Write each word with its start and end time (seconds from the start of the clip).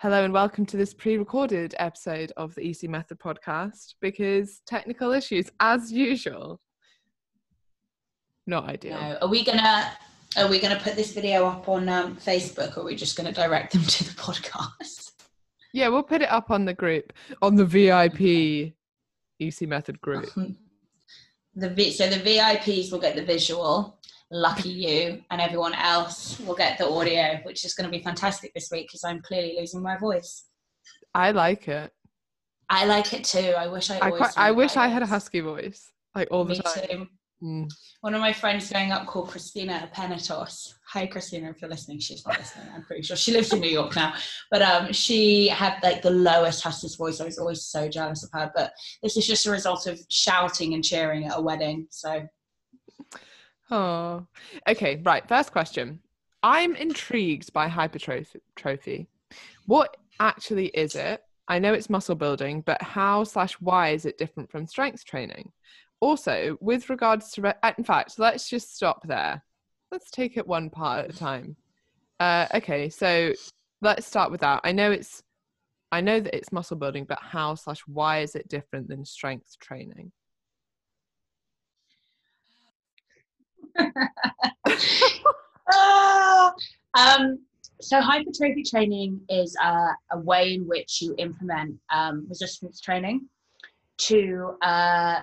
Hello 0.00 0.22
and 0.22 0.32
welcome 0.34 0.66
to 0.66 0.76
this 0.76 0.92
pre-recorded 0.92 1.74
episode 1.78 2.30
of 2.36 2.54
the 2.54 2.68
EC 2.68 2.82
Method 2.82 3.18
podcast 3.18 3.94
because 4.02 4.60
technical 4.66 5.10
issues 5.10 5.50
as 5.58 5.90
usual. 5.90 6.60
Not 8.46 8.68
ideal. 8.68 9.00
No. 9.00 9.16
Are 9.22 9.28
we 9.28 9.42
gonna 9.42 9.90
are 10.36 10.48
we 10.50 10.60
gonna 10.60 10.78
put 10.78 10.96
this 10.96 11.14
video 11.14 11.46
up 11.46 11.66
on 11.66 11.88
um, 11.88 12.16
Facebook 12.16 12.76
or 12.76 12.80
are 12.80 12.84
we 12.84 12.94
just 12.94 13.16
gonna 13.16 13.32
direct 13.32 13.72
them 13.72 13.84
to 13.84 14.04
the 14.04 14.10
podcast? 14.20 15.12
Yeah, 15.72 15.88
we'll 15.88 16.02
put 16.02 16.20
it 16.20 16.30
up 16.30 16.50
on 16.50 16.66
the 16.66 16.74
group 16.74 17.14
on 17.40 17.56
the 17.56 17.64
VIP 17.64 18.74
EC 19.40 19.66
Method 19.66 19.98
group. 20.02 20.26
the 21.54 21.90
so 21.90 22.06
the 22.06 22.16
VIPs 22.16 22.92
will 22.92 23.00
get 23.00 23.16
the 23.16 23.24
visual 23.24 23.95
lucky 24.30 24.70
you 24.70 25.22
and 25.30 25.40
everyone 25.40 25.74
else 25.74 26.38
will 26.40 26.54
get 26.54 26.78
the 26.78 26.88
audio 26.88 27.38
which 27.44 27.64
is 27.64 27.74
going 27.74 27.88
to 27.88 27.96
be 27.96 28.02
fantastic 28.02 28.52
this 28.54 28.70
week 28.72 28.88
because 28.88 29.04
i'm 29.04 29.20
clearly 29.22 29.56
losing 29.58 29.82
my 29.82 29.96
voice 29.96 30.46
i 31.14 31.30
like 31.30 31.68
it 31.68 31.92
i 32.68 32.84
like 32.84 33.12
it 33.12 33.22
too 33.22 33.54
i 33.56 33.68
wish 33.68 33.90
i 33.90 33.98
i, 34.00 34.10
quite, 34.10 34.32
I 34.36 34.50
wish 34.50 34.76
i 34.76 34.88
had 34.88 35.02
a 35.02 35.06
husky 35.06 35.40
voice 35.40 35.92
like 36.16 36.28
all 36.30 36.44
the 36.44 36.54
Me 36.54 36.60
time 36.60 36.88
too. 36.88 37.06
Mm. 37.42 37.70
One 38.00 38.14
of 38.14 38.20
my 38.22 38.32
friends 38.32 38.72
growing 38.72 38.92
up 38.92 39.06
called 39.06 39.28
Christina 39.28 39.90
Penatos. 39.94 40.74
Hi, 40.88 41.06
Christina, 41.06 41.50
if 41.50 41.60
you're 41.60 41.68
listening. 41.68 41.98
She's 41.98 42.24
not 42.26 42.38
listening, 42.38 42.68
I'm 42.74 42.82
pretty 42.82 43.02
sure. 43.02 43.16
She 43.16 43.32
lives 43.32 43.52
in 43.52 43.60
New 43.60 43.68
York 43.68 43.94
now. 43.94 44.14
But 44.50 44.62
um, 44.62 44.92
she 44.92 45.48
had 45.48 45.78
like 45.82 46.00
the 46.00 46.10
lowest 46.10 46.62
husky 46.62 46.88
voice. 46.96 47.20
I 47.20 47.24
was 47.24 47.38
always 47.38 47.64
so 47.64 47.88
jealous 47.88 48.24
of 48.24 48.30
her. 48.32 48.50
But 48.54 48.72
this 49.02 49.18
is 49.18 49.26
just 49.26 49.44
a 49.44 49.50
result 49.50 49.86
of 49.86 50.00
shouting 50.08 50.72
and 50.72 50.82
cheering 50.82 51.26
at 51.26 51.38
a 51.38 51.42
wedding. 51.42 51.86
So 51.90 52.26
Oh, 53.70 54.26
okay. 54.68 55.00
Right. 55.04 55.26
First 55.28 55.52
question. 55.52 56.00
I'm 56.42 56.76
intrigued 56.76 57.52
by 57.52 57.68
hypertrophy. 57.68 59.08
What 59.66 59.96
actually 60.20 60.66
is 60.68 60.94
it? 60.94 61.22
I 61.48 61.58
know 61.58 61.74
it's 61.74 61.90
muscle 61.90 62.14
building, 62.14 62.60
but 62.60 62.80
how 62.82 63.24
slash 63.24 63.54
why 63.54 63.90
is 63.90 64.04
it 64.04 64.18
different 64.18 64.50
from 64.50 64.66
strength 64.66 65.04
training? 65.04 65.52
Also, 66.00 66.56
with 66.60 66.90
regards 66.90 67.30
to, 67.32 67.42
re- 67.42 67.54
uh, 67.62 67.72
in 67.78 67.84
fact, 67.84 68.18
let's 68.18 68.48
just 68.48 68.74
stop 68.74 69.06
there. 69.06 69.42
Let's 69.90 70.10
take 70.10 70.36
it 70.36 70.46
one 70.46 70.70
part 70.70 71.04
at 71.04 71.14
a 71.14 71.18
time. 71.18 71.56
Uh, 72.20 72.46
okay, 72.54 72.88
so 72.88 73.32
let's 73.80 74.06
start 74.06 74.30
with 74.30 74.40
that. 74.40 74.60
I 74.64 74.72
know 74.72 74.90
it's, 74.90 75.22
I 75.90 76.00
know 76.00 76.20
that 76.20 76.36
it's 76.36 76.52
muscle 76.52 76.76
building, 76.76 77.04
but 77.04 77.18
how 77.20 77.54
slash 77.54 77.80
why 77.86 78.20
is 78.20 78.34
it 78.34 78.48
different 78.48 78.88
than 78.88 79.04
strength 79.04 79.58
training? 79.58 80.12
Ah, 85.68 86.54
um, 86.94 87.40
so 87.80 88.00
hypertrophy 88.00 88.62
training 88.62 89.20
is 89.28 89.56
uh, 89.62 89.92
a 90.12 90.18
way 90.18 90.54
in 90.54 90.66
which 90.66 91.02
you 91.02 91.14
implement 91.18 91.76
um, 91.90 92.24
resistance 92.28 92.80
training 92.80 93.28
to 93.98 94.56
uh, 94.62 95.20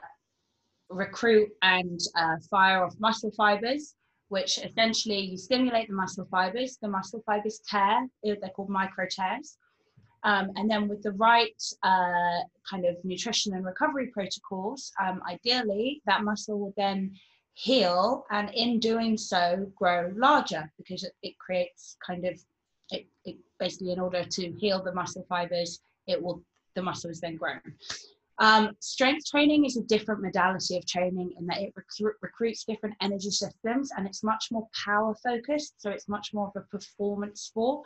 recruit 0.89 1.49
and 1.61 1.99
uh, 2.15 2.35
fire 2.49 2.83
off 2.83 2.93
muscle 2.99 3.31
fibers, 3.31 3.95
which 4.29 4.59
essentially 4.59 5.19
you 5.19 5.37
stimulate 5.37 5.87
the 5.87 5.95
muscle 5.95 6.27
fibers. 6.29 6.77
The 6.81 6.89
muscle 6.89 7.23
fibers 7.25 7.61
tear; 7.69 8.07
they're 8.23 8.37
called 8.55 8.69
micro 8.69 9.05
tears. 9.09 9.57
Um, 10.25 10.51
and 10.55 10.71
then 10.71 10.87
with 10.87 11.03
the 11.03 11.11
right 11.11 11.61
uh, 11.83 12.39
kind 12.69 12.85
of 12.85 12.95
nutrition 13.03 13.53
and 13.55 13.65
recovery 13.65 14.07
protocols, 14.07 14.93
um, 15.01 15.21
ideally 15.29 16.01
that 16.05 16.23
muscle 16.23 16.59
will 16.59 16.73
then 16.77 17.13
heal 17.53 18.25
and 18.31 18.49
in 18.53 18.79
doing 18.79 19.17
so 19.17 19.65
grow 19.75 20.11
larger 20.15 20.71
because 20.77 21.03
it, 21.03 21.13
it 21.21 21.37
creates 21.37 21.97
kind 22.05 22.25
of 22.25 22.39
it, 22.89 23.05
it, 23.25 23.37
basically 23.59 23.91
in 23.91 23.99
order 23.99 24.23
to 24.23 24.51
heal 24.53 24.81
the 24.83 24.93
muscle 24.93 25.25
fibers 25.29 25.79
it 26.07 26.21
will 26.21 26.41
the 26.75 26.81
muscle 26.81 27.09
is 27.09 27.21
then 27.21 27.35
grown 27.35 27.61
um, 28.39 28.71
strength 28.79 29.29
training 29.29 29.65
is 29.65 29.77
a 29.77 29.83
different 29.83 30.23
modality 30.23 30.75
of 30.75 30.85
training 30.87 31.33
in 31.37 31.45
that 31.45 31.61
it 31.61 31.73
recru- 31.75 32.13
recruits 32.21 32.63
different 32.63 32.95
energy 32.99 33.29
systems 33.29 33.91
and 33.95 34.07
it's 34.07 34.23
much 34.23 34.47
more 34.51 34.67
power 34.83 35.13
focused 35.23 35.75
so 35.77 35.91
it's 35.91 36.09
much 36.09 36.33
more 36.33 36.47
of 36.47 36.61
a 36.61 36.65
performance 36.75 37.41
sport. 37.41 37.85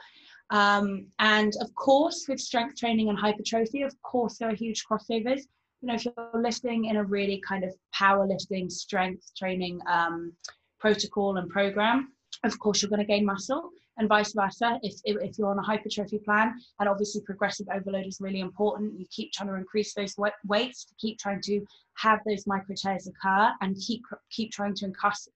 Um, 0.49 1.07
and 1.19 1.53
of 1.59 1.75
course 1.75 2.27
with 2.29 2.39
strength 2.39 2.77
training 2.77 3.09
and 3.09 3.19
hypertrophy 3.19 3.81
of 3.81 4.01
course 4.01 4.37
there 4.37 4.49
are 4.49 4.55
huge 4.55 4.85
crossovers 4.89 5.41
you 5.81 5.87
know, 5.87 5.95
if 5.95 6.05
you're 6.05 6.41
lifting 6.41 6.85
in 6.85 6.97
a 6.97 7.03
really 7.03 7.41
kind 7.47 7.63
of 7.63 7.73
powerlifting 7.95 8.71
strength 8.71 9.31
training 9.37 9.79
um, 9.87 10.33
protocol 10.79 11.37
and 11.37 11.49
program, 11.49 12.11
of 12.43 12.57
course 12.59 12.81
you're 12.81 12.89
going 12.89 12.99
to 12.99 13.05
gain 13.05 13.25
muscle 13.25 13.69
and 13.97 14.07
vice 14.07 14.33
versa. 14.33 14.79
If, 14.83 14.95
if 15.05 15.37
you're 15.37 15.49
on 15.49 15.59
a 15.59 15.63
hypertrophy 15.63 16.19
plan 16.19 16.53
and 16.79 16.89
obviously 16.89 17.21
progressive 17.21 17.67
overload 17.73 18.05
is 18.05 18.19
really 18.21 18.39
important. 18.39 18.99
You 18.99 19.05
keep 19.11 19.31
trying 19.31 19.49
to 19.49 19.55
increase 19.55 19.93
those 19.93 20.15
weights 20.45 20.85
to 20.85 20.93
keep 20.99 21.19
trying 21.19 21.41
to 21.41 21.65
have 21.97 22.19
those 22.27 22.45
micro 22.47 22.75
tears 22.75 23.07
occur 23.07 23.51
and 23.61 23.75
keep 23.77 24.03
keep 24.31 24.51
trying 24.51 24.75
to 24.75 24.91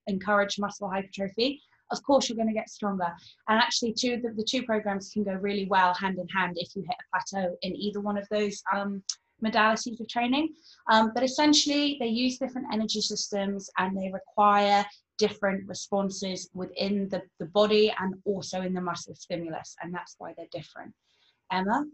encourage 0.07 0.59
muscle 0.59 0.90
hypertrophy 0.90 1.62
of 1.91 2.01
course 2.03 2.30
you're 2.30 2.38
going 2.38 2.47
to 2.47 2.53
get 2.53 2.69
stronger. 2.69 3.07
And 3.47 3.59
actually 3.59 3.94
two 3.94 4.19
the, 4.22 4.30
the 4.30 4.44
two 4.44 4.63
programs 4.63 5.12
can 5.12 5.24
go 5.24 5.34
really 5.34 5.66
well 5.66 5.94
hand 5.94 6.18
in 6.18 6.28
hand 6.30 6.57
if 6.57 6.75
you 6.75 6.84
hit 6.84 6.96
a 7.00 7.19
plateau 7.19 7.56
in 7.62 7.75
either 7.75 8.00
one 8.00 8.18
of 8.18 8.28
those 8.30 8.62
um, 8.74 9.03
modalities 9.44 10.00
of 10.00 10.07
training. 10.07 10.50
Um, 10.90 11.12
but 11.13 11.24
essentially, 11.24 11.97
they 12.00 12.07
use 12.07 12.38
different 12.38 12.68
energy 12.74 13.02
systems 13.02 13.69
and 13.78 13.97
they 13.97 14.12
require 14.12 14.85
different 15.18 15.68
responses 15.68 16.50
within 16.53 17.07
the, 17.09 17.22
the 17.40 17.46
body 17.46 17.94
and 18.00 18.16
also 18.25 18.62
in 18.62 18.74
the 18.74 18.81
muscle 18.81 19.16
stimulus. 19.16 19.75
And 19.81 19.94
that's 19.94 20.16
why 20.18 20.34
they're 20.35 20.47
different. 20.51 20.94
Emma? 21.51 21.85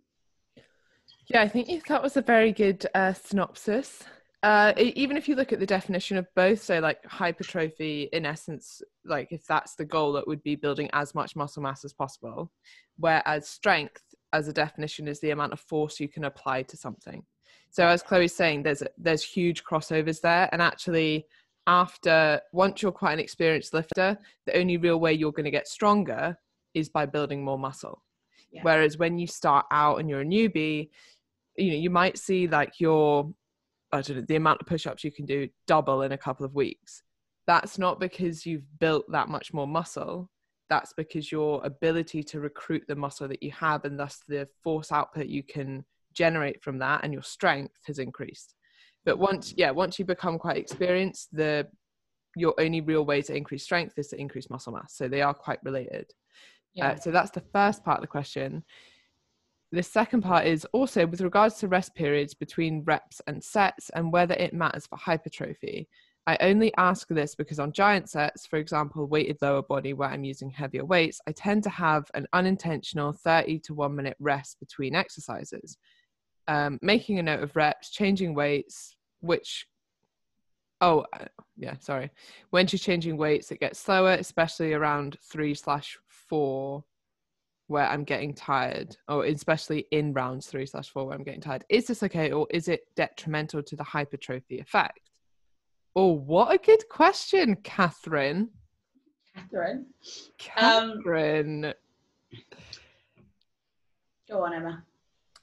Yeah, 1.29 1.41
I 1.41 1.49
think 1.49 1.87
that 1.87 2.01
was 2.01 2.15
a 2.15 2.21
very 2.21 2.53
good 2.53 2.85
uh, 2.95 3.13
synopsis. 3.13 4.03
Uh, 4.43 4.71
even 4.77 5.17
if 5.17 5.27
you 5.27 5.35
look 5.35 5.51
at 5.51 5.59
the 5.59 5.65
definition 5.65 6.15
of 6.15 6.27
both, 6.35 6.61
so 6.61 6.79
like 6.79 7.03
hypertrophy, 7.05 8.07
in 8.13 8.25
essence, 8.25 8.81
like 9.03 9.31
if 9.31 9.45
that's 9.45 9.75
the 9.75 9.83
goal, 9.83 10.15
it 10.15 10.27
would 10.27 10.43
be 10.43 10.55
building 10.55 10.89
as 10.93 11.15
much 11.15 11.35
muscle 11.35 11.63
mass 11.63 11.83
as 11.83 11.91
possible, 11.91 12.51
whereas 12.97 13.49
strength, 13.49 14.03
as 14.31 14.47
a 14.47 14.53
definition, 14.53 15.07
is 15.07 15.19
the 15.19 15.31
amount 15.31 15.53
of 15.53 15.59
force 15.59 15.99
you 15.99 16.07
can 16.07 16.25
apply 16.25 16.61
to 16.61 16.77
something. 16.77 17.23
So 17.69 17.85
as 17.85 18.01
Chloe's 18.01 18.35
saying, 18.35 18.63
there's 18.63 18.83
there's 18.97 19.23
huge 19.23 19.63
crossovers 19.63 20.21
there, 20.21 20.49
and 20.51 20.61
actually, 20.61 21.27
after 21.67 22.41
once 22.51 22.81
you're 22.81 22.91
quite 22.91 23.13
an 23.13 23.19
experienced 23.19 23.73
lifter, 23.73 24.17
the 24.45 24.57
only 24.57 24.77
real 24.77 24.99
way 24.99 25.13
you're 25.13 25.31
going 25.31 25.45
to 25.45 25.51
get 25.51 25.67
stronger 25.67 26.37
is 26.73 26.89
by 26.89 27.05
building 27.05 27.43
more 27.43 27.59
muscle. 27.59 28.03
Yeah. 28.51 28.61
Whereas 28.63 28.97
when 28.97 29.17
you 29.17 29.27
start 29.27 29.65
out 29.71 29.99
and 29.99 30.09
you're 30.09 30.21
a 30.21 30.25
newbie, 30.25 30.89
you 31.57 31.71
know 31.71 31.77
you 31.77 31.89
might 31.89 32.17
see 32.17 32.47
like 32.47 32.79
your 32.79 33.31
I 33.91 34.01
don't 34.01 34.17
know 34.17 34.25
the 34.27 34.35
amount 34.35 34.61
of 34.61 34.67
push-ups 34.67 35.03
you 35.03 35.11
can 35.11 35.25
do 35.25 35.49
double 35.65 36.01
in 36.01 36.11
a 36.11 36.17
couple 36.17 36.45
of 36.45 36.55
weeks. 36.55 37.03
That's 37.45 37.77
not 37.77 37.99
because 37.99 38.45
you've 38.45 38.79
built 38.79 39.09
that 39.11 39.29
much 39.29 39.53
more 39.53 39.67
muscle. 39.67 40.29
That's 40.69 40.91
because 40.93 41.31
your 41.31 41.65
ability 41.65 42.23
to 42.23 42.41
recruit 42.41 42.83
the 42.87 42.95
muscle 42.95 43.27
that 43.29 43.41
you 43.41 43.51
have 43.51 43.85
and 43.85 43.97
thus 43.97 44.21
the 44.27 44.49
force 44.63 44.91
output 44.91 45.27
you 45.27 45.43
can 45.43 45.85
generate 46.17 46.61
from 46.63 46.79
that 46.79 47.01
and 47.03 47.13
your 47.13 47.23
strength 47.23 47.75
has 47.85 47.99
increased. 47.99 48.55
But 49.05 49.19
once 49.19 49.53
yeah 49.55 49.71
once 49.71 49.99
you 49.99 50.05
become 50.05 50.37
quite 50.39 50.57
experienced 50.57 51.29
the 51.31 51.67
your 52.35 52.53
only 52.59 52.81
real 52.81 53.05
way 53.05 53.21
to 53.23 53.35
increase 53.35 53.63
strength 53.63 53.97
is 53.97 54.09
to 54.09 54.19
increase 54.19 54.49
muscle 54.49 54.73
mass. 54.73 54.95
So 54.95 55.07
they 55.07 55.21
are 55.21 55.33
quite 55.33 55.59
related. 55.63 56.05
Uh, 56.09 56.73
yeah. 56.73 56.87
Uh, 56.89 56.95
so 56.95 57.11
that's 57.11 57.31
the 57.31 57.43
first 57.53 57.83
part 57.83 57.97
of 57.97 58.01
the 58.01 58.07
question. 58.07 58.63
The 59.71 59.83
second 59.83 60.21
part 60.21 60.45
is 60.45 60.65
also 60.71 61.05
with 61.05 61.21
regards 61.21 61.55
to 61.55 61.67
rest 61.67 61.93
periods 61.95 62.33
between 62.33 62.83
reps 62.85 63.21
and 63.27 63.43
sets 63.43 63.89
and 63.95 64.13
whether 64.13 64.35
it 64.35 64.53
matters 64.53 64.87
for 64.87 64.97
hypertrophy. 64.97 65.89
I 66.25 66.37
only 66.41 66.73
ask 66.77 67.07
this 67.07 67.35
because 67.35 67.59
on 67.59 67.71
giant 67.71 68.09
sets, 68.09 68.45
for 68.45 68.57
example, 68.59 69.07
weighted 69.07 69.37
lower 69.41 69.61
body 69.61 69.93
where 69.93 70.09
I'm 70.09 70.23
using 70.23 70.49
heavier 70.49 70.85
weights, 70.85 71.19
I 71.27 71.31
tend 71.31 71.63
to 71.63 71.69
have 71.69 72.05
an 72.13 72.27
unintentional 72.33 73.13
30 73.13 73.59
to 73.59 73.73
1 73.73 73.95
minute 73.95 74.17
rest 74.19 74.59
between 74.59 74.95
exercises 74.95 75.77
um, 76.47 76.79
making 76.81 77.19
a 77.19 77.23
note 77.23 77.43
of 77.43 77.55
reps, 77.55 77.89
changing 77.89 78.33
weights, 78.33 78.95
which, 79.21 79.67
oh, 80.81 81.05
uh, 81.13 81.25
yeah, 81.57 81.75
sorry. 81.79 82.11
When 82.51 82.67
she's 82.67 82.81
changing 82.81 83.17
weights, 83.17 83.51
it 83.51 83.59
gets 83.59 83.79
slower, 83.79 84.11
especially 84.13 84.73
around 84.73 85.17
three 85.23 85.53
slash 85.53 85.97
four 86.07 86.83
where 87.67 87.87
I'm 87.87 88.05
getting 88.05 88.33
tired, 88.33 88.95
or 89.09 89.25
especially 89.25 89.87
in 89.91 90.13
rounds 90.13 90.47
three 90.47 90.65
slash 90.65 90.89
four 90.89 91.05
where 91.05 91.15
I'm 91.15 91.23
getting 91.23 91.41
tired, 91.41 91.65
is 91.69 91.87
this 91.87 92.01
okay, 92.03 92.31
or 92.31 92.47
is 92.49 92.69
it 92.69 92.81
detrimental 92.95 93.61
to 93.63 93.75
the 93.75 93.83
hypertrophy 93.83 94.59
effect? 94.59 95.11
Oh, 95.95 96.13
what 96.13 96.53
a 96.53 96.57
good 96.57 96.87
question, 96.89 97.55
Catherine. 97.63 98.49
Catherine. 99.35 99.87
Catherine. 100.37 101.65
Um, 101.65 101.73
go 104.29 104.45
on, 104.45 104.53
Emma. 104.53 104.83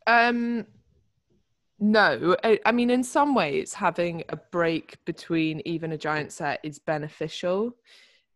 Um, 0.06 0.66
no, 1.78 2.36
I, 2.44 2.60
I 2.64 2.72
mean, 2.72 2.90
in 2.90 3.02
some 3.02 3.34
ways, 3.34 3.74
having 3.74 4.24
a 4.28 4.36
break 4.36 4.96
between 5.04 5.60
even 5.64 5.92
a 5.92 5.98
giant 5.98 6.32
set 6.32 6.60
is 6.62 6.78
beneficial. 6.78 7.76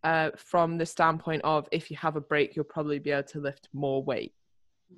Uh, 0.05 0.31
from 0.37 0.79
the 0.79 0.87
standpoint 0.87 1.43
of 1.43 1.69
if 1.73 1.91
you 1.91 1.97
have 1.97 2.17
a 2.17 2.21
break, 2.21 2.55
you'll 2.55 2.65
probably 2.65 2.99
be 2.99 3.11
able 3.11 3.23
to 3.25 3.41
lift 3.41 3.69
more 3.73 4.03
weight, 4.03 4.33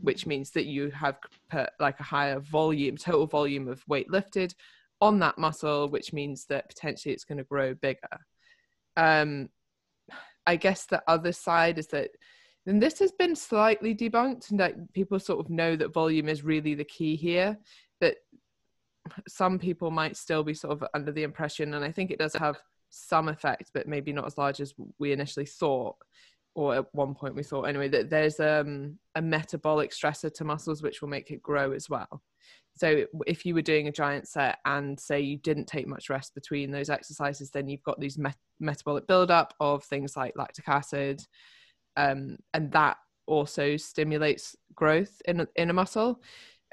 which 0.02 0.26
means 0.26 0.50
that 0.50 0.66
you 0.66 0.90
have 0.90 1.18
put 1.50 1.70
like 1.78 1.98
a 2.00 2.04
higher 2.04 2.38
volume, 2.40 2.96
total 2.96 3.26
volume 3.26 3.68
of 3.68 3.86
weight 3.88 4.10
lifted 4.10 4.54
on 5.00 5.18
that 5.18 5.38
muscle, 5.38 5.88
which 5.88 6.12
means 6.12 6.44
that 6.46 6.68
potentially 6.68 7.14
it's 7.14 7.24
going 7.24 7.38
to 7.38 7.44
grow 7.44 7.74
bigger. 7.74 8.18
Um, 8.96 9.48
I 10.46 10.56
guess 10.56 10.86
the 10.86 11.02
other 11.06 11.32
side 11.32 11.78
is 11.78 11.86
that, 11.88 12.10
and 12.66 12.82
this 12.82 12.98
has 12.98 13.12
been 13.12 13.34
slightly 13.34 13.94
debunked, 13.94 14.50
and 14.50 14.60
that 14.60 14.92
people 14.92 15.18
sort 15.18 15.40
of 15.40 15.50
know 15.50 15.76
that 15.76 15.94
volume 15.94 16.28
is 16.28 16.44
really 16.44 16.74
the 16.74 16.84
key 16.84 17.16
here. 17.16 17.58
Some 19.28 19.58
people 19.58 19.90
might 19.90 20.16
still 20.16 20.42
be 20.42 20.54
sort 20.54 20.72
of 20.72 20.88
under 20.94 21.12
the 21.12 21.22
impression, 21.22 21.74
and 21.74 21.84
I 21.84 21.90
think 21.90 22.10
it 22.10 22.18
does 22.18 22.34
have 22.34 22.58
some 22.90 23.28
effect, 23.28 23.70
but 23.72 23.88
maybe 23.88 24.12
not 24.12 24.26
as 24.26 24.38
large 24.38 24.60
as 24.60 24.74
we 24.98 25.12
initially 25.12 25.46
thought, 25.46 25.96
or 26.54 26.74
at 26.74 26.94
one 26.94 27.14
point 27.14 27.34
we 27.34 27.42
thought 27.42 27.64
anyway, 27.64 27.88
that 27.88 28.10
there's 28.10 28.40
um, 28.40 28.98
a 29.14 29.22
metabolic 29.22 29.92
stressor 29.92 30.32
to 30.34 30.44
muscles 30.44 30.82
which 30.82 31.00
will 31.00 31.08
make 31.08 31.30
it 31.30 31.42
grow 31.42 31.72
as 31.72 31.88
well. 31.88 32.22
So 32.76 33.04
if 33.26 33.44
you 33.44 33.54
were 33.54 33.62
doing 33.62 33.88
a 33.88 33.92
giant 33.92 34.28
set 34.28 34.58
and 34.64 34.98
say 34.98 35.20
you 35.20 35.36
didn't 35.38 35.66
take 35.66 35.86
much 35.86 36.08
rest 36.08 36.34
between 36.34 36.70
those 36.70 36.88
exercises, 36.88 37.50
then 37.50 37.68
you've 37.68 37.82
got 37.82 38.00
these 38.00 38.18
met- 38.18 38.36
metabolic 38.58 39.06
buildup 39.06 39.54
of 39.60 39.84
things 39.84 40.16
like 40.16 40.34
lactic 40.36 40.68
acid, 40.68 41.22
um, 41.96 42.38
and 42.54 42.70
that 42.72 42.96
also 43.26 43.76
stimulates 43.76 44.56
growth 44.74 45.20
in 45.26 45.46
in 45.56 45.70
a 45.70 45.72
muscle 45.72 46.20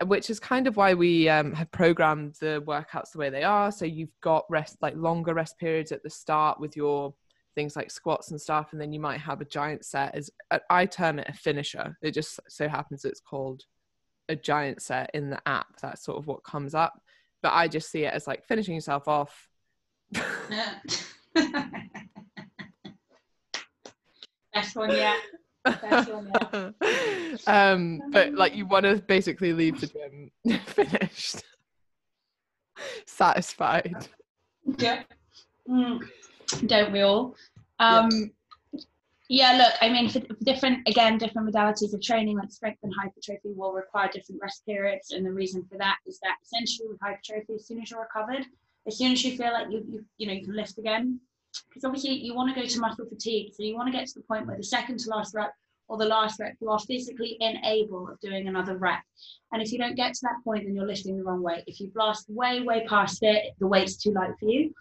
which 0.05 0.29
is 0.29 0.39
kind 0.39 0.67
of 0.67 0.77
why 0.77 0.93
we 0.93 1.27
um, 1.27 1.53
have 1.53 1.71
programmed 1.71 2.35
the 2.39 2.63
workouts 2.67 3.11
the 3.11 3.17
way 3.17 3.29
they 3.29 3.43
are. 3.43 3.71
So 3.71 3.85
you've 3.85 4.13
got 4.21 4.45
rest, 4.49 4.77
like 4.81 4.95
longer 4.95 5.33
rest 5.33 5.57
periods 5.57 5.91
at 5.91 6.03
the 6.03 6.09
start 6.09 6.59
with 6.59 6.75
your 6.75 7.13
things 7.55 7.75
like 7.75 7.89
squats 7.89 8.29
and 8.29 8.39
stuff, 8.39 8.71
and 8.71 8.79
then 8.79 8.93
you 8.93 8.99
might 8.99 9.19
have 9.19 9.41
a 9.41 9.45
giant 9.45 9.83
set. 9.83 10.13
As 10.13 10.29
I 10.69 10.85
term 10.85 11.17
it 11.19 11.27
a 11.29 11.33
finisher. 11.33 11.97
It 12.03 12.11
just 12.11 12.39
so 12.47 12.67
happens 12.67 13.03
it's 13.03 13.19
called 13.19 13.63
a 14.29 14.35
giant 14.35 14.81
set 14.81 15.09
in 15.13 15.31
the 15.31 15.41
app. 15.47 15.79
That's 15.81 16.03
sort 16.03 16.19
of 16.19 16.27
what 16.27 16.43
comes 16.43 16.75
up. 16.75 17.01
But 17.41 17.53
I 17.53 17.67
just 17.67 17.89
see 17.89 18.05
it 18.05 18.13
as 18.13 18.27
like 18.27 18.45
finishing 18.45 18.75
yourself 18.75 19.07
off. 19.07 19.49
Best 24.53 24.75
one 24.75 24.91
yet. 24.91 25.17
um, 27.47 28.01
but 28.11 28.33
like 28.33 28.55
you 28.55 28.65
want 28.65 28.83
to 28.85 28.97
basically 29.07 29.53
leave 29.53 29.79
the 29.81 29.87
gym 29.87 30.31
finished, 30.65 31.43
satisfied. 33.05 34.07
Yeah. 34.77 35.03
Mm. 35.69 36.07
Don't 36.65 36.91
we 36.91 37.01
all? 37.01 37.35
Um, 37.79 38.09
yeah. 38.71 38.81
yeah. 39.29 39.57
look, 39.57 39.73
I 39.81 39.89
mean, 39.89 40.09
for 40.09 40.19
different, 40.43 40.87
again, 40.87 41.17
different 41.17 41.53
modalities 41.53 41.93
of 41.93 42.01
training, 42.01 42.37
like 42.37 42.51
strength 42.51 42.79
and 42.83 42.93
hypertrophy, 42.99 43.53
will 43.55 43.73
require 43.73 44.09
different 44.11 44.41
rest 44.41 44.65
periods. 44.65 45.11
And 45.11 45.25
the 45.25 45.31
reason 45.31 45.65
for 45.69 45.77
that 45.77 45.97
is 46.05 46.19
that 46.19 46.35
essentially 46.43 46.87
with 46.89 46.99
hypertrophy, 47.01 47.55
as 47.55 47.67
soon 47.67 47.81
as 47.81 47.91
you're 47.91 48.01
recovered, 48.01 48.45
as 48.87 48.97
soon 48.97 49.11
as 49.11 49.23
you 49.23 49.35
feel 49.37 49.51
like 49.51 49.67
you, 49.69 49.83
you, 49.89 50.05
you 50.17 50.27
know, 50.27 50.33
you 50.33 50.45
can 50.45 50.55
lift 50.55 50.77
again, 50.77 51.19
because 51.69 51.83
obviously 51.83 52.11
you 52.11 52.33
want 52.33 52.53
to 52.53 52.59
go 52.59 52.67
to 52.67 52.79
muscle 52.79 53.05
fatigue. 53.05 53.53
So 53.53 53.63
you 53.63 53.75
want 53.75 53.91
to 53.91 53.97
get 53.97 54.07
to 54.07 54.13
the 54.15 54.23
point 54.23 54.47
where 54.47 54.57
the 54.57 54.63
second 54.63 54.99
to 54.99 55.09
last 55.09 55.33
rep 55.33 55.53
or 55.87 55.97
the 55.97 56.05
last 56.05 56.39
rep, 56.39 56.55
you 56.59 56.69
are 56.69 56.79
physically 56.79 57.37
unable 57.39 58.09
of 58.09 58.19
doing 58.19 58.47
another 58.47 58.77
rep. 58.77 58.99
And 59.51 59.61
if 59.61 59.71
you 59.71 59.77
don't 59.77 59.95
get 59.95 60.13
to 60.13 60.19
that 60.23 60.43
point, 60.43 60.65
then 60.65 60.75
you're 60.75 60.85
lifting 60.85 61.17
the 61.17 61.23
wrong 61.23 61.41
weight. 61.41 61.63
If 61.65 61.79
you 61.79 61.89
blast 61.93 62.29
way, 62.29 62.61
way 62.61 62.85
past 62.87 63.19
it, 63.21 63.53
the 63.59 63.67
weight's 63.67 63.95
too 63.95 64.11
light 64.11 64.31
for 64.39 64.49
you 64.49 64.73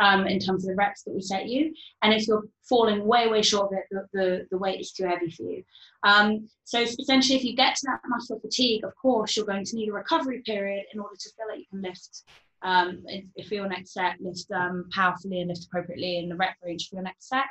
um, 0.00 0.26
in 0.26 0.40
terms 0.40 0.64
of 0.64 0.70
the 0.70 0.74
reps 0.74 1.02
that 1.04 1.14
we 1.14 1.20
set 1.20 1.46
you. 1.46 1.72
And 2.02 2.12
if 2.12 2.26
you're 2.26 2.44
falling 2.68 3.04
way, 3.04 3.28
way 3.28 3.42
short 3.42 3.72
of 3.72 3.78
it, 3.78 3.84
the, 3.90 4.06
the, 4.12 4.46
the 4.50 4.58
weight 4.58 4.80
is 4.80 4.92
too 4.92 5.04
heavy 5.04 5.30
for 5.30 5.44
you. 5.44 5.62
Um, 6.02 6.48
so 6.64 6.80
essentially, 6.80 7.38
if 7.38 7.44
you 7.44 7.54
get 7.54 7.76
to 7.76 7.86
that 7.86 8.00
muscle 8.08 8.40
fatigue, 8.40 8.84
of 8.84 8.94
course, 8.96 9.36
you're 9.36 9.46
going 9.46 9.64
to 9.64 9.76
need 9.76 9.88
a 9.88 9.92
recovery 9.92 10.42
period 10.44 10.84
in 10.92 11.00
order 11.00 11.14
to 11.16 11.30
feel 11.36 11.46
like 11.48 11.60
you 11.60 11.66
can 11.70 11.82
lift 11.82 12.24
um, 12.62 13.02
if 13.36 13.50
your 13.50 13.68
next 13.68 13.92
set, 13.92 14.20
lift 14.20 14.46
um, 14.54 14.88
powerfully 14.92 15.40
and 15.40 15.48
lift 15.48 15.64
appropriately 15.64 16.18
in 16.18 16.28
the 16.28 16.36
rep 16.36 16.56
range 16.62 16.88
for 16.88 16.96
your 16.96 17.04
next 17.04 17.28
set. 17.28 17.46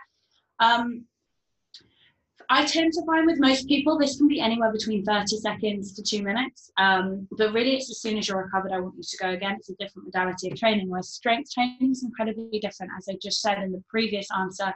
Um, 0.60 1.06
I 2.52 2.66
tend 2.66 2.94
to 2.94 3.06
find 3.06 3.28
with 3.28 3.40
most 3.40 3.68
people 3.68 3.98
this 3.98 4.18
can 4.18 4.28
be 4.28 4.42
anywhere 4.42 4.72
between 4.72 5.04
30 5.04 5.38
seconds 5.38 5.94
to 5.94 6.02
two 6.02 6.24
minutes. 6.24 6.72
Um, 6.78 7.28
but 7.38 7.54
really, 7.54 7.76
it's 7.76 7.92
as 7.92 8.02
soon 8.02 8.18
as 8.18 8.28
you're 8.28 8.42
recovered, 8.44 8.72
I 8.72 8.80
want 8.80 8.96
you 8.98 9.04
to 9.04 9.18
go 9.18 9.30
again. 9.30 9.58
It's 9.60 9.70
a 9.70 9.76
different 9.76 10.08
modality 10.08 10.50
of 10.50 10.58
training, 10.58 10.90
where 10.90 11.04
strength 11.04 11.54
training 11.54 11.92
is 11.92 12.04
incredibly 12.04 12.60
different. 12.60 12.92
As 12.98 13.08
I 13.08 13.18
just 13.22 13.42
said 13.42 13.62
in 13.62 13.72
the 13.72 13.84
previous 13.88 14.28
answer, 14.36 14.74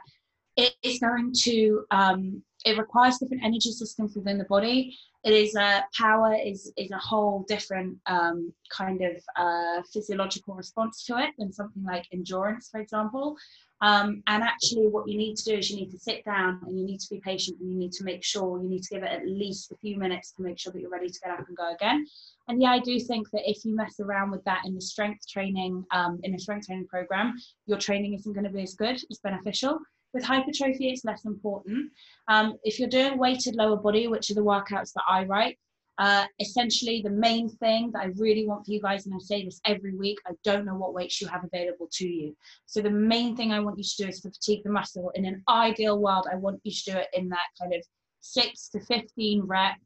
it 0.56 0.74
is 0.84 1.00
going 1.00 1.32
to 1.42 1.84
um, 1.90 2.42
it 2.64 2.78
requires 2.78 3.18
different 3.18 3.44
energy 3.44 3.70
systems 3.70 4.16
within 4.16 4.38
the 4.38 4.44
body. 4.44 4.96
It 5.22 5.32
is 5.32 5.54
a 5.54 5.84
power 5.98 6.34
is 6.34 6.72
is 6.76 6.90
a 6.90 6.98
whole 6.98 7.44
different 7.48 7.98
um, 8.06 8.52
kind 8.70 9.02
of 9.02 9.16
uh, 9.36 9.82
physiological 9.92 10.54
response 10.54 11.04
to 11.06 11.18
it 11.18 11.30
than 11.38 11.52
something 11.52 11.84
like 11.84 12.06
endurance, 12.12 12.68
for 12.70 12.80
example. 12.80 13.36
Um, 13.80 14.22
and 14.28 14.42
actually, 14.42 14.88
what 14.88 15.08
you 15.08 15.18
need 15.18 15.36
to 15.36 15.44
do 15.44 15.58
is 15.58 15.70
you 15.70 15.76
need 15.76 15.90
to 15.90 15.98
sit 15.98 16.24
down 16.24 16.60
and 16.66 16.78
you 16.78 16.86
need 16.86 17.00
to 17.00 17.10
be 17.10 17.20
patient 17.20 17.60
and 17.60 17.70
you 17.70 17.76
need 17.76 17.92
to 17.92 18.04
make 18.04 18.24
sure 18.24 18.62
you 18.62 18.68
need 18.68 18.82
to 18.82 18.94
give 18.94 19.02
it 19.02 19.12
at 19.12 19.26
least 19.26 19.72
a 19.72 19.76
few 19.76 19.98
minutes 19.98 20.32
to 20.32 20.42
make 20.42 20.58
sure 20.58 20.72
that 20.72 20.80
you're 20.80 20.90
ready 20.90 21.08
to 21.08 21.20
get 21.22 21.32
up 21.32 21.46
and 21.46 21.56
go 21.56 21.74
again. 21.74 22.06
And 22.48 22.62
yeah, 22.62 22.70
I 22.70 22.78
do 22.78 22.98
think 22.98 23.30
that 23.32 23.42
if 23.44 23.64
you 23.64 23.76
mess 23.76 24.00
around 24.00 24.30
with 24.30 24.44
that 24.44 24.62
in 24.64 24.74
the 24.74 24.80
strength 24.80 25.28
training, 25.28 25.84
um, 25.90 26.18
in 26.22 26.34
a 26.34 26.38
strength 26.38 26.66
training 26.66 26.86
program, 26.86 27.34
your 27.66 27.78
training 27.78 28.14
isn't 28.14 28.32
going 28.32 28.44
to 28.44 28.50
be 28.50 28.62
as 28.62 28.74
good, 28.74 28.96
as 29.10 29.18
beneficial. 29.22 29.78
With 30.14 30.24
hypertrophy, 30.24 30.90
it's 30.90 31.04
less 31.04 31.24
important. 31.24 31.90
Um, 32.28 32.56
if 32.62 32.78
you're 32.78 32.88
doing 32.88 33.18
weighted 33.18 33.56
lower 33.56 33.76
body, 33.76 34.06
which 34.06 34.30
are 34.30 34.34
the 34.34 34.44
workouts 34.44 34.92
that 34.92 35.02
I 35.08 35.24
write, 35.24 35.58
uh, 35.98 36.26
essentially 36.40 37.02
the 37.02 37.10
main 37.10 37.48
thing 37.48 37.90
that 37.92 38.02
I 38.02 38.06
really 38.16 38.46
want 38.46 38.64
for 38.64 38.72
you 38.72 38.80
guys, 38.80 39.06
and 39.06 39.14
I 39.14 39.18
say 39.18 39.44
this 39.44 39.60
every 39.66 39.96
week, 39.96 40.18
I 40.26 40.32
don't 40.44 40.64
know 40.64 40.74
what 40.74 40.94
weights 40.94 41.20
you 41.20 41.26
have 41.28 41.44
available 41.44 41.88
to 41.92 42.08
you. 42.08 42.36
So 42.66 42.80
the 42.80 42.90
main 42.90 43.36
thing 43.36 43.52
I 43.52 43.60
want 43.60 43.78
you 43.78 43.84
to 43.84 44.04
do 44.04 44.08
is 44.08 44.20
to 44.20 44.30
fatigue 44.30 44.62
the 44.64 44.70
muscle. 44.70 45.10
In 45.14 45.24
an 45.24 45.42
ideal 45.48 45.98
world, 45.98 46.26
I 46.30 46.36
want 46.36 46.60
you 46.64 46.72
to 46.72 46.92
do 46.92 46.98
it 46.98 47.08
in 47.12 47.28
that 47.30 47.46
kind 47.60 47.74
of 47.74 47.82
six 48.20 48.68
to 48.70 48.80
15 48.80 49.42
rep, 49.42 49.76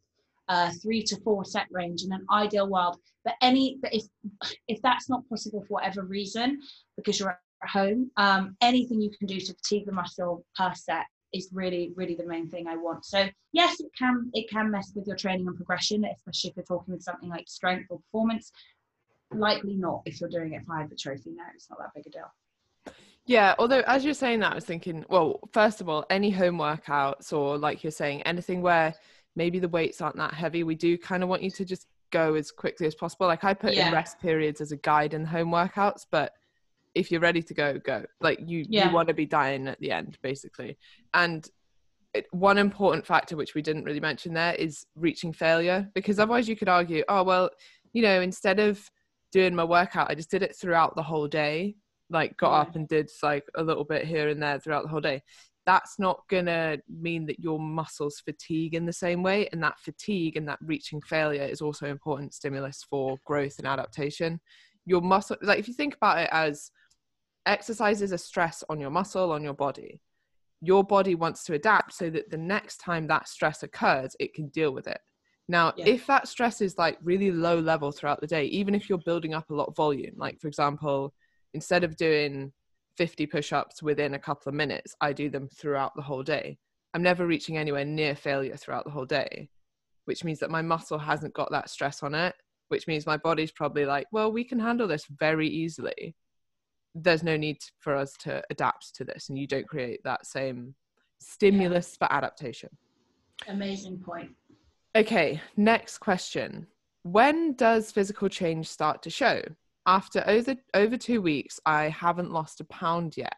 uh, 0.48 0.72
three 0.82 1.02
to 1.04 1.16
four 1.20 1.44
set 1.44 1.66
range 1.70 2.02
in 2.02 2.12
an 2.12 2.26
ideal 2.30 2.68
world. 2.68 2.98
But 3.24 3.34
any, 3.42 3.78
but 3.82 3.92
if 3.94 4.04
if 4.68 4.80
that's 4.82 5.10
not 5.10 5.28
possible 5.28 5.62
for 5.62 5.74
whatever 5.74 6.04
reason, 6.04 6.60
because 6.96 7.20
you're 7.20 7.38
at 7.62 7.68
home, 7.68 8.10
um, 8.16 8.56
anything 8.60 9.00
you 9.00 9.10
can 9.10 9.26
do 9.26 9.40
to 9.40 9.54
fatigue 9.54 9.86
the 9.86 9.92
muscle 9.92 10.44
per 10.56 10.72
set 10.74 11.06
is 11.32 11.50
really 11.52 11.92
really 11.94 12.14
the 12.14 12.26
main 12.26 12.48
thing 12.48 12.66
i 12.66 12.76
want. 12.76 13.04
So 13.04 13.28
yes 13.52 13.80
it 13.80 13.90
can 13.98 14.30
it 14.34 14.48
can 14.50 14.70
mess 14.70 14.92
with 14.94 15.06
your 15.06 15.16
training 15.16 15.46
and 15.46 15.56
progression 15.56 16.04
especially 16.04 16.50
if 16.50 16.56
you're 16.56 16.64
talking 16.64 16.94
with 16.94 17.02
something 17.02 17.28
like 17.28 17.48
strength 17.48 17.86
or 17.90 17.98
performance. 17.98 18.50
Likely 19.30 19.74
not 19.74 20.02
if 20.06 20.20
you're 20.20 20.30
doing 20.30 20.54
it 20.54 20.64
for 20.66 20.76
hypertrophy 20.76 21.30
no 21.34 21.44
it's 21.54 21.68
not 21.68 21.78
that 21.78 21.90
big 21.94 22.06
a 22.06 22.10
deal. 22.10 22.94
Yeah 23.26 23.54
although 23.58 23.82
as 23.86 24.04
you're 24.04 24.14
saying 24.14 24.40
that 24.40 24.52
i 24.52 24.54
was 24.54 24.64
thinking 24.64 25.04
well 25.08 25.40
first 25.52 25.80
of 25.80 25.88
all 25.88 26.06
any 26.08 26.30
home 26.30 26.56
workouts 26.56 27.32
or 27.32 27.58
like 27.58 27.84
you're 27.84 27.90
saying 27.90 28.22
anything 28.22 28.62
where 28.62 28.94
maybe 29.36 29.58
the 29.58 29.68
weights 29.68 30.00
aren't 30.00 30.16
that 30.16 30.32
heavy 30.32 30.64
we 30.64 30.74
do 30.74 30.96
kind 30.96 31.22
of 31.22 31.28
want 31.28 31.42
you 31.42 31.50
to 31.50 31.64
just 31.64 31.86
go 32.10 32.34
as 32.36 32.50
quickly 32.50 32.86
as 32.86 32.94
possible. 32.94 33.26
Like 33.26 33.44
i 33.44 33.52
put 33.52 33.74
yeah. 33.74 33.88
in 33.88 33.92
rest 33.92 34.18
periods 34.18 34.62
as 34.62 34.72
a 34.72 34.76
guide 34.76 35.12
in 35.12 35.26
home 35.26 35.50
workouts 35.50 36.06
but 36.10 36.32
if 36.98 37.10
you're 37.10 37.20
ready 37.20 37.42
to 37.42 37.54
go, 37.54 37.78
go. 37.78 38.04
Like 38.20 38.40
you, 38.44 38.64
yeah. 38.68 38.88
you 38.88 38.94
want 38.94 39.08
to 39.08 39.14
be 39.14 39.26
dying 39.26 39.68
at 39.68 39.78
the 39.80 39.92
end, 39.92 40.18
basically. 40.22 40.76
And 41.14 41.48
it, 42.14 42.26
one 42.32 42.58
important 42.58 43.06
factor 43.06 43.36
which 43.36 43.54
we 43.54 43.62
didn't 43.62 43.84
really 43.84 44.00
mention 44.00 44.34
there 44.34 44.54
is 44.54 44.86
reaching 44.96 45.32
failure, 45.32 45.88
because 45.94 46.18
otherwise 46.18 46.48
you 46.48 46.56
could 46.56 46.68
argue, 46.68 47.04
oh 47.08 47.22
well, 47.22 47.50
you 47.92 48.02
know, 48.02 48.20
instead 48.20 48.58
of 48.58 48.90
doing 49.30 49.54
my 49.54 49.64
workout, 49.64 50.10
I 50.10 50.14
just 50.14 50.30
did 50.30 50.42
it 50.42 50.56
throughout 50.56 50.96
the 50.96 51.02
whole 51.02 51.28
day. 51.28 51.76
Like 52.10 52.36
got 52.38 52.52
yeah. 52.52 52.60
up 52.60 52.76
and 52.76 52.88
did 52.88 53.10
like 53.22 53.44
a 53.54 53.62
little 53.62 53.84
bit 53.84 54.06
here 54.06 54.28
and 54.28 54.42
there 54.42 54.58
throughout 54.58 54.82
the 54.82 54.88
whole 54.88 55.00
day. 55.00 55.22
That's 55.66 55.98
not 55.98 56.22
gonna 56.30 56.78
mean 56.88 57.26
that 57.26 57.38
your 57.38 57.60
muscles 57.60 58.22
fatigue 58.24 58.74
in 58.74 58.86
the 58.86 58.92
same 58.92 59.22
way, 59.22 59.48
and 59.52 59.62
that 59.62 59.78
fatigue 59.78 60.36
and 60.38 60.48
that 60.48 60.58
reaching 60.62 61.02
failure 61.02 61.44
is 61.44 61.60
also 61.60 61.86
important 61.86 62.32
stimulus 62.32 62.84
for 62.88 63.18
growth 63.26 63.58
and 63.58 63.66
adaptation. 63.66 64.40
Your 64.86 65.02
muscle, 65.02 65.36
like 65.42 65.58
if 65.58 65.68
you 65.68 65.74
think 65.74 65.94
about 65.96 66.18
it 66.18 66.30
as 66.32 66.70
exercise 67.48 68.02
is 68.02 68.12
a 68.12 68.18
stress 68.18 68.62
on 68.68 68.78
your 68.80 68.90
muscle, 68.90 69.32
on 69.32 69.42
your 69.42 69.54
body. 69.54 70.00
your 70.60 70.82
body 70.82 71.14
wants 71.14 71.44
to 71.44 71.54
adapt 71.54 71.92
so 71.94 72.10
that 72.10 72.28
the 72.30 72.36
next 72.36 72.78
time 72.78 73.06
that 73.06 73.28
stress 73.28 73.62
occurs 73.62 74.16
it 74.18 74.34
can 74.34 74.48
deal 74.48 74.72
with 74.72 74.88
it 74.88 75.00
now 75.46 75.72
Yeah. 75.76 75.86
if 75.94 76.04
that 76.08 76.26
stress 76.26 76.60
is 76.60 76.76
like 76.76 76.98
really 77.00 77.30
low 77.30 77.58
level 77.60 77.92
throughout 77.92 78.20
the 78.20 78.26
day 78.26 78.44
even 78.46 78.74
if 78.74 78.88
you're 78.88 78.98
building 79.10 79.34
up 79.34 79.48
a 79.50 79.54
lot 79.54 79.68
of 79.68 79.76
volume 79.76 80.14
like 80.16 80.40
for 80.40 80.48
example 80.48 81.14
instead 81.54 81.84
of 81.84 81.96
doing 81.96 82.52
50 82.96 83.26
push-ups 83.26 83.82
within 83.84 84.14
a 84.14 84.18
couple 84.18 84.50
of 84.50 84.54
minutes 84.56 84.96
i 85.00 85.12
do 85.12 85.30
them 85.30 85.46
throughout 85.48 85.92
the 85.94 86.02
whole 86.02 86.24
day 86.24 86.58
i'm 86.92 87.04
never 87.04 87.24
reaching 87.24 87.56
anywhere 87.56 87.84
near 87.84 88.16
failure 88.16 88.56
throughout 88.56 88.84
the 88.84 88.90
whole 88.96 89.06
day 89.06 89.48
which 90.06 90.24
means 90.24 90.40
that 90.40 90.50
my 90.50 90.62
muscle 90.62 90.98
hasn't 90.98 91.34
got 91.34 91.50
that 91.52 91.70
stress 91.70 92.02
on 92.02 92.14
it 92.16 92.34
which 92.66 92.88
means 92.88 93.06
my 93.06 93.16
body's 93.16 93.52
probably 93.52 93.86
like 93.86 94.06
well 94.10 94.32
we 94.32 94.42
can 94.42 94.58
handle 94.58 94.88
this 94.88 95.06
very 95.06 95.48
easily 95.48 96.16
there's 96.94 97.22
no 97.22 97.36
need 97.36 97.58
for 97.78 97.94
us 97.94 98.14
to 98.14 98.42
adapt 98.50 98.94
to 98.94 99.04
this 99.04 99.28
and 99.28 99.38
you 99.38 99.46
don't 99.46 99.68
create 99.68 100.00
that 100.04 100.26
same 100.26 100.74
stimulus 101.20 101.96
for 101.96 102.10
adaptation 102.12 102.70
Amazing 103.48 103.98
point. 103.98 104.30
okay 104.96 105.40
next 105.56 105.98
question 105.98 106.66
when 107.02 107.54
does 107.54 107.90
physical 107.90 108.28
change 108.28 108.68
start 108.68 109.02
to 109.02 109.10
show 109.10 109.42
after 109.86 110.22
over 110.26 110.54
over 110.74 110.96
two 110.96 111.22
weeks 111.22 111.60
i 111.66 111.88
haven't 111.88 112.30
lost 112.30 112.60
a 112.60 112.64
pound 112.64 113.16
yet 113.16 113.34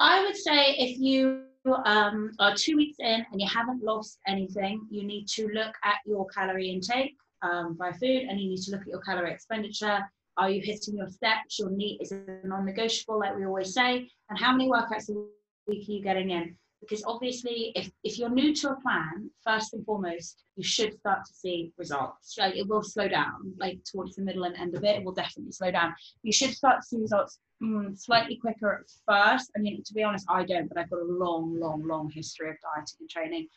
I 0.00 0.24
would 0.24 0.36
say 0.36 0.74
if 0.78 0.98
you 0.98 1.42
um, 1.84 2.32
are 2.38 2.54
two 2.56 2.74
weeks 2.74 2.96
in 3.00 3.24
and 3.30 3.40
you 3.40 3.46
haven't 3.46 3.84
lost 3.84 4.18
anything, 4.26 4.86
you 4.90 5.04
need 5.04 5.28
to 5.28 5.46
look 5.48 5.74
at 5.84 5.96
your 6.06 6.26
calorie 6.28 6.70
intake 6.70 7.16
um, 7.42 7.74
by 7.74 7.92
food 7.92 8.22
and 8.28 8.40
you 8.40 8.48
need 8.48 8.62
to 8.62 8.70
look 8.70 8.80
at 8.80 8.86
your 8.86 9.02
calorie 9.02 9.30
expenditure. 9.30 10.00
Are 10.40 10.48
you 10.48 10.62
hitting 10.62 10.96
your 10.96 11.10
steps? 11.10 11.58
Your 11.58 11.68
NEAT 11.68 12.00
is 12.00 12.14
non 12.44 12.64
negotiable, 12.64 13.18
like 13.18 13.36
we 13.36 13.44
always 13.44 13.74
say. 13.74 14.08
And 14.30 14.38
how 14.38 14.52
many 14.52 14.70
workouts 14.70 15.10
a 15.10 15.12
week 15.66 15.86
are 15.86 15.92
you 15.92 16.02
getting 16.02 16.30
in? 16.30 16.56
Because 16.80 17.04
obviously, 17.06 17.72
if, 17.76 17.90
if 18.04 18.18
you're 18.18 18.30
new 18.30 18.54
to 18.54 18.70
a 18.70 18.80
plan, 18.80 19.30
first 19.44 19.74
and 19.74 19.84
foremost, 19.84 20.44
you 20.56 20.64
should 20.64 20.98
start 20.98 21.26
to 21.26 21.34
see 21.34 21.74
results. 21.76 22.36
Like 22.38 22.56
it 22.56 22.66
will 22.66 22.82
slow 22.82 23.06
down, 23.06 23.52
like 23.58 23.80
towards 23.84 24.16
the 24.16 24.22
middle 24.22 24.44
and 24.44 24.56
end 24.56 24.74
of 24.74 24.82
it, 24.82 24.96
it 24.96 25.04
will 25.04 25.12
definitely 25.12 25.52
slow 25.52 25.70
down. 25.70 25.94
You 26.22 26.32
should 26.32 26.52
start 26.52 26.80
to 26.80 26.86
see 26.86 26.96
results 26.96 27.38
mm, 27.62 28.00
slightly 28.00 28.36
quicker 28.36 28.72
at 28.72 28.90
first. 29.06 29.50
I 29.54 29.60
mean, 29.60 29.82
to 29.84 29.92
be 29.92 30.02
honest, 30.02 30.24
I 30.30 30.42
don't, 30.46 30.68
but 30.68 30.78
I've 30.78 30.88
got 30.88 31.00
a 31.00 31.04
long, 31.04 31.60
long, 31.60 31.86
long 31.86 32.10
history 32.10 32.48
of 32.48 32.56
dieting 32.62 32.96
and 33.00 33.10
training. 33.10 33.48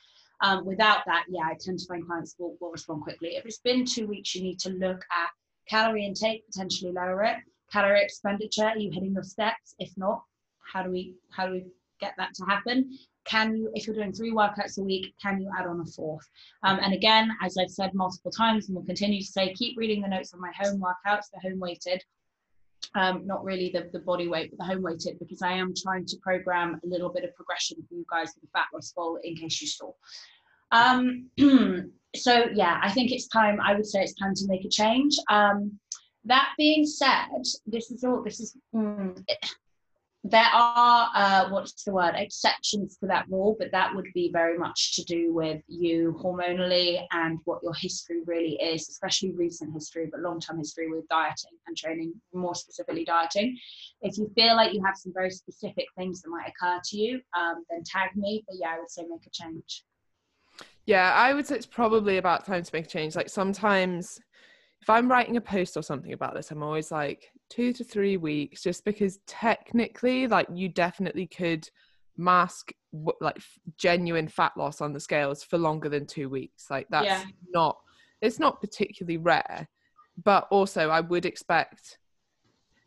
Um, 0.41 0.65
without 0.65 1.03
that, 1.05 1.23
yeah, 1.29 1.43
I 1.45 1.55
tend 1.57 1.79
to 1.79 1.85
find 1.85 2.05
clients 2.05 2.35
will, 2.37 2.57
will 2.59 2.71
respond 2.71 3.03
quickly. 3.03 3.37
If 3.37 3.45
it's 3.45 3.59
been 3.59 3.85
two 3.85 4.05
weeks, 4.05 4.35
you 4.35 4.43
need 4.43 4.59
to 4.59 4.69
look 4.71 4.99
at 5.09 5.29
calorie 5.69 6.05
intake, 6.05 6.45
potentially 6.45 6.91
lower 6.91 7.23
it. 7.23 7.37
Calorie 7.71 8.03
expenditure, 8.03 8.65
are 8.65 8.77
you 8.77 8.91
hitting 8.91 9.13
your 9.13 9.23
steps? 9.23 9.75
If 9.79 9.91
not, 9.97 10.23
how 10.71 10.83
do 10.83 10.91
we 10.91 11.15
how 11.31 11.47
do 11.47 11.53
we 11.53 11.65
get 11.99 12.13
that 12.17 12.33
to 12.35 12.45
happen? 12.45 12.97
Can 13.25 13.55
you, 13.55 13.71
if 13.73 13.87
you're 13.87 13.95
doing 13.95 14.11
three 14.11 14.33
workouts 14.33 14.77
a 14.77 14.83
week, 14.83 15.13
can 15.21 15.39
you 15.39 15.49
add 15.57 15.65
on 15.65 15.79
a 15.79 15.85
fourth? 15.85 16.27
Um, 16.63 16.79
and 16.81 16.93
again, 16.93 17.31
as 17.41 17.57
I've 17.57 17.69
said 17.69 17.93
multiple 17.93 18.31
times, 18.31 18.67
and 18.67 18.75
will 18.75 18.83
continue 18.83 19.21
to 19.21 19.25
say, 19.25 19.53
keep 19.53 19.77
reading 19.77 20.01
the 20.01 20.09
notes 20.09 20.33
on 20.33 20.41
my 20.41 20.51
home 20.59 20.81
workouts, 20.81 21.27
the 21.33 21.39
home 21.39 21.59
weighted 21.59 22.03
um, 22.95 23.25
not 23.25 23.43
really 23.43 23.69
the, 23.73 23.89
the 23.91 23.99
body 23.99 24.27
weight, 24.27 24.51
but 24.51 24.59
the 24.59 24.71
home 24.71 24.83
weighted, 24.83 25.17
because 25.19 25.41
I 25.41 25.53
am 25.53 25.73
trying 25.75 26.05
to 26.05 26.17
program 26.17 26.79
a 26.83 26.87
little 26.87 27.09
bit 27.09 27.23
of 27.23 27.35
progression 27.35 27.77
for 27.87 27.95
you 27.95 28.05
guys 28.09 28.33
with 28.35 28.43
the 28.43 28.49
fat 28.53 28.67
loss 28.73 28.91
goal 28.95 29.19
in 29.23 29.35
case 29.35 29.61
you 29.61 29.67
saw. 29.67 29.91
Um, 30.73 31.29
so 32.15 32.45
yeah, 32.53 32.79
I 32.81 32.91
think 32.91 33.11
it's 33.11 33.27
time. 33.27 33.59
I 33.61 33.75
would 33.75 33.85
say 33.85 34.01
it's 34.01 34.15
time 34.15 34.33
to 34.35 34.47
make 34.47 34.65
a 34.65 34.69
change. 34.69 35.15
Um, 35.29 35.79
that 36.25 36.49
being 36.57 36.85
said, 36.85 37.27
this 37.65 37.91
is 37.91 38.03
all. 38.03 38.21
This 38.23 38.39
is. 38.39 38.57
Mm, 38.75 39.23
there 40.25 40.49
are 40.53 41.09
uh, 41.13 41.49
what's 41.49 41.83
the 41.83 41.91
word 41.91 42.13
exceptions 42.15 42.95
to 42.95 43.05
that 43.05 43.25
rule 43.29 43.57
but 43.59 43.69
that 43.73 43.93
would 43.93 44.07
be 44.13 44.31
very 44.31 44.57
much 44.57 44.95
to 44.95 45.03
do 45.03 45.33
with 45.33 45.61
you 45.67 46.17
hormonally 46.23 47.05
and 47.11 47.39
what 47.43 47.61
your 47.61 47.73
history 47.73 48.21
really 48.25 48.53
is 48.61 48.87
especially 48.87 49.33
recent 49.33 49.73
history 49.73 50.07
but 50.09 50.21
long-term 50.21 50.57
history 50.57 50.89
with 50.89 51.05
dieting 51.09 51.51
and 51.67 51.75
training 51.75 52.13
more 52.33 52.55
specifically 52.55 53.03
dieting 53.03 53.57
if 54.01 54.17
you 54.17 54.31
feel 54.33 54.55
like 54.55 54.73
you 54.73 54.81
have 54.81 54.95
some 54.95 55.11
very 55.13 55.29
specific 55.29 55.85
things 55.97 56.21
that 56.21 56.29
might 56.29 56.47
occur 56.47 56.79
to 56.85 56.97
you 56.97 57.19
um, 57.37 57.65
then 57.69 57.83
tag 57.85 58.15
me 58.15 58.45
but 58.47 58.55
yeah 58.57 58.69
i 58.69 58.79
would 58.79 58.89
say 58.89 59.03
make 59.09 59.27
a 59.27 59.29
change 59.29 59.83
yeah 60.85 61.13
i 61.13 61.33
would 61.33 61.45
say 61.45 61.55
it's 61.55 61.65
probably 61.65 62.17
about 62.17 62.45
time 62.45 62.63
to 62.63 62.71
make 62.73 62.85
a 62.85 62.89
change. 62.89 63.15
Like 63.15 63.29
sometimes 63.29 64.19
if 64.81 64.89
i'm 64.89 65.09
writing 65.09 65.37
a 65.37 65.41
post 65.41 65.77
or 65.77 65.81
something 65.81 66.13
about 66.13 66.33
this 66.35 66.51
i'm 66.51 66.63
always 66.63 66.91
like 66.91 67.31
two 67.49 67.71
to 67.73 67.83
three 67.83 68.17
weeks 68.17 68.61
just 68.63 68.83
because 68.83 69.19
technically 69.27 70.27
like 70.27 70.47
you 70.53 70.67
definitely 70.67 71.27
could 71.27 71.67
mask 72.17 72.71
like 73.21 73.41
genuine 73.77 74.27
fat 74.27 74.51
loss 74.57 74.81
on 74.81 74.93
the 74.93 74.99
scales 74.99 75.43
for 75.43 75.57
longer 75.57 75.89
than 75.89 76.05
two 76.05 76.29
weeks. 76.29 76.67
Like 76.69 76.87
that's 76.89 77.05
Yeah. 77.05 77.23
not 77.51 77.77
it's 78.21 78.39
not 78.39 78.61
particularly 78.61 79.17
rare. 79.17 79.67
But 80.23 80.47
also 80.51 80.89
i 80.89 80.99
would 80.99 81.25
expect 81.25 81.97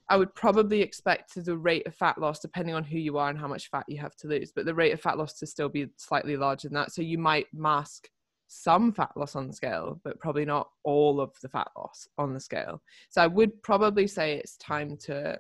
i 0.09 0.17
would 0.17 0.35
probably 0.35 0.81
expect 0.81 1.33
the 1.45 1.57
rate 1.57 1.87
of 1.87 1.95
fat 1.95 2.19
loss 2.19 2.41
depending 2.41 2.75
on 2.75 2.85
who 2.85 2.99
you 2.99 3.19
are 3.19 3.31
and 3.31 3.39
how 3.39 3.49
much 3.49 3.71
fat 3.71 3.85
you 3.89 3.99
have 3.99 4.17
to 4.17 4.29
lose 4.29 4.53
but 4.55 4.65
the 4.65 4.75
rate 4.75 4.93
of 4.93 5.01
fat 5.01 5.19
loss 5.19 5.35
to 5.39 5.47
still 5.47 5.69
be 5.69 5.87
slightly 5.97 6.37
larger 6.37 6.69
than 6.69 6.75
that 6.75 6.93
so 6.93 7.03
you 7.03 7.19
might 7.19 7.47
mask 7.53 8.09
some 8.49 8.93
fat 8.93 9.11
loss 9.17 9.35
on 9.35 9.49
the 9.49 9.53
scale, 9.53 10.01
but 10.05 10.21
probably 10.21 10.45
not 10.45 10.69
all 10.85 11.21
of 11.21 11.33
the 11.43 11.49
fat 11.49 11.69
loss 11.77 12.07
on 12.19 12.33
the 12.33 12.41
scale. 12.41 12.83
So 13.09 13.23
I 13.23 13.27
would 13.27 13.63
probably 13.63 14.07
say 14.07 14.35
it's 14.37 14.57
time 14.57 14.97
to 14.99 15.39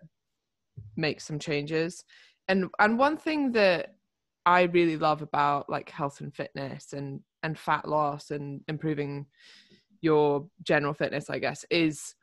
make 0.97 1.21
some 1.21 1.39
changes. 1.39 2.05
And 2.49 2.69
and 2.79 2.99
one 2.99 3.17
thing 3.17 3.53
that 3.53 3.95
I 4.45 4.63
really 4.63 4.97
love 4.97 5.23
about 5.23 5.71
like 5.71 5.91
health 5.91 6.21
and 6.21 6.35
fitness 6.35 6.93
and 6.93 7.21
and 7.43 7.59
fat 7.59 7.89
loss 7.89 8.31
and 8.31 8.63
improving 8.69 9.27
your 10.01 10.47
general 10.63 10.95
fitness, 10.95 11.31
I 11.31 11.39
guess, 11.39 11.65
is 11.71 12.16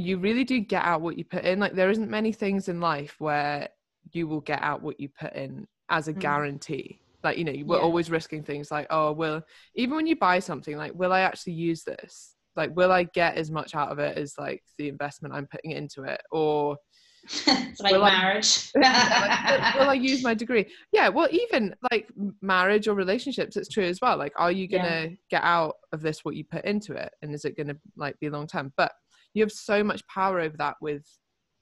you 0.00 0.18
really 0.18 0.44
do 0.44 0.60
get 0.60 0.84
out 0.84 1.00
what 1.00 1.16
you 1.18 1.24
put 1.24 1.44
in. 1.44 1.58
Like 1.60 1.74
there 1.74 1.90
isn't 1.90 2.10
many 2.10 2.32
things 2.32 2.68
in 2.68 2.80
life 2.80 3.14
where 3.18 3.68
you 4.12 4.26
will 4.26 4.40
get 4.40 4.62
out 4.62 4.82
what 4.82 4.98
you 5.00 5.08
put 5.08 5.32
in 5.34 5.66
as 5.88 6.08
a 6.08 6.14
Mm. 6.14 6.20
guarantee. 6.20 7.00
Like, 7.22 7.36
you 7.38 7.44
know, 7.44 7.52
we're 7.66 7.76
Yeah. 7.76 7.82
always 7.82 8.10
risking 8.10 8.42
things 8.42 8.70
like, 8.70 8.86
oh, 8.90 9.12
will, 9.12 9.42
even 9.74 9.94
when 9.96 10.06
you 10.06 10.16
buy 10.16 10.38
something, 10.38 10.76
like, 10.76 10.92
will 10.94 11.12
I 11.12 11.20
actually 11.20 11.52
use 11.52 11.84
this? 11.84 12.34
Like, 12.56 12.74
will 12.74 12.90
I 12.92 13.04
get 13.04 13.36
as 13.36 13.50
much 13.50 13.74
out 13.74 13.90
of 13.92 13.98
it 13.98 14.16
as 14.16 14.34
like 14.38 14.62
the 14.78 14.88
investment 14.88 15.34
I'm 15.34 15.46
putting 15.46 15.72
into 15.72 16.02
it? 16.04 16.20
Or 16.32 16.78
it's 17.22 17.80
like 17.80 17.92
like- 17.96 18.12
marriage 18.14 18.70
like, 18.74 18.84
will, 19.74 19.80
will 19.82 19.90
I 19.90 19.94
use 19.94 20.22
my 20.24 20.32
degree? 20.32 20.66
Yeah, 20.92 21.08
well, 21.10 21.28
even 21.30 21.74
like 21.92 22.08
marriage 22.40 22.88
or 22.88 22.94
relationships, 22.94 23.56
it's 23.56 23.68
true 23.68 23.84
as 23.84 24.00
well. 24.00 24.16
Like, 24.16 24.32
are 24.36 24.50
you 24.50 24.66
gonna 24.66 25.10
get 25.30 25.42
out 25.44 25.74
of 25.92 26.00
this 26.00 26.24
what 26.24 26.34
you 26.36 26.44
put 26.44 26.64
into 26.64 26.94
it, 26.94 27.12
and 27.20 27.34
is 27.34 27.44
it 27.44 27.56
gonna 27.58 27.76
like 27.96 28.18
be 28.20 28.30
long 28.30 28.46
term? 28.46 28.72
But 28.78 28.92
you 29.34 29.42
have 29.42 29.52
so 29.52 29.82
much 29.84 30.06
power 30.06 30.40
over 30.40 30.56
that 30.56 30.76
with 30.80 31.06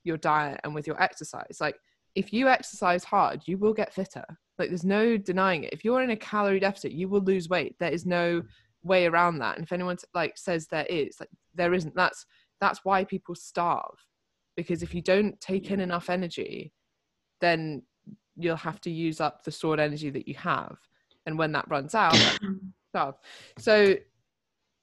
your 0.04 0.16
diet 0.16 0.60
and 0.64 0.74
with 0.74 0.86
your 0.86 1.00
exercise. 1.02 1.58
Like, 1.60 1.76
if 2.14 2.32
you 2.32 2.48
exercise 2.48 3.04
hard, 3.04 3.42
you 3.46 3.58
will 3.58 3.74
get 3.74 3.92
fitter. 3.92 4.24
Like, 4.58 4.70
there's 4.70 4.84
no 4.84 5.16
denying 5.16 5.64
it. 5.64 5.72
If 5.72 5.84
you're 5.84 6.02
in 6.02 6.10
a 6.10 6.16
calorie 6.16 6.60
deficit, 6.60 6.92
you 6.92 7.08
will 7.08 7.20
lose 7.20 7.48
weight. 7.48 7.76
There 7.78 7.92
is 7.92 8.06
no 8.06 8.42
way 8.82 9.06
around 9.06 9.38
that. 9.38 9.56
And 9.56 9.64
if 9.64 9.72
anyone 9.72 9.98
like 10.14 10.36
says 10.36 10.66
there 10.66 10.86
is, 10.86 11.16
like, 11.20 11.30
there 11.54 11.74
isn't. 11.74 11.94
That's 11.94 12.24
that's 12.60 12.84
why 12.84 13.04
people 13.04 13.34
starve 13.34 13.98
because 14.56 14.82
if 14.82 14.94
you 14.94 15.00
don't 15.00 15.40
take 15.40 15.70
in 15.70 15.80
enough 15.80 16.10
energy 16.10 16.72
then 17.40 17.82
you'll 18.36 18.56
have 18.56 18.80
to 18.80 18.90
use 18.90 19.20
up 19.20 19.44
the 19.44 19.50
stored 19.50 19.80
energy 19.80 20.10
that 20.10 20.26
you 20.26 20.34
have 20.34 20.76
and 21.26 21.38
when 21.38 21.52
that 21.52 21.68
runs 21.68 21.94
out 21.94 22.16
starve. 22.88 23.14
so 23.58 23.94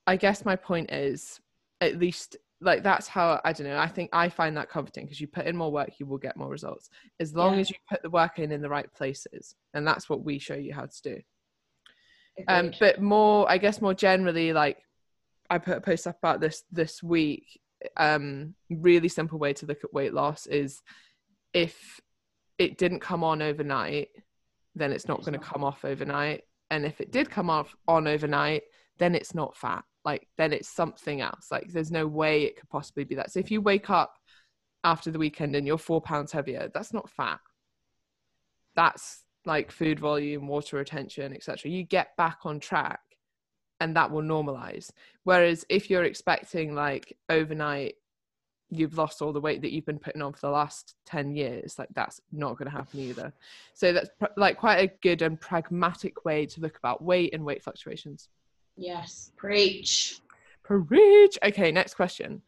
i 0.07 0.15
guess 0.15 0.45
my 0.45 0.55
point 0.55 0.91
is 0.91 1.39
at 1.81 1.99
least 1.99 2.37
like 2.61 2.83
that's 2.83 3.07
how 3.07 3.39
i 3.43 3.51
don't 3.51 3.67
know 3.67 3.77
i 3.77 3.87
think 3.87 4.09
i 4.13 4.29
find 4.29 4.55
that 4.55 4.69
comforting 4.69 5.05
because 5.05 5.19
you 5.19 5.27
put 5.27 5.45
in 5.45 5.55
more 5.57 5.71
work 5.71 5.91
you 5.99 6.05
will 6.05 6.17
get 6.17 6.37
more 6.37 6.49
results. 6.49 6.89
As 7.19 7.35
long 7.35 7.55
Yeah. 7.55 7.59
as 7.61 7.69
you 7.69 7.75
put 7.89 8.01
the 8.01 8.09
work 8.09 8.39
in 8.39 8.51
in 8.51 8.61
the 8.61 8.69
right 8.69 8.91
places 8.93 9.55
and 9.73 9.85
that's 9.85 10.09
what 10.09 10.23
we 10.23 10.39
show 10.39 10.55
you 10.55 10.73
how 10.73 10.85
to 10.85 11.01
do. 11.03 11.21
Um 12.47 12.71
but 12.79 13.01
more 13.01 13.49
i 13.49 13.57
guess 13.57 13.81
more 13.81 13.93
generally 13.93 14.53
like 14.53 14.77
i 15.49 15.57
put 15.57 15.77
a 15.77 15.81
post 15.81 16.07
up 16.07 16.17
about 16.17 16.39
this 16.41 16.63
this 16.71 17.03
week 17.03 17.59
um 17.97 18.55
really 18.69 19.09
simple 19.09 19.37
way 19.37 19.53
to 19.53 19.65
look 19.65 19.83
at 19.83 19.93
weight 19.93 20.13
loss 20.13 20.47
is 20.47 20.81
if 21.53 21.99
it 22.57 22.77
didn't 22.77 22.99
come 23.01 23.23
on 23.23 23.41
overnight 23.41 24.09
then 24.75 24.91
it's 24.91 25.07
not 25.07 25.21
going 25.21 25.33
to 25.33 25.39
come 25.39 25.63
off 25.63 25.85
overnight 25.85 26.43
and 26.69 26.85
if 26.85 26.99
it 26.99 27.11
did 27.11 27.29
come 27.29 27.49
off 27.49 27.75
on 27.87 28.07
overnight 28.07 28.63
then 28.97 29.13
it's 29.13 29.35
not 29.35 29.55
fat 29.55 29.83
like 30.05 30.27
then 30.37 30.53
it's 30.53 30.69
something 30.69 31.19
else. 31.19 31.47
Like 31.51 31.67
there's 31.67 31.91
no 31.91 32.07
way 32.07 32.43
it 32.43 32.57
could 32.57 32.69
possibly 32.69 33.03
be 33.03 33.15
that. 33.15 33.31
So 33.31 33.39
if 33.39 33.51
you 33.51 33.59
wake 33.59 33.89
up 33.89 34.15
after 34.85 35.09
the 35.09 35.19
weekend 35.19 35.55
and 35.55 35.65
you're 35.65 35.79
four 35.79 35.99
pounds 35.99 36.31
heavier 36.31 36.69
that's 36.73 36.93
not 36.93 37.09
fat. 37.09 37.39
That's 38.75 39.23
like 39.45 39.71
food 39.71 39.99
volume 39.99 40.47
water 40.47 40.77
retention 40.77 41.33
etc 41.33 41.69
you 41.69 41.83
get 41.83 42.15
back 42.17 42.39
on 42.45 42.59
track 42.59 43.01
and 43.81 43.95
that 43.95 44.09
will 44.09 44.21
normalize. 44.21 44.91
Whereas 45.23 45.65
if 45.69 45.89
you're 45.89 46.03
expecting 46.03 46.75
like 46.75 47.17
overnight 47.29 47.95
you've 48.69 48.97
lost 48.97 49.21
all 49.21 49.33
the 49.33 49.41
weight 49.41 49.61
that 49.61 49.71
you've 49.71 49.85
been 49.85 49.99
putting 49.99 50.21
on 50.21 50.33
for 50.33 50.41
the 50.41 50.49
last 50.49 50.95
10 51.05 51.35
years 51.35 51.77
like 51.77 51.89
that's 51.93 52.21
not 52.31 52.57
going 52.57 52.69
to 52.69 52.75
happen 52.75 52.99
either. 52.99 53.33
So 53.73 53.91
that's 53.91 54.09
pr- 54.19 54.25
like 54.37 54.57
quite 54.57 54.77
a 54.77 54.93
good 55.01 55.21
and 55.21 55.39
pragmatic 55.39 56.25
way 56.25 56.45
to 56.47 56.61
look 56.61 56.77
about 56.77 57.03
weight 57.03 57.33
and 57.33 57.43
weight 57.43 57.63
fluctuations 57.63 58.29
Yes, 58.77 59.31
preach. 59.37 60.21
preach 60.63 61.37
okay 61.45 61.71
next 61.71 61.93
question 61.93 62.41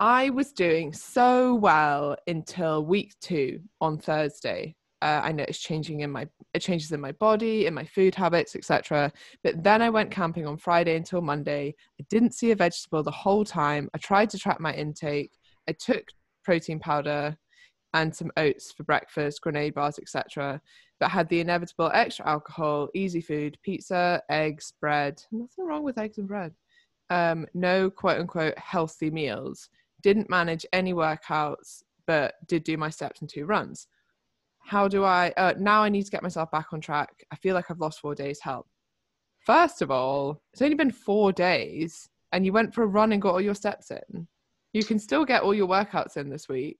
i 0.00 0.30
was 0.30 0.52
doing 0.52 0.92
so 0.92 1.54
well 1.54 2.16
until 2.26 2.84
week 2.84 3.12
two 3.20 3.60
on 3.80 3.98
thursday 3.98 4.74
uh, 5.02 5.20
I 5.24 5.32
noticed 5.32 5.62
changing 5.62 6.00
in 6.00 6.10
my 6.10 6.28
it 6.52 6.60
changes 6.60 6.92
in 6.92 7.00
my 7.00 7.12
body, 7.12 7.66
in 7.66 7.74
my 7.74 7.84
food 7.84 8.14
habits, 8.14 8.54
etc. 8.54 9.12
But 9.42 9.62
then 9.62 9.80
I 9.80 9.88
went 9.88 10.10
camping 10.10 10.46
on 10.46 10.58
Friday 10.58 10.96
until 10.96 11.22
Monday. 11.22 11.74
I 12.00 12.04
didn't 12.10 12.34
see 12.34 12.50
a 12.50 12.56
vegetable 12.56 13.02
the 13.02 13.10
whole 13.10 13.44
time. 13.44 13.88
I 13.94 13.98
tried 13.98 14.30
to 14.30 14.38
track 14.38 14.60
my 14.60 14.74
intake. 14.74 15.32
I 15.68 15.72
took 15.72 16.04
protein 16.44 16.80
powder 16.80 17.36
and 17.94 18.14
some 18.14 18.30
oats 18.36 18.72
for 18.72 18.84
breakfast, 18.84 19.40
grenade 19.40 19.74
bars, 19.74 19.98
etc. 19.98 20.60
But 20.98 21.10
had 21.10 21.28
the 21.28 21.40
inevitable 21.40 21.90
extra 21.94 22.26
alcohol, 22.28 22.88
easy 22.94 23.20
food, 23.20 23.58
pizza, 23.62 24.22
eggs, 24.28 24.72
bread. 24.80 25.22
Nothing 25.32 25.66
wrong 25.66 25.82
with 25.82 25.98
eggs 25.98 26.18
and 26.18 26.28
bread. 26.28 26.54
Um, 27.08 27.46
no 27.54 27.90
quote 27.90 28.20
unquote 28.20 28.58
healthy 28.58 29.10
meals. 29.10 29.68
Didn't 30.02 30.30
manage 30.30 30.64
any 30.72 30.94
workouts, 30.94 31.82
but 32.06 32.34
did 32.46 32.64
do 32.64 32.76
my 32.76 32.90
steps 32.90 33.20
and 33.20 33.28
two 33.28 33.46
runs 33.46 33.88
how 34.62 34.88
do 34.88 35.04
I 35.04 35.32
uh, 35.36 35.54
now 35.58 35.82
I 35.82 35.88
need 35.88 36.04
to 36.04 36.10
get 36.10 36.22
myself 36.22 36.50
back 36.50 36.72
on 36.72 36.80
track. 36.80 37.24
I 37.32 37.36
feel 37.36 37.54
like 37.54 37.70
I've 37.70 37.80
lost 37.80 38.00
four 38.00 38.14
days. 38.14 38.40
Help. 38.40 38.68
First 39.44 39.82
of 39.82 39.90
all, 39.90 40.42
it's 40.52 40.62
only 40.62 40.76
been 40.76 40.92
four 40.92 41.32
days 41.32 42.08
and 42.32 42.44
you 42.44 42.52
went 42.52 42.74
for 42.74 42.84
a 42.84 42.86
run 42.86 43.12
and 43.12 43.22
got 43.22 43.32
all 43.32 43.40
your 43.40 43.54
steps 43.54 43.90
in. 43.90 44.28
You 44.72 44.84
can 44.84 44.98
still 44.98 45.24
get 45.24 45.42
all 45.42 45.54
your 45.54 45.66
workouts 45.66 46.16
in 46.16 46.28
this 46.28 46.48
week. 46.48 46.78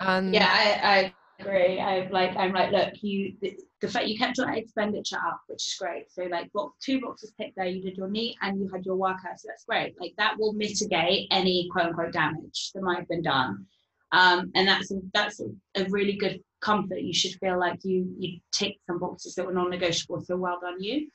And 0.00 0.34
Yeah, 0.34 0.48
I, 0.48 0.98
I 0.98 1.14
agree. 1.40 1.80
I'm 1.80 2.10
like 2.10 2.36
I'm 2.36 2.52
like, 2.52 2.72
look, 2.72 2.94
you 3.02 3.34
the, 3.40 3.56
the 3.80 3.88
fact 3.88 4.06
you 4.06 4.18
kept 4.18 4.38
your 4.38 4.50
expenditure 4.50 5.16
up, 5.16 5.40
which 5.46 5.66
is 5.66 5.74
great. 5.78 6.10
So 6.10 6.24
like 6.24 6.52
box 6.52 6.76
two 6.84 7.00
boxes 7.00 7.32
ticked 7.38 7.56
there, 7.56 7.66
you 7.66 7.82
did 7.82 7.96
your 7.96 8.08
NEAT 8.08 8.36
and 8.42 8.60
you 8.60 8.68
had 8.72 8.84
your 8.84 8.96
workout. 8.96 9.38
So 9.38 9.48
that's 9.48 9.64
great. 9.64 9.94
Like 10.00 10.14
that 10.18 10.38
will 10.38 10.52
mitigate 10.52 11.28
any 11.30 11.68
quote 11.72 11.86
unquote 11.86 12.12
damage 12.12 12.72
that 12.74 12.82
might 12.82 12.98
have 12.98 13.08
been 13.08 13.22
done 13.22 13.66
um, 14.12 14.50
and 14.54 14.66
that's 14.66 14.92
that's 15.14 15.40
a, 15.76 15.84
really 15.88 16.14
good 16.14 16.40
comfort. 16.60 17.00
You 17.00 17.14
should 17.14 17.38
feel 17.38 17.58
like 17.58 17.84
you 17.84 18.12
you 18.18 18.40
tick 18.52 18.78
some 18.86 18.98
boxes 18.98 19.34
that 19.34 19.46
were 19.46 19.52
non-negotiable. 19.52 20.24
So 20.24 20.36
well 20.36 20.58
done 20.60 20.82
you. 20.82 21.08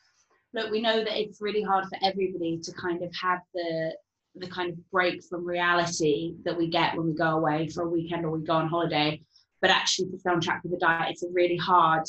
Look, 0.54 0.72
we 0.72 0.82
know 0.82 1.04
that 1.04 1.20
it's 1.20 1.42
really 1.42 1.62
hard 1.62 1.86
for 1.86 1.98
everybody 2.01 2.60
to 2.63 2.72
kind 2.74 3.04
of 3.04 3.13
have 3.22 3.39
the 3.54 3.96
the 4.36 4.48
kind 4.48 4.72
of 4.72 4.92
break 4.92 5.24
from 5.24 5.46
reality 5.46 6.36
that 6.44 6.58
we 6.58 6.68
get 6.68 6.96
when 6.96 7.08
we 7.08 7.13
go 7.13 7.38
away 7.38 7.68
for 7.68 7.84
a 7.84 7.89
weekend 7.89 8.25
or 8.25 8.32
we 8.32 8.46
go 8.46 8.54
on 8.54 8.68
holiday. 8.68 9.22
But 9.62 9.72
actually, 9.72 10.12
to 10.12 10.20
stay 10.20 10.30
on 10.30 10.42
track 10.42 10.62
with 10.63 10.74
the 10.74 10.77
diet, 10.77 11.12
it's 11.12 11.24
a 11.24 11.30
really 11.32 11.58
hard 11.58 12.04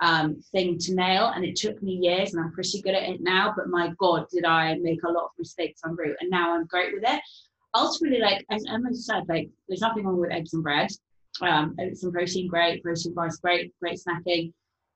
um, 0.00 0.42
thing 0.52 0.78
to 0.78 0.94
nail. 0.94 1.32
And 1.34 1.44
it 1.44 1.56
took 1.56 1.82
me 1.82 1.98
years, 2.02 2.32
and 2.32 2.42
I'm 2.42 2.52
pretty 2.52 2.80
good 2.80 2.94
at 2.94 3.02
it 3.02 3.20
now. 3.20 3.52
But 3.56 3.68
my 3.68 3.92
God, 3.98 4.26
did 4.32 4.44
I 4.44 4.74
make 4.76 5.02
a 5.02 5.10
lot 5.10 5.24
of 5.24 5.30
mistakes 5.38 5.80
en 5.84 5.96
route. 5.96 6.16
And 6.20 6.30
now 6.30 6.54
I'm 6.54 6.66
great 6.66 6.94
with 6.94 7.04
it 7.04 7.20
ultimately, 7.74 8.20
like 8.20 8.44
as 8.50 8.64
Emma 8.68 8.94
said, 8.94 9.24
like 9.28 9.50
there's 9.68 9.80
nothing 9.80 10.04
wrong 10.04 10.18
with 10.18 10.30
eggs 10.30 10.54
and 10.54 10.62
bread. 10.62 10.90
Um, 11.42 11.76
some 11.94 12.12
protein, 12.12 12.48
great. 12.48 12.82
Protein 12.82 13.12
bars, 13.12 13.38
great. 13.38 13.72
Great 13.80 13.98
snacking. 13.98 14.52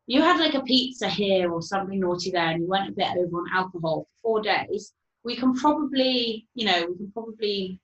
You 0.06 0.22
had 0.22 0.38
like 0.38 0.54
a 0.54 0.62
pizza 0.62 1.08
here 1.08 1.52
or 1.52 1.60
something 1.60 2.00
naughty 2.00 2.30
there, 2.30 2.46
and 2.46 2.62
you 2.62 2.68
went 2.68 2.88
a 2.88 2.92
bit 2.92 3.08
over 3.16 3.38
on 3.38 3.52
alcohol 3.52 4.06
for 4.22 4.22
four 4.22 4.42
days. 4.42 4.92
We 5.24 5.36
can 5.36 5.54
probably, 5.54 6.46
you 6.54 6.66
know, 6.66 6.86
we 6.88 6.96
can 6.96 7.10
probably 7.12 7.80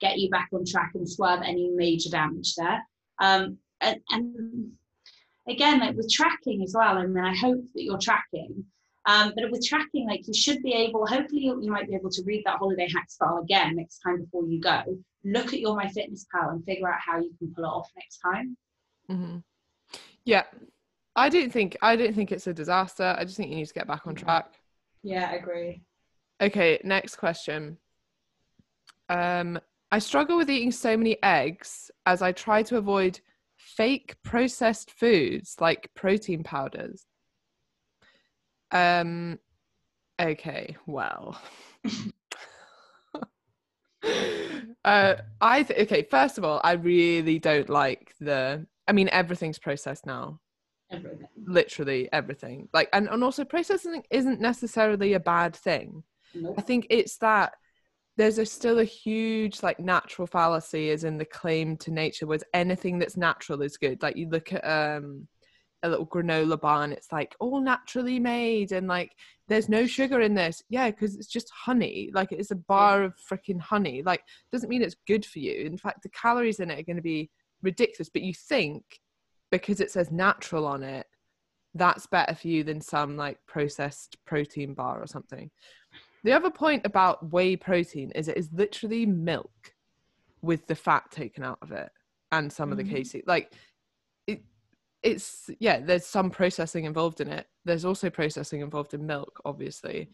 get 0.00 0.18
you 0.18 0.30
back 0.30 0.48
on 0.52 0.64
track 0.64 0.92
and 0.94 1.08
swerve 1.08 1.40
any 1.44 1.70
major 1.70 2.10
damage 2.10 2.54
there. 2.54 2.82
Um, 3.20 3.58
and, 3.80 4.00
and 4.10 4.72
again, 5.48 5.80
like 5.80 5.96
with 5.96 6.10
tracking 6.10 6.62
as 6.62 6.74
well, 6.76 6.98
I 6.98 7.06
mean, 7.06 7.24
I 7.24 7.34
hope 7.34 7.62
that 7.74 7.82
you're 7.82 7.98
tracking 7.98 8.64
um, 9.08 9.32
but 9.34 9.50
with 9.50 9.66
tracking, 9.66 10.06
like 10.06 10.28
you 10.28 10.34
should 10.34 10.62
be 10.62 10.74
able, 10.74 11.06
hopefully 11.06 11.40
you, 11.40 11.58
you, 11.62 11.70
might 11.70 11.88
be 11.88 11.94
able 11.94 12.10
to 12.10 12.22
read 12.26 12.42
that 12.44 12.58
holiday 12.58 12.86
hacks 12.94 13.16
file 13.16 13.38
again 13.38 13.76
next 13.76 14.00
time 14.00 14.20
before 14.20 14.44
you 14.44 14.60
go. 14.60 14.82
Look 15.24 15.54
at 15.54 15.60
your 15.60 15.74
MyFitnessPal 15.78 16.52
and 16.52 16.64
figure 16.66 16.92
out 16.92 17.00
how 17.00 17.18
you 17.18 17.32
can 17.38 17.54
pull 17.54 17.64
it 17.64 17.68
off 17.68 17.90
next 17.96 18.18
time. 18.18 18.56
Mm-hmm. 19.10 19.38
Yeah, 20.26 20.42
I 21.16 21.30
don't 21.30 21.50
think 21.50 21.78
I 21.80 21.96
don't 21.96 22.14
think 22.14 22.32
it's 22.32 22.46
a 22.48 22.52
disaster. 22.52 23.16
I 23.18 23.24
just 23.24 23.38
think 23.38 23.48
you 23.48 23.56
need 23.56 23.68
to 23.68 23.72
get 23.72 23.86
back 23.86 24.06
on 24.06 24.14
track. 24.14 24.52
Yeah, 25.02 25.30
I 25.30 25.36
agree. 25.36 25.80
Okay, 26.40 26.80
next 26.84 27.16
question. 27.16 27.78
Um, 29.08 29.58
I 29.90 29.98
struggle 29.98 30.36
with 30.36 30.50
eating 30.50 30.70
so 30.70 30.96
many 30.96 31.16
eggs 31.22 31.90
as 32.06 32.22
I 32.22 32.32
try 32.32 32.62
to 32.64 32.76
avoid 32.76 33.20
fake 33.56 34.16
processed 34.22 34.90
foods 34.92 35.56
like 35.60 35.90
protein 35.94 36.42
powders. 36.42 37.06
Um, 38.70 39.38
okay, 40.20 40.76
well. 40.86 41.40
uh, 44.84 45.14
I 45.40 45.62
th- 45.62 45.80
okay. 45.80 46.06
First 46.10 46.38
of 46.38 46.44
all, 46.44 46.60
I 46.62 46.72
really 46.72 47.38
don't 47.38 47.68
like 47.68 48.14
the. 48.20 48.66
I 48.86 48.92
mean, 48.92 49.08
everything's 49.10 49.58
processed 49.58 50.06
now. 50.06 50.40
Everything. 50.90 51.28
Literally 51.46 52.08
everything. 52.12 52.68
Like, 52.72 52.90
and 52.92 53.08
and 53.08 53.24
also 53.24 53.44
processing 53.44 54.02
isn't 54.10 54.40
necessarily 54.40 55.14
a 55.14 55.20
bad 55.20 55.56
thing. 55.56 56.04
Nope. 56.34 56.54
I 56.58 56.62
think 56.62 56.86
it's 56.90 57.16
that 57.18 57.54
there's 58.16 58.38
a 58.38 58.44
still 58.46 58.80
a 58.80 58.84
huge 58.84 59.62
like 59.62 59.78
natural 59.78 60.26
fallacy 60.26 60.90
is 60.90 61.04
in 61.04 61.18
the 61.18 61.24
claim 61.24 61.76
to 61.78 61.92
nature 61.92 62.26
was 62.26 62.42
anything 62.52 62.98
that's 62.98 63.16
natural 63.16 63.62
is 63.62 63.76
good. 63.76 64.02
Like 64.02 64.16
you 64.16 64.28
look 64.28 64.52
at 64.52 64.64
um 64.64 65.28
a 65.84 65.88
little 65.88 66.06
granola 66.06 66.60
bar 66.60 66.82
and 66.82 66.92
it's 66.92 67.12
like 67.12 67.36
all 67.38 67.60
naturally 67.60 68.18
made 68.18 68.72
and 68.72 68.88
like 68.88 69.12
there's 69.46 69.68
no 69.68 69.86
sugar 69.86 70.20
in 70.20 70.34
this. 70.34 70.62
Yeah 70.68 70.90
because 70.90 71.16
it's 71.16 71.28
just 71.28 71.50
honey. 71.50 72.10
Like 72.12 72.32
it's 72.32 72.50
a 72.50 72.56
bar 72.56 73.04
of 73.04 73.14
freaking 73.30 73.60
honey. 73.60 74.02
Like 74.02 74.22
doesn't 74.50 74.68
mean 74.68 74.82
it's 74.82 74.96
good 75.06 75.24
for 75.24 75.38
you. 75.38 75.64
In 75.66 75.78
fact 75.78 76.02
the 76.02 76.10
calories 76.10 76.58
in 76.58 76.70
it 76.70 76.80
are 76.80 76.84
going 76.84 76.96
to 76.96 77.02
be 77.02 77.30
ridiculous 77.62 78.08
but 78.08 78.22
you 78.22 78.34
think 78.34 78.82
because 79.50 79.80
it 79.80 79.90
says 79.90 80.10
natural 80.10 80.66
on 80.66 80.82
it 80.82 81.06
that's 81.74 82.06
better 82.06 82.34
for 82.34 82.48
you 82.48 82.64
than 82.64 82.80
some 82.80 83.16
like 83.16 83.38
processed 83.46 84.16
protein 84.24 84.74
bar 84.74 85.00
or 85.00 85.06
something 85.06 85.50
the 86.24 86.32
other 86.32 86.50
point 86.50 86.84
about 86.84 87.32
whey 87.32 87.56
protein 87.56 88.10
is 88.14 88.28
it 88.28 88.36
is 88.36 88.50
literally 88.52 89.06
milk 89.06 89.74
with 90.42 90.66
the 90.66 90.74
fat 90.74 91.10
taken 91.10 91.44
out 91.44 91.58
of 91.62 91.72
it 91.72 91.90
and 92.32 92.52
some 92.52 92.70
mm-hmm. 92.70 92.72
of 92.72 92.78
the 92.78 92.84
mm-hmm. 92.84 92.94
casein. 92.94 93.22
Like 93.26 93.52
it, 94.26 94.42
it's 95.02 95.50
yeah 95.60 95.80
there's 95.80 96.06
some 96.06 96.30
processing 96.30 96.84
involved 96.84 97.20
in 97.20 97.28
it. 97.28 97.46
There's 97.64 97.84
also 97.84 98.10
processing 98.10 98.60
involved 98.60 98.94
in 98.94 99.06
milk 99.06 99.40
obviously. 99.44 100.10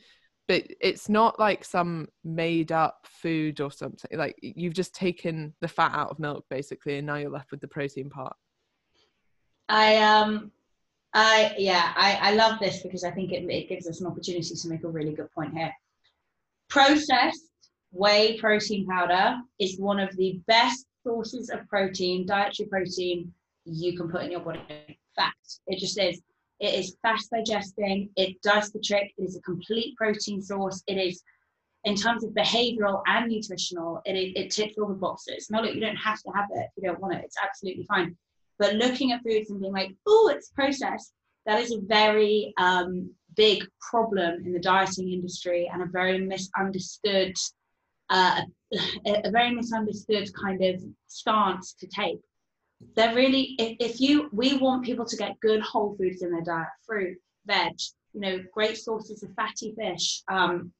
But 0.46 0.64
it's 0.78 1.08
not 1.08 1.38
like 1.38 1.64
some 1.64 2.08
made 2.22 2.70
up 2.70 3.06
food 3.06 3.62
or 3.62 3.70
something. 3.70 4.18
Like 4.18 4.38
you've 4.42 4.74
just 4.74 4.94
taken 4.94 5.54
the 5.62 5.68
fat 5.68 5.92
out 5.94 6.10
of 6.10 6.18
milk 6.18 6.44
basically 6.50 6.98
and 6.98 7.06
now 7.06 7.14
you're 7.14 7.30
left 7.30 7.50
with 7.50 7.62
the 7.62 7.68
protein 7.68 8.10
part. 8.10 8.36
I 9.70 9.96
um 9.96 10.52
i 11.14 11.54
yeah 11.56 11.92
i 11.96 12.18
i 12.20 12.34
love 12.34 12.58
this 12.58 12.82
because 12.82 13.04
i 13.04 13.10
think 13.10 13.32
it, 13.32 13.48
it 13.48 13.68
gives 13.68 13.86
us 13.86 14.00
an 14.00 14.06
opportunity 14.06 14.54
to 14.54 14.68
make 14.68 14.82
a 14.82 14.88
really 14.88 15.12
good 15.12 15.30
point 15.32 15.54
here 15.54 15.72
processed 16.74 17.50
whey 17.92 18.36
protein 18.40 18.84
powder 18.84 19.36
is 19.60 19.78
one 19.78 20.00
of 20.00 20.14
the 20.16 20.40
best 20.48 20.86
sources 21.04 21.48
of 21.48 21.66
protein 21.68 22.26
dietary 22.26 22.68
protein 22.68 23.32
you 23.64 23.96
can 23.96 24.10
put 24.10 24.24
in 24.24 24.32
your 24.32 24.40
body. 24.40 24.60
Fact. 25.14 25.60
It 25.68 25.78
just 25.78 25.96
is. 26.00 26.20
It 26.58 26.74
is 26.74 26.96
fast 27.00 27.30
digesting. 27.30 28.10
It 28.16 28.42
does 28.42 28.72
the 28.72 28.80
trick. 28.80 29.12
It 29.16 29.22
is 29.22 29.36
a 29.36 29.40
complete 29.42 29.94
protein 29.96 30.42
source. 30.42 30.82
It 30.88 30.94
is, 30.94 31.22
in 31.84 31.94
terms 31.94 32.24
of 32.24 32.30
behavioral 32.30 33.02
and 33.06 33.30
nutritional, 33.30 34.02
it, 34.04 34.16
it 34.36 34.50
ticks 34.50 34.76
all 34.76 34.88
the 34.88 34.94
boxes. 34.94 35.48
No, 35.50 35.60
look, 35.60 35.76
you 35.76 35.80
don't 35.80 35.94
have 35.94 36.20
to 36.22 36.30
have 36.34 36.46
it 36.56 36.66
if 36.76 36.82
you 36.82 36.88
don't 36.88 37.00
want 37.00 37.14
it. 37.14 37.24
It's 37.24 37.36
absolutely 37.40 37.84
fine. 37.84 38.16
But 38.58 38.74
looking 38.74 39.12
at 39.12 39.22
foods 39.22 39.50
and 39.50 39.60
being 39.60 39.72
like, 39.72 39.94
oh, 40.08 40.32
it's 40.34 40.50
processed, 40.50 41.12
that 41.46 41.60
is 41.60 41.72
a 41.72 41.80
very 41.82 42.52
um, 42.56 43.12
big 43.36 43.64
problem 43.90 44.44
in 44.44 44.52
the 44.52 44.60
dieting 44.60 45.10
industry 45.10 45.70
and 45.72 45.82
a 45.82 45.86
very 45.86 46.18
misunderstood, 46.18 47.34
uh, 48.10 48.42
a, 49.06 49.30
very 49.30 49.54
misunderstood 49.54 50.28
kind 50.34 50.62
of 50.62 50.82
stance 51.06 51.74
to 51.74 51.86
take. 51.86 52.20
They're 52.96 53.14
really 53.14 53.54
if, 53.58 53.76
if 53.80 54.00
you 54.00 54.28
we 54.32 54.56
want 54.56 54.84
people 54.84 55.06
to 55.06 55.16
get 55.16 55.40
good 55.40 55.62
whole 55.62 55.96
foods 55.96 56.22
in 56.22 56.30
their 56.30 56.42
diet 56.42 56.68
fruit 56.86 57.16
veg 57.46 57.72
you 58.12 58.20
know 58.20 58.44
great 58.52 58.76
sources 58.76 59.22
of 59.22 59.30
fatty 59.34 59.74
fish 59.78 60.22
um, 60.30 60.72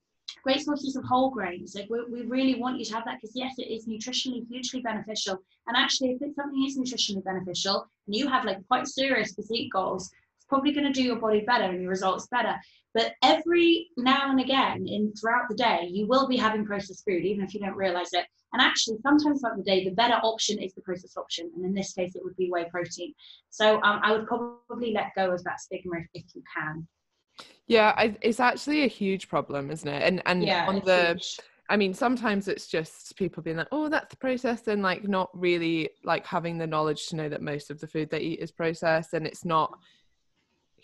great 0.43 0.61
sources 0.61 0.95
of 0.95 1.03
whole 1.03 1.29
grains. 1.29 1.75
Like 1.75 1.89
we, 1.89 2.03
we 2.09 2.21
really 2.27 2.55
want 2.55 2.77
you 2.79 2.85
to 2.85 2.93
have 2.93 3.05
that 3.05 3.17
because 3.21 3.35
yes 3.35 3.55
it 3.57 3.69
is 3.69 3.87
nutritionally 3.87 4.47
hugely 4.47 4.81
beneficial. 4.81 5.37
And 5.67 5.75
actually 5.75 6.11
if 6.11 6.21
it's 6.21 6.35
something 6.35 6.65
is 6.65 6.77
nutritionally 6.77 7.23
beneficial 7.23 7.87
and 8.07 8.15
you 8.15 8.27
have 8.27 8.45
like 8.45 8.65
quite 8.67 8.87
serious 8.87 9.33
physique 9.33 9.71
goals 9.71 10.11
probably 10.47 10.71
going 10.71 10.85
to 10.85 10.93
do 10.93 11.03
your 11.03 11.17
body 11.17 11.41
better 11.41 11.65
and 11.65 11.81
your 11.81 11.89
results 11.89 12.27
better. 12.27 12.55
But 12.93 13.13
every 13.23 13.89
now 13.97 14.29
and 14.31 14.39
again, 14.39 14.85
in 14.87 15.13
throughout 15.19 15.49
the 15.49 15.55
day, 15.55 15.89
you 15.91 16.07
will 16.07 16.27
be 16.27 16.37
having 16.37 16.65
processed 16.65 17.03
food, 17.05 17.25
even 17.25 17.43
if 17.43 17.53
you 17.53 17.59
don't 17.59 17.75
realize 17.75 18.13
it. 18.13 18.25
And 18.53 18.61
actually, 18.61 18.97
sometimes 19.03 19.41
throughout 19.41 19.57
the 19.57 19.63
day, 19.63 19.83
the 19.83 19.95
better 19.95 20.19
option 20.23 20.59
is 20.59 20.73
the 20.73 20.81
processed 20.81 21.17
option, 21.17 21.51
and 21.55 21.65
in 21.65 21.73
this 21.73 21.91
case, 21.93 22.15
it 22.15 22.23
would 22.23 22.37
be 22.37 22.49
whey 22.49 22.65
protein. 22.71 23.13
So 23.49 23.81
um, 23.81 23.99
I 24.01 24.13
would 24.13 24.27
probably 24.27 24.93
let 24.93 25.11
go 25.15 25.31
of 25.31 25.43
that 25.43 25.59
stigma 25.59 25.97
if, 25.97 26.07
if 26.13 26.35
you 26.35 26.43
can. 26.55 26.87
Yeah, 27.67 27.93
I, 27.97 28.15
it's 28.21 28.39
actually 28.39 28.83
a 28.83 28.87
huge 28.87 29.27
problem, 29.27 29.71
isn't 29.71 29.89
it? 29.89 30.03
And 30.03 30.21
and 30.25 30.43
Yeah, 30.43 30.67
on 30.69 30.81
the 30.85 31.15
huge. 31.15 31.39
I 31.67 31.77
mean, 31.77 31.93
sometimes 31.93 32.47
it's 32.47 32.67
just 32.67 33.17
people 33.17 33.41
being 33.41 33.57
like, 33.57 33.67
"Oh, 33.71 33.89
that's 33.89 34.15
processed," 34.15 34.67
and 34.67 34.81
like 34.81 35.05
not 35.05 35.29
really 35.33 35.89
like 36.03 36.25
having 36.25 36.57
the 36.57 36.67
knowledge 36.67 37.07
to 37.07 37.15
know 37.15 37.27
that 37.27 37.41
most 37.41 37.71
of 37.71 37.79
the 37.79 37.87
food 37.87 38.09
they 38.09 38.19
eat 38.19 38.39
is 38.39 38.51
processed, 38.51 39.13
and 39.13 39.25
it's 39.25 39.43
not 39.43 39.77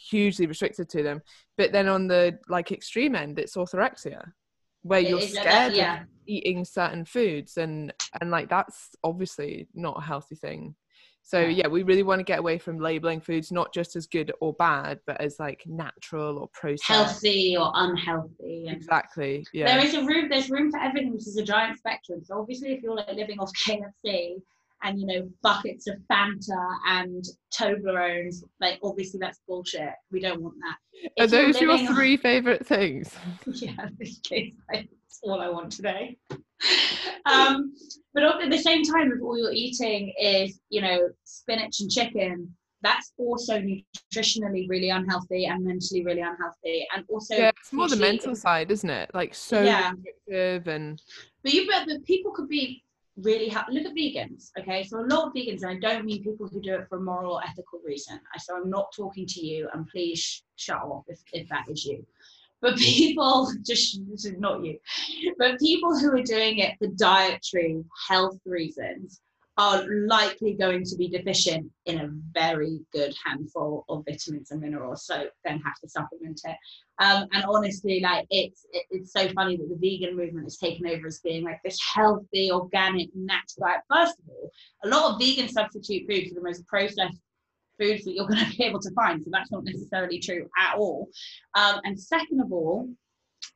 hugely 0.10 0.48
restricted 0.48 0.90
to 0.90 1.04
them. 1.04 1.22
But 1.58 1.72
then 1.72 1.88
on 1.88 2.08
the 2.08 2.38
like 2.50 2.72
extreme 2.72 3.16
end, 3.16 3.40
it's 3.40 3.56
orthorexia, 3.56 4.32
where 4.84 5.00
It 5.02 5.10
you're 5.10 5.22
scared 5.22 5.74
yeah. 5.74 6.02
of 6.02 6.08
eating 6.28 6.66
certain 6.66 7.06
foods, 7.06 7.58
and 7.58 7.94
and 8.20 8.32
like 8.32 8.50
that's 8.50 8.90
obviously 9.04 9.68
not 9.74 9.98
a 10.00 10.02
healthy 10.02 10.36
thing. 10.36 10.76
So 11.24 11.40
Yeah. 11.40 11.68
we 11.68 11.84
really 11.84 12.02
want 12.04 12.20
to 12.20 12.24
get 12.24 12.40
away 12.40 12.58
from 12.58 12.80
labeling 12.80 13.22
foods 13.22 13.52
not 13.52 13.72
just 13.74 13.96
as 13.96 14.08
good 14.08 14.32
or 14.42 14.54
bad, 14.54 15.00
but 15.06 15.22
as 15.22 15.40
like 15.40 15.62
natural 15.68 16.40
or 16.40 16.50
processed. 16.52 16.84
healthy 16.88 17.56
or 17.56 17.72
unhealthy. 17.76 18.66
Exactly. 18.68 19.46
Yeah. 19.54 19.68
there 19.78 19.86
is 19.86 19.94
a 19.94 20.04
room. 20.04 20.30
There's 20.30 20.50
room 20.50 20.72
for 20.72 20.80
everything, 20.80 21.14
which 21.14 21.28
is 21.28 21.38
a 21.38 21.44
giant 21.44 21.78
spectrum. 21.78 22.24
So 22.24 22.40
obviously, 22.40 22.74
if 22.74 22.82
you're 22.82 22.96
like 22.96 23.14
living 23.14 23.40
off 23.40 23.52
KFC 23.68 24.42
and 24.84 25.00
you 25.00 25.06
know 25.06 25.30
buckets 25.44 25.88
of 25.88 25.96
Fanta 26.10 26.78
and 26.88 27.24
Toblerones, 27.54 28.44
like 28.60 28.80
obviously 28.84 29.20
that's 29.20 29.40
bullshit. 29.48 29.90
We 30.12 30.20
don't 30.20 30.42
want 30.42 30.56
that. 30.62 31.22
Are 31.22 31.26
If 31.26 31.32
you're 31.32 31.52
those 31.54 31.62
your 31.82 31.94
three 31.96 32.18
favorite 32.18 32.66
things? 32.66 33.14
yeah, 33.46 33.88
this 34.00 34.20
case, 34.20 34.54
that's 34.72 35.20
all 35.24 35.40
I 35.42 35.50
want 35.50 35.72
today. 35.72 36.18
um, 37.26 37.74
but 38.14 38.24
at 38.24 38.50
the 38.50 38.58
same 38.58 38.84
time, 38.84 39.12
if 39.12 39.22
all 39.22 39.38
you're 39.38 39.52
eating 39.54 40.14
is, 40.20 40.60
you 40.70 40.82
know, 40.82 41.10
spinach 41.24 41.80
and 41.80 41.90
chicken, 41.90 42.54
that's 42.84 43.14
also 43.18 43.60
nutritionally 43.60 44.68
really 44.68 44.90
unhealthy 44.90 45.46
and 45.46 45.64
mentally 45.64 46.04
really 46.04 46.22
unhealthy. 46.22 46.88
And 46.96 47.06
also, 47.10 47.36
yeah, 47.36 47.52
it's 47.60 47.72
more 47.72 47.88
the 47.88 47.96
mental 47.96 48.36
side, 48.36 48.72
isn't 48.72 48.90
it? 48.90 49.12
Like 49.14 49.36
so 49.36 49.62
Yeah. 49.62 49.92
restrictive 49.92 50.68
and 50.68 51.02
But 51.44 51.54
you 51.54 51.68
but, 51.68 51.88
but 51.88 52.04
people 52.06 52.32
could 52.32 52.48
be 52.50 52.84
really 53.18 53.50
happy. 53.50 53.74
Look 53.74 53.86
at 53.86 53.96
vegans, 53.96 54.52
okay? 54.60 54.84
So 54.84 55.00
a 55.00 55.08
lot 55.08 55.28
of 55.28 55.34
vegans, 55.34 55.64
and 55.64 55.72
I 55.72 55.80
don't 55.80 56.06
mean 56.06 56.24
people 56.24 56.48
who 56.48 56.62
do 56.62 56.76
it 56.76 56.88
for 56.88 56.98
a 56.98 57.02
moral 57.02 57.36
or 57.36 57.44
ethical 57.44 57.80
reason. 57.86 58.20
So 58.40 58.56
I'm 58.56 58.70
not 58.70 58.94
talking 58.96 59.26
to 59.26 59.46
you, 59.46 59.70
and 59.74 59.88
please 59.88 60.20
sh- 60.20 60.42
shut 60.56 60.82
off 60.82 61.06
if, 61.08 61.20
if 61.34 61.50
that 61.50 61.66
is 61.70 61.86
you. 61.86 62.06
But 62.62 62.78
people, 62.78 63.52
just 63.66 64.00
not 64.38 64.64
you, 64.64 64.80
but 65.38 65.60
people 65.60 65.98
who 65.98 66.12
are 66.12 66.24
doing 66.24 66.60
it 66.60 66.76
for 66.78 66.88
dietary 66.88 67.84
health 68.08 68.40
reasons 68.46 69.22
are 69.58 69.84
likely 70.08 70.54
going 70.54 70.84
to 70.84 70.96
be 70.96 71.10
deficient 71.10 71.70
in 71.86 72.00
a 72.00 72.10
very 72.32 72.80
good 72.94 73.14
handful 73.26 73.86
of 73.90 74.04
vitamins 74.08 74.52
and 74.52 74.62
minerals. 74.62 75.06
So 75.06 75.26
then 75.44 75.60
have 75.60 75.80
to 75.82 75.90
supplement 75.90 76.40
it. 76.46 76.56
Um, 77.00 77.28
and 77.34 77.44
honestly, 77.46 78.00
like 78.00 78.26
it's 78.30 78.66
it, 78.72 78.86
it's 78.92 79.12
so 79.12 79.28
funny 79.30 79.58
that 79.58 79.68
the 79.68 79.76
vegan 79.76 80.16
movement 80.16 80.46
has 80.46 80.58
taken 80.58 80.88
over 80.88 81.08
as 81.08 81.20
being 81.20 81.44
like 81.44 81.60
this 81.64 81.78
healthy, 81.94 82.52
organic, 82.52 83.10
natural 83.14 83.68
diet. 83.68 83.82
First 83.90 84.20
of 84.20 84.30
all, 84.30 84.52
a 84.86 84.88
lot 84.88 85.12
of 85.12 85.20
vegan 85.20 85.50
substitute 85.50 86.08
foods 86.08 86.32
are 86.32 86.36
the 86.36 86.44
most 86.44 86.66
processed 86.68 87.20
foods 87.80 88.06
that 88.06 88.14
you're 88.14 88.28
going 88.28 88.46
to 88.52 88.58
be 88.58 88.64
able 88.64 88.80
to 88.80 88.92
find. 88.92 89.22
So 89.22 89.30
that's 89.32 89.52
not 89.52 89.66
necessarily 89.66 90.20
true 90.20 90.48
at 90.58 90.76
all. 90.78 91.10
Um, 91.56 91.82
and 91.84 92.00
second 92.00 92.40
of 92.40 92.54
all, 92.54 92.88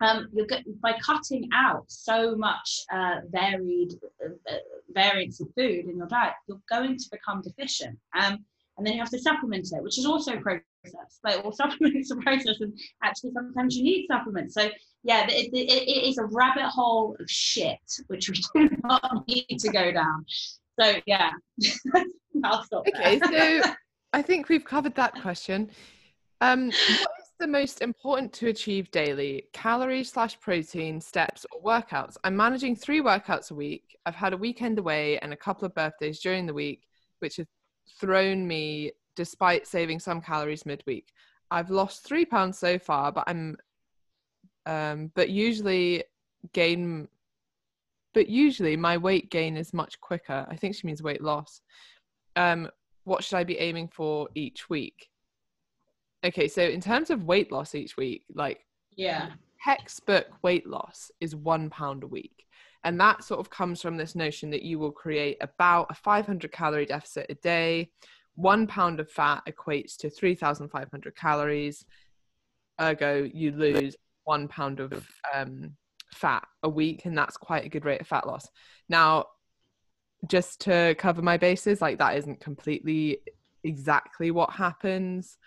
um, 0.02 0.28
you're 0.34 0.46
get, 0.46 0.64
by 0.82 0.94
cutting 1.04 1.50
out 1.54 1.86
so 1.88 2.36
much 2.36 2.84
uh, 2.92 3.18
varied 3.30 3.94
uh, 4.24 4.54
variance 4.94 5.40
of 5.40 5.48
food 5.56 5.86
in 5.86 5.98
your 5.98 6.08
diet, 6.08 6.34
you're 6.48 6.62
going 6.70 6.98
to 6.98 7.06
become 7.12 7.42
deficient. 7.42 7.98
Um, 8.20 8.46
and 8.78 8.86
then 8.86 8.94
you 8.94 9.00
have 9.00 9.10
to 9.12 9.20
supplement 9.20 9.68
it, 9.72 9.82
which 9.82 9.98
is 9.98 10.06
also 10.06 10.38
processed. 10.38 10.66
Like 11.24 11.44
all 11.44 11.52
supplements 11.52 12.12
are 12.12 12.18
processed, 12.18 12.62
and 12.62 12.78
actually 13.02 13.32
sometimes 13.32 13.76
you 13.76 13.84
need 13.84 14.06
supplements. 14.06 14.54
So 14.54 14.70
yeah, 15.04 15.26
it, 15.28 15.52
it, 15.52 15.72
it 15.72 16.08
is 16.08 16.20
a 16.20 16.26
rabbit 16.26 16.66
hole 16.66 17.16
of 17.20 17.28
shit, 17.28 17.80
which 18.06 18.30
we 18.30 18.36
do 18.68 18.78
not 18.84 19.28
need 19.28 19.58
to 19.62 19.72
go 19.72 19.92
down. 19.92 20.26
So 20.80 21.00
yeah, 21.08 21.32
I'll 22.44 22.64
stop. 22.64 22.88
okay, 22.88 23.20
so 23.20 23.72
I 24.14 24.22
think 24.22 24.48
we've 24.48 24.64
covered 24.64 24.94
that 24.94 25.20
question. 25.24 25.72
Um, 26.42 26.72
the 27.40 27.48
most 27.48 27.82
important 27.82 28.34
to 28.34 28.48
achieve 28.48 28.92
daily? 28.92 29.46
Calories 29.54 30.12
slash 30.12 30.40
protein, 30.40 31.02
steps, 31.02 31.46
or 31.52 31.62
workouts? 31.62 32.18
I'm 32.24 32.36
managing 32.36 32.76
three 32.76 33.02
workouts 33.02 33.52
a 33.52 33.56
week. 33.56 33.98
I've 34.06 34.16
had 34.16 34.34
a 34.34 34.38
weekend 34.38 34.80
away 34.80 35.18
and 35.20 35.34
a 35.34 35.38
couple 35.38 35.66
of 35.66 35.76
birthdays 35.76 36.20
during 36.20 36.46
the 36.46 36.54
week, 36.54 36.88
which 37.20 37.38
have 37.38 37.48
thrown 38.00 38.48
me 38.48 38.92
despite 39.16 39.68
saving 39.68 40.00
some 40.00 40.22
calories 40.22 40.66
midweek. 40.66 41.12
I've 41.52 41.70
lost 41.70 42.06
three 42.06 42.26
pounds 42.26 42.58
so 42.58 42.78
far, 42.80 43.12
but 43.12 43.24
I'm 43.28 43.58
um 44.66 45.12
but 45.16 45.30
usually 45.30 46.04
gain 46.54 47.08
but 48.16 48.30
usually 48.30 48.78
my 48.78 48.98
weight 48.98 49.30
gain 49.30 49.58
is 49.58 49.74
much 49.74 50.00
quicker. 50.00 50.46
I 50.50 50.56
think 50.56 50.74
she 50.76 50.88
means 50.88 51.04
weight 51.04 51.22
loss. 51.22 51.62
Um, 52.38 52.70
what 53.04 53.24
should 53.24 53.36
I 53.36 53.44
be 53.44 53.60
aiming 53.60 53.90
for 53.90 54.30
each 54.36 54.70
week? 54.70 55.10
Okay, 56.26 56.48
so 56.48 56.64
in 56.64 56.82
terms 56.82 57.12
of 57.12 57.26
weight 57.26 57.52
loss 57.52 57.76
each 57.76 57.98
week, 57.98 58.26
like 58.34 58.66
yeah, 58.96 59.32
textbook 59.64 60.28
weight 60.42 60.68
loss 60.68 61.12
is 61.20 61.36
one 61.36 61.70
pound 61.70 62.04
a 62.04 62.08
week. 62.08 62.46
And 62.84 63.00
that 63.00 63.24
sort 63.24 63.40
of 63.40 63.50
comes 63.50 63.82
from 63.82 63.98
this 63.98 64.16
notion 64.16 64.50
that 64.52 64.62
you 64.62 64.78
will 64.78 64.92
create 64.92 65.38
about 65.42 65.88
a 65.90 65.96
500 65.96 66.52
calorie 66.52 66.86
deficit 66.86 67.26
a 67.30 67.36
day. 67.36 67.92
One 68.36 68.68
pound 68.68 69.00
of 69.00 69.10
fat 69.10 69.42
equates 69.48 69.98
to 69.98 70.10
3,500 70.10 71.16
calories. 71.16 71.86
Ergo, 72.80 73.30
you 73.34 73.52
lose 73.52 73.96
one 74.24 74.48
pound 74.48 74.80
of 74.80 75.08
um, 75.34 75.76
fat 76.14 76.46
a 76.64 76.70
week, 76.70 77.06
and 77.06 77.18
that's 77.18 77.38
quite 77.38 77.66
a 77.66 77.70
good 77.70 77.86
rate 77.86 78.02
of 78.02 78.08
fat 78.08 78.28
loss. 78.28 78.48
Now, 78.90 79.26
just 80.28 80.62
to 80.62 80.96
cover 80.98 81.22
my 81.22 81.38
bases, 81.38 81.82
like 81.82 81.98
that 82.00 82.18
isn't 82.18 82.40
completely 82.40 83.20
exactly 83.64 84.32
what 84.32 84.52
happens. 84.52 85.38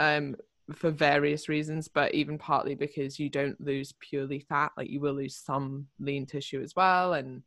Um, 0.00 0.34
for 0.74 0.90
various 0.90 1.48
reasons, 1.48 1.88
but 1.88 2.14
even 2.14 2.38
partly 2.38 2.74
because 2.74 3.18
you 3.18 3.28
don't 3.28 3.60
lose 3.60 3.92
purely 4.00 4.40
fat, 4.40 4.72
like 4.76 4.88
you 4.88 5.00
will 5.00 5.14
lose 5.14 5.36
some 5.36 5.86
lean 5.98 6.26
tissue 6.26 6.62
as 6.62 6.74
well. 6.76 7.14
And 7.14 7.42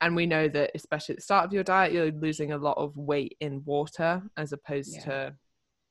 and 0.00 0.16
we 0.16 0.24
know 0.24 0.48
that 0.48 0.70
especially 0.74 1.14
at 1.14 1.18
the 1.18 1.22
start 1.22 1.44
of 1.44 1.52
your 1.52 1.64
diet, 1.64 1.92
you're 1.92 2.10
losing 2.12 2.52
a 2.52 2.58
lot 2.58 2.78
of 2.78 2.96
weight 2.96 3.36
in 3.40 3.62
water 3.64 4.22
as 4.36 4.52
opposed 4.52 4.94
Yeah. 4.94 5.04
to 5.04 5.36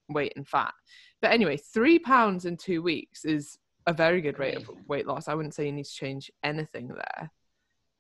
weight 0.10 0.34
in 0.36 0.46
fat. 0.46 0.74
But 1.22 1.32
anyway, 1.32 1.58
three 1.58 2.00
pounds 2.00 2.46
in 2.46 2.58
two 2.58 2.82
weeks 2.82 3.24
is 3.24 3.60
a 3.86 3.94
very 3.94 4.22
good 4.22 4.40
rate 4.40 4.58
of 4.58 4.70
weight 4.88 5.06
loss. 5.06 5.28
I 5.28 5.36
wouldn't 5.36 5.54
say 5.54 5.68
you 5.68 5.72
need 5.74 5.86
to 5.86 5.92
change 5.92 6.32
anything 6.44 6.88
there. 6.88 7.32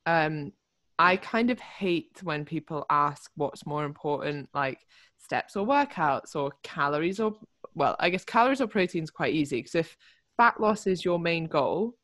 Um, 0.05 0.53
I 0.97 1.15
kind 1.17 1.51
of 1.51 1.59
hate 1.59 2.19
when 2.23 2.43
people 2.43 2.85
ask 2.89 3.31
what's 3.35 3.65
more 3.65 3.85
important, 3.85 4.49
like 4.53 4.79
steps 5.17 5.55
or 5.55 5.65
workouts 5.65 6.35
or 6.35 6.51
calories 6.63 7.19
or 7.19 7.35
well, 7.79 7.95
I 7.99 8.09
guess 8.09 8.25
calories 8.25 8.61
or 8.61 8.67
protein 8.67 9.03
is 9.03 9.09
quite 9.09 9.33
easy 9.33 9.57
because 9.57 9.73
if 9.73 9.97
fat 10.37 10.59
loss 10.59 10.85
is 10.85 11.03
your 11.03 11.17
main 11.17 11.47
goal, 11.47 11.95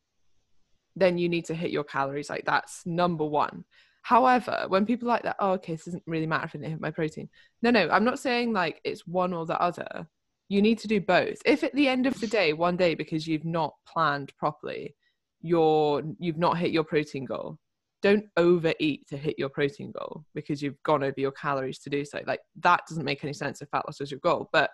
then 0.96 1.18
you 1.18 1.28
need 1.28 1.44
to 1.44 1.54
hit 1.54 1.70
your 1.70 1.84
calories. 1.84 2.30
Like 2.30 2.46
that's 2.46 2.84
number 2.86 3.24
one. 3.24 3.64
However, 4.02 4.64
when 4.68 4.86
people 4.86 5.06
like 5.06 5.22
that, 5.24 5.36
oh, 5.38 5.52
okay, 5.52 5.74
this 5.74 5.84
doesn't 5.84 6.02
really 6.06 6.26
matter 6.26 6.46
if 6.46 6.64
I 6.64 6.68
hit 6.68 6.80
my 6.80 6.90
protein. 6.90 7.28
No, 7.62 7.70
no, 7.70 7.88
I'm 7.90 8.04
not 8.04 8.18
saying 8.18 8.52
like 8.52 8.80
it's 8.84 9.06
one 9.06 9.34
or 9.34 9.44
the 9.44 9.60
other. 9.60 10.08
You 10.48 10.62
need 10.62 10.78
to 10.78 10.88
do 10.88 11.00
both. 11.00 11.38
If 11.44 11.62
at 11.62 11.74
the 11.74 11.88
end 11.88 12.06
of 12.06 12.18
the 12.20 12.26
day, 12.26 12.52
one 12.54 12.76
day 12.76 12.94
because 12.94 13.26
you've 13.26 13.44
not 13.44 13.74
planned 13.86 14.32
properly, 14.38 14.96
you're 15.42 16.02
you've 16.18 16.38
not 16.38 16.56
hit 16.56 16.70
your 16.70 16.84
protein 16.84 17.26
goal, 17.26 17.58
don't 18.00 18.24
overeat 18.38 19.06
to 19.08 19.16
hit 19.18 19.34
your 19.38 19.48
protein 19.50 19.92
goal 19.92 20.24
because 20.34 20.62
you've 20.62 20.82
gone 20.84 21.02
over 21.02 21.20
your 21.20 21.32
calories 21.32 21.80
to 21.80 21.90
do 21.90 22.04
so. 22.04 22.20
Like 22.26 22.40
that 22.60 22.82
doesn't 22.88 23.04
make 23.04 23.24
any 23.24 23.34
sense 23.34 23.60
if 23.60 23.68
fat 23.68 23.84
loss 23.86 24.00
is 24.00 24.10
your 24.10 24.20
goal. 24.20 24.48
But 24.52 24.70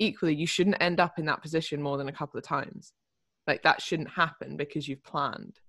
equally, 0.00 0.34
you 0.34 0.46
shouldn't 0.46 0.76
end 0.80 0.98
up 0.98 1.18
in 1.18 1.26
that 1.26 1.42
position 1.42 1.80
more 1.80 1.96
than 1.96 2.08
a 2.08 2.12
couple 2.12 2.38
of 2.38 2.44
times. 2.44 2.92
Like 3.46 3.62
that 3.62 3.80
shouldn't 3.80 4.10
happen 4.10 4.56
because 4.56 4.88
you've 4.88 5.04
planned. 5.04 5.60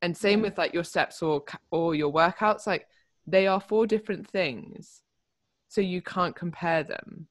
And 0.00 0.16
same 0.16 0.38
Yeah. 0.40 0.44
with 0.48 0.58
like 0.58 0.72
your 0.72 0.84
steps 0.84 1.22
or 1.22 1.44
or 1.70 1.94
your 1.94 2.12
workouts. 2.12 2.66
Like 2.66 2.86
they 3.26 3.46
are 3.46 3.60
four 3.60 3.86
different 3.86 4.26
things, 4.28 5.02
so 5.68 5.80
you 5.80 6.00
can't 6.02 6.34
compare 6.34 6.82
them. 6.82 7.28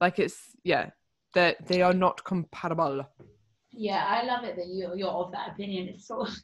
Like 0.00 0.18
it's 0.18 0.50
yeah, 0.64 0.90
they 1.34 1.54
they 1.66 1.82
are 1.82 1.94
not 1.94 2.24
compatible. 2.24 3.06
Yeah, 3.70 4.04
I 4.06 4.24
love 4.24 4.44
it 4.44 4.56
that 4.56 4.66
you 4.66 4.92
you're 4.96 5.08
of 5.10 5.32
that 5.32 5.50
opinion. 5.52 5.88
It's 5.88 6.06
sort 6.08 6.28
of 6.28 6.34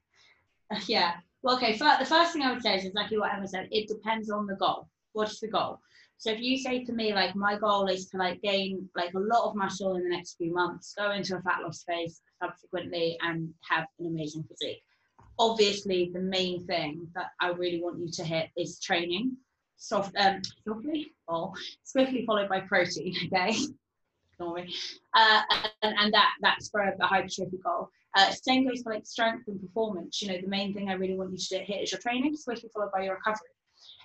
yeah. 0.88 1.14
Well, 1.42 1.56
okay. 1.56 1.76
fir- 1.76 1.96
the 1.98 2.04
first 2.04 2.32
thing 2.32 2.42
I 2.42 2.52
would 2.52 2.62
say 2.62 2.76
is 2.76 2.84
exactly 2.84 3.18
what 3.18 3.32
Emma 3.32 3.48
said. 3.48 3.66
It 3.72 3.88
depends 3.88 4.30
on 4.30 4.46
the 4.46 4.56
goal. 4.56 4.88
What's 5.14 5.40
the 5.40 5.48
goal? 5.48 5.80
So 6.20 6.30
if 6.30 6.38
you 6.38 6.58
say 6.58 6.84
to 6.84 6.92
me 6.92 7.14
like 7.14 7.34
my 7.34 7.56
goal 7.56 7.86
is 7.86 8.10
to 8.10 8.18
like 8.18 8.42
gain 8.42 8.86
like 8.94 9.14
a 9.14 9.18
lot 9.18 9.48
of 9.48 9.56
muscle 9.56 9.96
in 9.96 10.02
the 10.02 10.10
next 10.10 10.36
few 10.36 10.52
months, 10.52 10.92
go 10.94 11.12
into 11.12 11.34
a 11.34 11.40
fat 11.40 11.62
loss 11.62 11.82
phase 11.88 12.20
subsequently 12.42 13.16
and 13.22 13.48
have 13.66 13.86
an 13.98 14.06
amazing 14.06 14.44
physique. 14.44 14.82
Obviously, 15.38 16.10
the 16.12 16.20
main 16.20 16.66
thing 16.66 17.08
that 17.14 17.28
I 17.40 17.48
really 17.52 17.80
want 17.82 18.00
you 18.00 18.10
to 18.12 18.22
hit 18.22 18.50
is 18.54 18.78
training. 18.80 19.34
Soft, 19.78 20.14
um, 20.18 20.42
softly 20.68 21.14
or 21.26 21.54
swiftly 21.84 22.26
followed 22.26 22.50
by 22.50 22.60
protein. 22.60 23.14
Okay. 24.42 24.66
Uh, 25.12 25.42
and, 25.82 25.94
and 25.98 26.14
that 26.14 26.30
that's 26.40 26.70
for 26.70 26.94
the 26.98 27.04
hypertrophy 27.04 27.58
goal. 27.62 27.90
Uh, 28.16 28.30
same 28.30 28.66
goes 28.66 28.80
for 28.80 28.90
like 28.94 29.04
strength 29.04 29.46
and 29.48 29.60
performance. 29.60 30.22
You 30.22 30.28
know, 30.28 30.40
the 30.40 30.48
main 30.48 30.72
thing 30.72 30.88
I 30.88 30.94
really 30.94 31.14
want 31.14 31.32
you 31.32 31.36
to 31.36 31.58
hit 31.58 31.82
is 31.82 31.92
your 31.92 32.00
training, 32.00 32.36
swiftly 32.36 32.70
followed 32.72 32.90
by 32.90 33.02
your 33.02 33.16
recovery. 33.16 33.50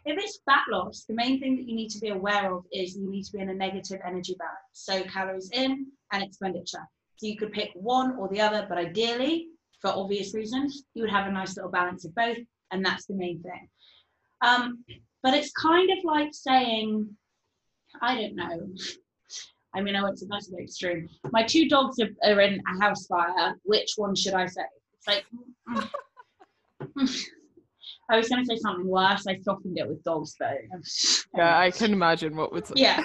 If 0.06 0.18
it's 0.20 0.40
fat 0.46 0.64
loss, 0.70 1.06
the 1.08 1.16
main 1.16 1.40
thing 1.40 1.56
that 1.56 1.68
you 1.68 1.76
need 1.76 1.90
to 1.90 2.00
be 2.00 2.10
aware 2.10 2.54
of 2.54 2.66
is 2.72 2.96
you 2.96 3.10
need 3.10 3.24
to 3.24 3.32
be 3.32 3.40
in 3.40 3.50
a 3.50 3.54
negative 3.54 4.00
energy 4.06 4.36
balance. 4.38 4.58
So 4.74 5.04
calories 5.04 5.50
in 5.52 5.88
and 6.12 6.24
expenditure. 6.24 6.88
So 7.18 7.28
you 7.28 7.38
could 7.38 7.52
pick 7.52 7.72
one 7.74 8.16
or 8.18 8.28
the 8.30 8.42
other, 8.42 8.66
but 8.70 8.78
ideally, 8.78 9.48
for 9.82 9.90
obvious 9.90 10.34
reasons, 10.34 10.84
you 10.94 11.02
would 11.02 11.12
have 11.12 11.28
a 11.28 11.32
nice 11.32 11.56
little 11.56 11.72
balance 11.72 12.06
of 12.06 12.14
both, 12.14 12.38
and 12.72 12.86
that's 12.86 13.06
the 13.06 13.16
main 13.16 13.42
thing. 13.42 13.68
Um, 14.42 14.84
but 15.24 15.34
it's 15.34 15.52
kind 15.52 15.90
of 15.90 15.98
like 16.04 16.30
saying, 16.34 17.10
I 18.02 18.16
don't 18.16 18.36
know. 18.36 18.68
I 19.74 19.82
mean, 19.82 19.96
I 19.96 20.04
went 20.04 20.18
to 20.20 20.26
the 20.26 20.58
extreme. 20.62 21.10
My 21.32 21.44
two 21.44 21.68
dogs 21.68 22.00
are, 22.00 22.10
are, 22.24 22.40
in 22.40 22.62
a 22.68 22.82
house 22.82 23.08
fire. 23.08 23.56
Which 23.64 23.94
one 23.98 24.16
should 24.16 24.34
I 24.34 24.46
say? 24.46 24.62
It's 24.94 25.08
like, 25.08 25.26
mm, 25.70 25.90
mm. 26.98 27.26
I 28.10 28.18
was 28.18 28.30
going 28.30 28.44
to 28.44 28.46
say 28.46 28.58
something 28.58 28.88
worse. 28.88 29.26
I 29.28 29.38
softened 29.40 29.78
it 29.78 29.88
with 29.88 30.04
dogs 30.04 30.36
though. 30.40 30.58
yeah, 31.36 31.58
I 31.58 31.72
can 31.72 31.92
imagine 31.92 32.36
what 32.36 32.52
would. 32.54 32.66
Yeah, 32.76 33.04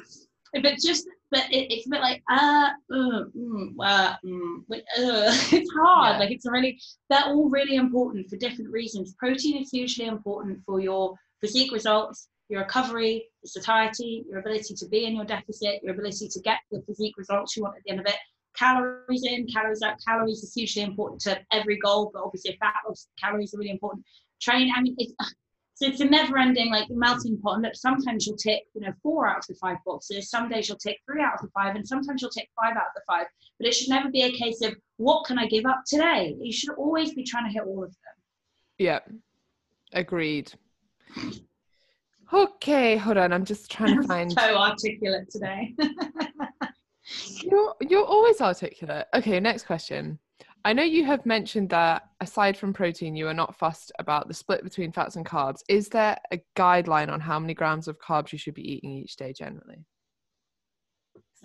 but 0.52 0.74
just 0.78 1.06
but 1.30 1.44
it, 1.50 1.72
it's 1.72 1.86
a 1.86 1.90
bit 1.90 2.00
like 2.00 2.22
uh, 2.30 2.70
uh, 2.92 3.24
mm, 3.36 3.74
uh, 3.82 4.14
mm, 4.24 4.58
uh 4.60 4.66
it's 5.52 5.72
hard. 5.74 6.14
Yeah. 6.14 6.18
Like 6.18 6.30
it's 6.30 6.46
really 6.46 6.80
they're 7.08 7.24
all 7.24 7.48
really 7.48 7.76
important 7.76 8.28
for 8.28 8.36
different 8.36 8.70
reasons. 8.70 9.14
Protein 9.18 9.62
is 9.62 9.70
hugely 9.70 10.06
important 10.06 10.60
for 10.66 10.80
your 10.80 11.14
physique 11.40 11.72
results, 11.72 12.28
your 12.48 12.60
recovery, 12.60 13.26
your 13.42 13.48
satiety, 13.48 14.24
your 14.28 14.40
ability 14.40 14.74
to 14.74 14.88
be 14.88 15.06
in 15.06 15.14
your 15.14 15.24
deficit, 15.24 15.82
your 15.82 15.94
ability 15.94 16.28
to 16.28 16.40
get 16.40 16.58
the 16.70 16.82
physique 16.86 17.16
results 17.16 17.56
you 17.56 17.62
want 17.62 17.76
at 17.76 17.82
the 17.84 17.90
end 17.92 18.00
of 18.00 18.06
it. 18.06 18.16
Calories 18.58 19.24
in, 19.24 19.46
calories 19.46 19.80
out. 19.82 19.94
Calories 20.06 20.42
is 20.42 20.52
hugely 20.52 20.82
important 20.82 21.20
to 21.22 21.40
every 21.52 21.78
goal, 21.78 22.10
but 22.12 22.24
obviously 22.24 22.58
fat 22.60 22.74
loss, 22.86 23.06
calories 23.18 23.54
are 23.54 23.58
really 23.58 23.70
important 23.70 24.04
train. 24.40 24.70
I 24.76 24.82
mean, 24.82 24.94
it's, 24.98 25.12
so 25.74 25.86
it's 25.86 26.00
a 26.00 26.04
never-ending 26.04 26.70
like 26.70 26.88
melting 26.90 27.38
pot. 27.40 27.54
And 27.54 27.62
look, 27.62 27.74
sometimes 27.74 28.26
you'll 28.26 28.36
tick, 28.36 28.62
you 28.74 28.82
know, 28.82 28.92
four 29.02 29.28
out 29.28 29.38
of 29.38 29.46
the 29.48 29.54
five 29.54 29.78
boxes. 29.86 30.30
Some 30.30 30.48
days 30.48 30.68
you'll 30.68 30.78
tick 30.78 30.98
three 31.06 31.22
out 31.22 31.34
of 31.34 31.40
the 31.42 31.50
five, 31.54 31.74
and 31.76 31.86
sometimes 31.86 32.22
you'll 32.22 32.30
tick 32.30 32.48
five 32.60 32.76
out 32.76 32.88
of 32.88 32.94
the 32.94 33.02
five. 33.06 33.26
But 33.58 33.68
it 33.68 33.74
should 33.74 33.88
never 33.88 34.10
be 34.10 34.22
a 34.22 34.32
case 34.32 34.62
of 34.62 34.74
what 34.96 35.24
can 35.26 35.38
I 35.38 35.46
give 35.46 35.66
up 35.66 35.82
today. 35.86 36.34
You 36.40 36.52
should 36.52 36.74
always 36.74 37.14
be 37.14 37.24
trying 37.24 37.46
to 37.46 37.52
hit 37.52 37.62
all 37.66 37.82
of 37.82 37.90
them. 37.90 37.96
Yeah, 38.78 39.00
agreed. 39.92 40.52
Okay, 42.32 42.96
hold 42.96 43.16
on. 43.16 43.32
I'm 43.32 43.44
just 43.44 43.70
trying 43.70 44.00
to 44.00 44.06
find. 44.08 44.30
so 44.32 44.56
articulate 44.56 45.30
today. 45.30 45.74
you're 47.42 47.74
you're 47.80 48.04
always 48.04 48.40
articulate. 48.40 49.06
Okay, 49.14 49.40
next 49.40 49.64
question. 49.64 50.18
I 50.64 50.72
know 50.72 50.82
you 50.82 51.04
have 51.04 51.24
mentioned 51.24 51.70
that 51.70 52.02
aside 52.20 52.56
from 52.56 52.72
protein, 52.72 53.16
you 53.16 53.28
are 53.28 53.34
not 53.34 53.56
fussed 53.56 53.92
about 53.98 54.28
the 54.28 54.34
split 54.34 54.62
between 54.62 54.92
fats 54.92 55.16
and 55.16 55.24
carbs. 55.24 55.62
Is 55.68 55.88
there 55.88 56.18
a 56.32 56.40
guideline 56.56 57.10
on 57.10 57.20
how 57.20 57.38
many 57.38 57.54
grams 57.54 57.88
of 57.88 57.98
carbs 57.98 58.32
you 58.32 58.38
should 58.38 58.54
be 58.54 58.72
eating 58.72 58.90
each 58.90 59.16
day 59.16 59.32
generally? 59.32 59.84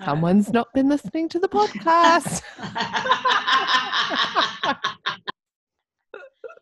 Someone's 0.04 0.52
not 0.52 0.68
been 0.74 0.90
listening 0.90 1.30
to 1.30 1.40
the 1.40 1.48
podcast. 1.48 2.42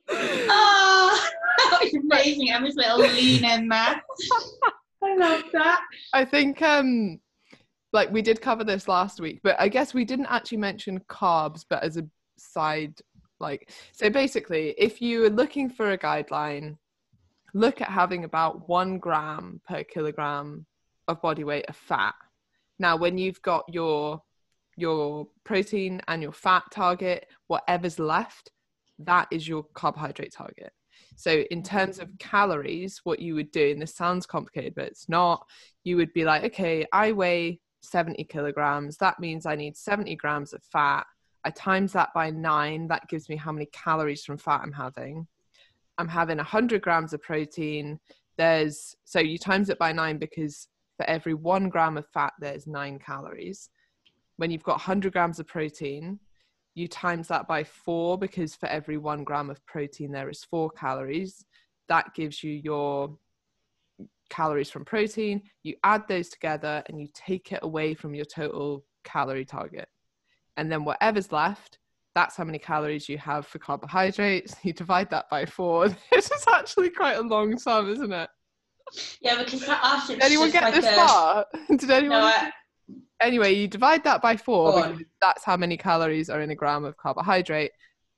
oh, 0.09 1.29
that 1.57 1.79
was 1.81 1.93
amazing. 1.95 2.51
I 2.53 2.61
was 2.61 2.75
little 2.75 2.99
lean 2.99 3.43
in 3.43 3.67
there. 3.67 4.03
I 5.03 5.15
love 5.17 5.43
that. 5.53 5.81
I 6.13 6.25
think 6.25 6.61
um 6.61 7.19
like 7.91 8.11
we 8.11 8.21
did 8.21 8.41
cover 8.41 8.63
this 8.63 8.87
last 8.87 9.19
week, 9.19 9.39
but 9.43 9.55
I 9.59 9.69
guess 9.69 9.93
we 9.93 10.05
didn't 10.05 10.27
actually 10.27 10.59
mention 10.59 10.99
carbs, 11.09 11.65
but 11.69 11.83
as 11.83 11.97
a 11.97 12.05
side 12.43 12.99
like 13.39 13.71
so 13.91 14.09
basically 14.09 14.75
if 14.77 15.01
you 15.01 15.25
are 15.25 15.29
looking 15.29 15.69
for 15.69 15.91
a 15.91 15.97
guideline 15.97 16.77
look 17.53 17.81
at 17.81 17.89
having 17.89 18.23
about 18.23 18.67
one 18.67 18.97
gram 18.97 19.61
per 19.67 19.83
kilogram 19.83 20.65
of 21.07 21.21
body 21.21 21.43
weight 21.43 21.65
of 21.67 21.75
fat. 21.75 22.15
Now 22.79 22.97
when 22.97 23.17
you've 23.17 23.41
got 23.41 23.63
your 23.69 24.21
your 24.75 25.27
protein 25.43 26.01
and 26.07 26.23
your 26.23 26.31
fat 26.31 26.63
target 26.71 27.27
whatever's 27.45 27.99
left 27.99 28.49
that 28.97 29.27
is 29.31 29.47
your 29.47 29.63
carbohydrate 29.75 30.33
target. 30.33 30.71
So 31.15 31.43
in 31.51 31.61
terms 31.61 31.99
of 31.99 32.09
calories 32.17 33.01
what 33.03 33.19
you 33.19 33.35
would 33.35 33.51
do 33.51 33.71
and 33.71 33.81
this 33.81 33.95
sounds 33.95 34.25
complicated 34.25 34.73
but 34.75 34.85
it's 34.85 35.07
not 35.07 35.45
you 35.83 35.95
would 35.97 36.11
be 36.13 36.25
like 36.25 36.43
okay 36.45 36.85
i 36.91 37.11
weigh 37.11 37.59
70 37.81 38.23
kilograms. 38.25 38.97
That 38.97 39.19
means 39.19 39.45
i 39.45 39.55
need 39.55 39.77
70 39.77 40.15
grams 40.15 40.53
of 40.53 40.63
fat 40.63 41.05
I 41.45 41.49
times 41.49 41.93
that 41.93 42.13
by 42.13 42.29
nine, 42.29 42.87
that 42.87 43.07
gives 43.09 43.27
me 43.27 43.35
how 43.35 43.51
many 43.51 43.65
calories 43.67 44.23
from 44.23 44.37
fat 44.37 44.61
I'm 44.63 44.71
having. 44.71 45.27
I'm 45.97 46.07
having 46.07 46.37
100 46.37 46.81
grams 46.81 47.13
of 47.13 47.21
protein. 47.21 47.99
There's 48.37 48.95
so 49.03 49.19
you 49.19 49.37
times 49.37 49.69
it 49.69 49.77
by 49.77 49.91
nine 49.91 50.17
because 50.17 50.67
for 50.97 51.05
every 51.05 51.33
one 51.33 51.69
gram 51.69 51.97
of 51.97 52.07
fat, 52.07 52.33
there's 52.39 52.65
nine 52.65 52.97
calories. 52.97 53.69
When 54.37 54.51
you've 54.51 54.63
got 54.63 54.73
100 54.73 55.13
grams 55.13 55.39
of 55.39 55.47
protein, 55.47 56.19
you 56.75 56.87
times 56.87 57.27
that 57.27 57.47
by 57.47 57.63
four 57.63 58.17
because 58.17 58.55
for 58.55 58.67
every 58.67 58.97
one 58.97 59.23
gram 59.23 59.49
of 59.49 59.63
protein, 59.65 60.11
there 60.11 60.29
is 60.29 60.43
four 60.43 60.71
calories. 60.71 61.45
That 61.89 62.15
gives 62.15 62.43
you 62.43 62.53
your 62.53 63.17
calories 64.29 64.71
from 64.71 64.85
protein. 64.85 65.43
You 65.61 65.75
add 65.83 66.07
those 66.07 66.29
together 66.29 66.83
and 66.87 66.99
you 66.99 67.07
take 67.13 67.51
it 67.51 67.59
away 67.61 67.93
from 67.93 68.15
your 68.15 68.25
total 68.25 68.85
calorie 69.03 69.45
target 69.45 69.89
and 70.57 70.71
then 70.71 70.83
whatever's 70.85 71.31
left 71.31 71.79
that's 72.15 72.35
how 72.35 72.43
many 72.43 72.59
calories 72.59 73.09
you 73.09 73.17
have 73.17 73.47
for 73.47 73.59
carbohydrates. 73.59 74.55
You 74.63 74.73
divide 74.73 75.09
that 75.09 75.29
by 75.29 75.45
four. 75.45 75.89
This 76.11 76.31
is 76.31 76.45
actually 76.47 76.89
quite 76.89 77.17
a 77.17 77.21
long 77.21 77.57
sum 77.57 77.89
isn't 77.89 78.11
it? 78.11 78.29
Yeah 79.21 79.43
because 79.43 79.67
us 79.67 80.07
did 80.07 80.21
anyone 80.21 80.51
get 80.51 80.63
like 80.63 80.75
this 80.75 80.85
a... 80.85 80.93
far? 80.93 81.45
Did 81.69 81.89
anyone 81.89 82.19
no, 82.19 82.25
I... 82.25 82.51
anyway 83.21 83.53
you 83.53 83.67
divide 83.67 84.03
that 84.03 84.21
by 84.21 84.37
four 84.37 84.73
because 84.73 85.03
that's 85.21 85.43
how 85.43 85.57
many 85.57 85.77
calories 85.77 86.29
are 86.29 86.41
in 86.41 86.51
a 86.51 86.55
gram 86.55 86.85
of 86.85 86.95
carbohydrate. 86.97 87.71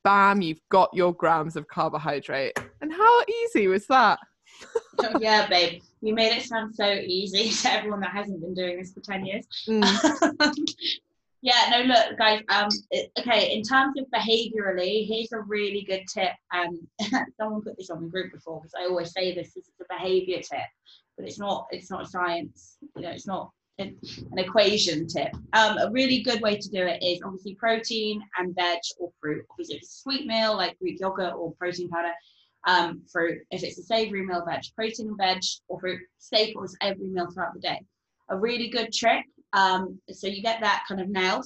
Bam 0.04 0.42
you've 0.42 0.62
got 0.70 0.90
your 0.94 1.14
grams 1.14 1.56
of 1.56 1.68
carbohydrate. 1.68 2.60
And 2.82 2.92
how 2.92 3.22
easy 3.44 3.68
was 3.68 3.88
that? 3.88 4.20
Oh, 4.98 5.20
yeah 5.20 5.46
babe. 5.50 5.82
You 6.02 6.14
made 6.14 6.38
it 6.38 6.44
sound 6.44 6.74
so 6.74 6.90
easy 6.90 7.50
to 7.50 7.74
everyone 7.74 8.00
that 8.00 8.12
hasn't 8.12 8.40
been 8.40 8.54
doing 8.54 8.80
this 8.80 8.94
for 8.94 9.02
10 9.02 9.26
years. 9.26 9.46
Mm. 9.68 11.02
Yeah, 11.46 11.70
no, 11.70 11.82
look, 11.84 12.18
guys. 12.18 12.42
Um, 12.50 12.70
it, 12.90 13.12
okay. 13.20 13.56
In 13.56 13.62
terms 13.62 14.00
of 14.00 14.08
behaviorally, 14.12 15.08
here's 15.08 15.32
a 15.32 15.42
really 15.42 15.84
good 15.84 16.02
tip. 16.12 16.32
Um, 16.52 16.88
someone 17.40 17.62
put 17.62 17.78
this 17.78 17.92
on 17.92 18.02
the 18.02 18.10
group 18.10 18.34
before 18.34 18.62
because 18.62 18.74
I 18.76 18.86
always 18.86 19.12
say 19.12 19.36
this. 19.36 19.54
This 19.54 19.68
is 19.68 19.74
a 19.80 19.94
behavior 19.96 20.38
tip, 20.38 20.66
but 21.16 21.28
it's 21.28 21.38
not. 21.38 21.68
It's 21.70 21.92
not 21.92 22.10
science. 22.10 22.78
You 22.96 23.04
know, 23.04 23.12
it's 23.12 23.28
not 23.28 23.52
an 23.78 23.96
equation 24.38 25.06
tip. 25.06 25.36
Um, 25.54 25.78
a 25.78 25.92
really 25.92 26.24
good 26.24 26.42
way 26.42 26.58
to 26.58 26.68
do 26.68 26.82
it 26.82 27.04
is 27.04 27.22
obviously 27.24 27.54
protein 27.54 28.24
and 28.40 28.56
veg 28.56 28.80
or 29.00 29.12
fruit. 29.22 29.46
Obviously, 29.52 29.76
if 29.76 29.84
it's 29.84 29.98
a 29.98 30.02
sweet 30.02 30.26
meal 30.26 30.58
like 30.58 30.80
Greek 30.80 31.00
yogurt 31.00 31.36
or 31.36 31.54
protein 31.60 31.90
powder, 31.90 32.14
um, 32.66 33.04
fruit. 33.12 33.44
If 33.52 33.62
it's 33.62 33.78
a 33.78 33.84
savory 33.84 34.26
meal, 34.26 34.44
veg, 34.48 34.64
protein 34.76 35.16
veg 35.16 35.44
or 35.68 35.80
fruit, 35.80 36.00
staples 36.18 36.76
every 36.82 37.06
meal 37.06 37.30
throughout 37.30 37.54
the 37.54 37.60
day. 37.60 37.82
A 38.30 38.36
really 38.36 38.70
good 38.70 38.92
trick 38.92 39.26
um, 39.54 40.00
so 40.12 40.28
you 40.28 40.42
get 40.42 40.62
that 40.62 40.84
kind 40.88 41.02
of 41.02 41.10
nailed. 41.10 41.46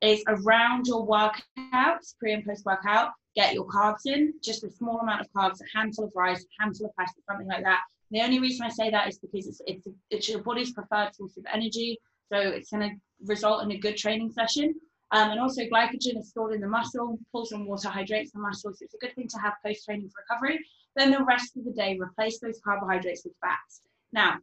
Is 0.00 0.24
around 0.26 0.86
your 0.88 1.06
workouts, 1.06 2.18
pre 2.18 2.32
and 2.32 2.44
post 2.44 2.64
workout, 2.64 3.10
get 3.36 3.54
your 3.54 3.66
carbs 3.66 4.04
in, 4.06 4.34
just 4.42 4.64
a 4.64 4.70
small 4.70 4.98
amount 4.98 5.20
of 5.20 5.28
carbs, 5.32 5.60
a 5.60 5.78
handful 5.78 6.06
of 6.06 6.12
rice, 6.16 6.42
a 6.42 6.62
handful 6.62 6.86
of 6.86 6.96
pasta, 6.96 7.20
something 7.28 7.46
like 7.46 7.62
that. 7.62 7.80
The 8.10 8.20
only 8.20 8.40
reason 8.40 8.66
I 8.66 8.68
say 8.68 8.90
that 8.90 9.08
is 9.08 9.18
because 9.18 9.46
it's 9.46 9.62
it's, 9.66 9.86
it's 10.10 10.28
your 10.28 10.42
body's 10.42 10.72
preferred 10.72 11.14
source 11.14 11.36
of 11.36 11.44
energy, 11.52 11.98
so 12.32 12.38
it's 12.38 12.70
going 12.70 12.90
to 12.90 12.96
result 13.26 13.62
in 13.62 13.70
a 13.70 13.78
good 13.78 13.96
training 13.96 14.32
session. 14.32 14.74
Um, 15.12 15.30
and 15.30 15.40
also, 15.40 15.62
glycogen 15.62 16.18
is 16.18 16.30
stored 16.30 16.54
in 16.54 16.60
the 16.60 16.66
muscle, 16.66 17.18
pulls 17.30 17.52
in 17.52 17.66
water, 17.66 17.88
hydrates 17.88 18.32
the 18.32 18.40
muscle, 18.40 18.72
so 18.72 18.78
it's 18.80 18.94
a 18.94 18.98
good 18.98 19.14
thing 19.14 19.28
to 19.28 19.38
have 19.38 19.52
post 19.64 19.84
training 19.84 20.08
for 20.08 20.22
recovery. 20.22 20.58
Then 20.96 21.10
the 21.10 21.22
rest 21.22 21.56
of 21.56 21.64
the 21.64 21.70
day, 21.70 21.98
replace 22.00 22.38
those 22.40 22.60
carbohydrates 22.64 23.24
with 23.24 23.34
fats. 23.40 23.82
Now, 24.12 24.38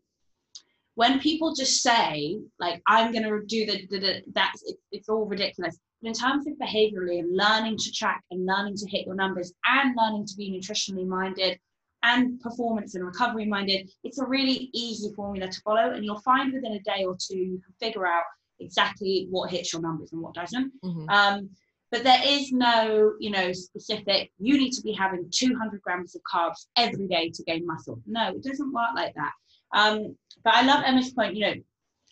when 0.95 1.19
people 1.19 1.54
just 1.54 1.82
say 1.82 2.39
like 2.60 2.82
i'm 2.88 3.12
going 3.12 3.23
to 3.23 3.41
do 3.45 3.65
the, 3.65 3.88
the, 3.89 3.99
the 3.99 4.21
that's 4.34 4.63
it, 4.63 4.78
it's 4.91 5.10
all 5.10 5.25
ridiculous 5.25 5.78
but 6.02 6.08
in 6.08 6.13
terms 6.13 6.47
of 6.47 6.54
behaviorally 6.54 7.19
and 7.19 7.36
learning 7.36 7.78
to 7.78 7.91
track 7.91 8.23
and 8.32 8.45
learning 8.45 8.75
to 8.78 8.88
hit 8.89 9.06
your 9.06 9.15
numbers 9.15 9.54
and 9.65 9.95
learning 9.97 10.25
to 10.25 10.36
be 10.36 10.52
nutritionally 10.52 11.06
minded 11.06 11.60
and 12.04 12.39
performance 12.39 12.95
and 12.95 13.06
recovery 13.06 13.45
minded, 13.45 13.89
it's 14.04 14.19
a 14.19 14.25
really 14.25 14.69
easy 14.73 15.12
formula 15.15 15.52
to 15.52 15.62
follow. 15.62 15.91
And 15.91 16.06
you'll 16.06 16.21
find 16.21 16.54
within 16.54 16.73
a 16.73 16.80
day 16.80 17.04
or 17.04 17.17
two, 17.19 17.38
you 17.38 17.62
can 17.62 17.73
figure 17.80 18.08
out 18.08 18.23
exactly 18.60 19.28
what 19.30 19.52
hits 19.52 19.73
your 19.73 19.82
numbers 19.82 20.12
and 20.13 20.21
what 20.21 20.34
doesn't. 20.34 20.71
Mhm. 20.84 21.10
Um, 21.10 21.49
but 21.91 22.04
there 22.04 22.21
is 22.23 22.52
no, 22.52 23.15
you 23.19 23.32
know, 23.32 23.52
specific, 23.52 24.32
you 24.38 24.58
need 24.58 24.71
to 24.71 24.82
be 24.82 24.93
having 24.93 25.28
200 25.32 25.82
grams 25.82 26.15
of 26.15 26.21
carbs 26.32 26.67
every 26.75 27.08
day 27.08 27.32
to 27.32 27.43
gain 27.43 27.65
muscle. 27.65 28.02
No, 28.06 28.30
it 28.30 28.43
doesn't 28.43 28.71
work 28.71 28.91
like 28.95 29.15
that. 29.15 29.32
Um, 29.73 30.15
but 30.43 30.55
I 30.55 30.63
love 30.63 30.84
Emma's 30.86 31.12
point, 31.12 31.36
you 31.36 31.41
know, 31.41 31.53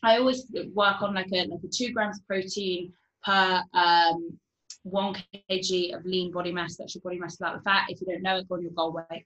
I 0.03 0.17
always 0.17 0.45
work 0.73 1.01
on 1.01 1.13
like 1.15 1.31
a, 1.33 1.47
like 1.47 1.63
a 1.63 1.67
two 1.67 1.91
grams 1.91 2.19
of 2.19 2.27
protein 2.27 2.93
per 3.23 3.63
um, 3.73 4.37
one 4.83 5.15
kg 5.49 5.95
of 5.95 6.05
lean 6.05 6.31
body 6.31 6.51
mass. 6.51 6.75
That's 6.77 6.95
your 6.95 7.01
body 7.01 7.19
mass 7.19 7.37
without 7.39 7.57
the 7.57 7.63
fat. 7.63 7.85
If 7.89 8.01
you 8.01 8.07
don't 8.07 8.21
know 8.21 8.37
it, 8.37 8.47
go 8.47 8.55
on 8.55 8.61
your 8.61 8.71
goal 8.71 8.93
weight. 8.93 9.25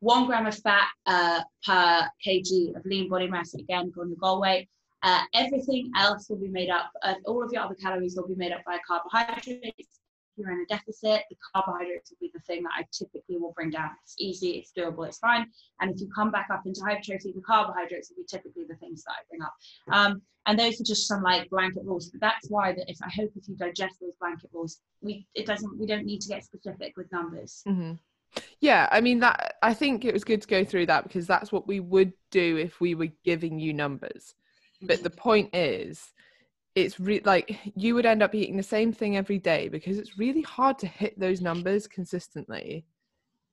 One 0.00 0.26
gram 0.26 0.46
of 0.46 0.56
fat 0.56 0.88
uh, 1.06 1.40
per 1.64 2.08
kg 2.26 2.76
of 2.76 2.84
lean 2.84 3.08
body 3.08 3.28
mass. 3.28 3.54
Again, 3.54 3.90
go 3.94 4.02
on 4.02 4.08
your 4.08 4.18
goal 4.18 4.40
weight. 4.40 4.68
Uh, 5.02 5.22
everything 5.34 5.90
else 5.96 6.28
will 6.28 6.36
be 6.36 6.48
made 6.48 6.68
up. 6.68 6.90
Uh, 7.02 7.14
all 7.24 7.42
of 7.42 7.50
your 7.52 7.62
other 7.62 7.74
calories 7.74 8.16
will 8.16 8.28
be 8.28 8.34
made 8.34 8.52
up 8.52 8.60
by 8.66 8.78
carbohydrates. 8.86 9.99
If 10.36 10.44
you're 10.44 10.52
in 10.52 10.60
a 10.60 10.66
deficit, 10.66 11.24
the 11.28 11.36
carbohydrates 11.52 12.10
will 12.10 12.18
be 12.20 12.30
the 12.32 12.40
thing 12.40 12.62
that 12.62 12.72
I 12.76 12.86
typically 12.92 13.36
will 13.38 13.52
bring 13.52 13.70
down. 13.70 13.90
It's 14.02 14.14
easy, 14.18 14.52
it's 14.52 14.72
doable, 14.72 15.06
it's 15.06 15.18
fine. 15.18 15.46
And 15.80 15.90
if 15.90 16.00
you 16.00 16.08
come 16.14 16.30
back 16.30 16.48
up 16.52 16.62
into 16.66 16.82
hypertrophy, 16.82 17.32
the 17.32 17.42
carbohydrates 17.42 18.10
will 18.10 18.22
be 18.22 18.26
typically 18.28 18.64
the 18.68 18.76
things 18.76 19.02
that 19.04 19.12
I 19.12 19.22
bring 19.28 19.42
up. 19.42 19.54
Um, 19.90 20.22
and 20.46 20.58
those 20.58 20.80
are 20.80 20.84
just 20.84 21.06
some 21.06 21.22
like 21.22 21.50
blanket 21.50 21.84
rules. 21.84 22.10
But 22.10 22.20
that's 22.20 22.48
why 22.48 22.72
that 22.72 22.88
if 22.88 22.98
I 23.02 23.10
hope 23.10 23.30
if 23.36 23.48
you 23.48 23.56
digest 23.56 23.96
those 24.00 24.14
blanket 24.20 24.50
rules, 24.52 24.80
we 25.02 25.26
it 25.34 25.46
doesn't 25.46 25.78
we 25.78 25.86
don't 25.86 26.06
need 26.06 26.20
to 26.22 26.28
get 26.28 26.44
specific 26.44 26.96
with 26.96 27.10
numbers. 27.12 27.62
Mhm. 27.66 27.98
Yeah, 28.60 28.88
I 28.90 29.00
mean 29.00 29.18
that 29.20 29.56
I 29.62 29.74
think 29.74 30.04
it 30.04 30.14
was 30.14 30.24
good 30.24 30.40
to 30.42 30.48
go 30.48 30.64
through 30.64 30.86
that 30.86 31.02
because 31.04 31.26
that's 31.26 31.52
what 31.52 31.66
we 31.66 31.80
would 31.80 32.12
do 32.30 32.56
if 32.56 32.80
we 32.80 32.94
were 32.94 33.08
giving 33.24 33.58
you 33.58 33.74
numbers. 33.74 34.34
But 34.82 35.02
the 35.02 35.10
point 35.10 35.54
is 35.54 36.12
it's 36.74 37.00
re- 37.00 37.22
like 37.24 37.58
you 37.74 37.94
would 37.94 38.06
end 38.06 38.22
up 38.22 38.34
eating 38.34 38.56
the 38.56 38.62
same 38.62 38.92
thing 38.92 39.16
every 39.16 39.38
day 39.38 39.68
because 39.68 39.98
it's 39.98 40.18
really 40.18 40.42
hard 40.42 40.78
to 40.78 40.86
hit 40.86 41.18
those 41.18 41.40
numbers 41.40 41.86
consistently. 41.86 42.84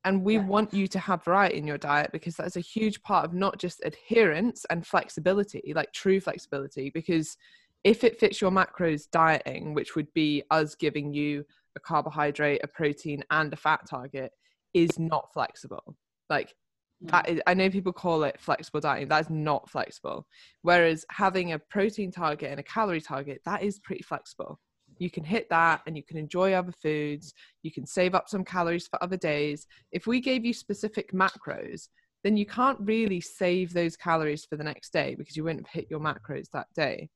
And 0.03 0.23
we 0.23 0.36
Yeah. 0.36 0.45
want 0.45 0.73
you 0.73 0.88
to 0.88 0.99
have 0.99 1.23
variety 1.25 1.58
in 1.58 1.67
your 1.67 1.77
diet 1.77 2.12
because 2.12 2.38
that's 2.38 2.56
a 2.56 2.62
huge 2.62 3.01
part 3.01 3.25
of 3.25 3.34
not 3.34 3.58
just 3.58 3.82
adherence 3.84 4.65
and 4.69 4.86
flexibility, 4.86 5.73
like 5.75 5.91
true 5.91 6.21
flexibility. 6.21 6.89
Because 6.91 7.36
if 7.84 8.03
it 8.03 8.19
fits 8.19 8.39
your 8.39 8.51
macros 8.51 9.10
dieting, 9.10 9.73
which 9.73 9.95
would 9.95 10.13
be 10.13 10.43
us 10.51 10.75
giving 10.75 11.13
you 11.13 11.45
a 11.75 11.80
carbohydrate, 11.80 12.62
a 12.63 12.67
protein, 12.67 13.23
and 13.32 13.51
a 13.51 13.58
fat 13.58 13.82
target, 13.89 14.32
is 14.73 14.97
not 14.99 15.34
flexible. 15.34 15.95
Like 16.30 16.56
that 17.01 17.27
mm. 17.27 17.33
is, 17.33 17.41
I 17.45 17.53
know 17.53 17.69
people 17.69 17.93
call 17.93 18.23
it 18.23 18.39
flexible 18.39 18.79
dieting. 18.79 19.07
That's 19.07 19.29
not 19.29 19.69
flexible. 19.69 20.27
Whereas 20.62 21.05
having 21.10 21.53
a 21.53 21.60
protein 21.60 22.12
target 22.12 22.51
and 22.51 22.60
a 22.60 22.63
calorie 22.63 23.01
target, 23.01 23.41
that 23.45 23.63
is 23.63 23.79
pretty 23.79 24.03
flexible. 24.03 24.60
You 24.99 25.12
can 25.12 25.23
hit 25.23 25.49
that 25.49 25.81
and 25.86 25.95
you 25.95 26.03
can 26.03 26.17
enjoy 26.17 26.53
other 26.53 26.71
foods. 26.71 27.33
You 27.62 27.71
can 27.71 27.86
save 27.86 28.15
up 28.15 28.29
some 28.29 28.43
calories 28.43 28.88
for 28.88 29.01
other 29.03 29.17
days. 29.17 29.67
If 29.91 30.07
we 30.07 30.19
gave 30.19 30.43
you 30.43 30.53
specific 30.53 31.12
macros, 31.12 31.89
then 32.23 32.36
you 32.36 32.45
can't 32.45 32.79
really 32.81 33.21
save 33.21 33.73
those 33.73 33.95
calories 33.95 34.45
for 34.45 34.57
the 34.57 34.63
next 34.63 34.91
day 34.91 35.15
because 35.15 35.38
you 35.38 35.43
wouldn't 35.43 35.67
have 35.67 35.73
hit 35.73 35.88
your 35.89 35.99
macros 35.99 36.49
that 36.51 36.67
day. 36.75 37.10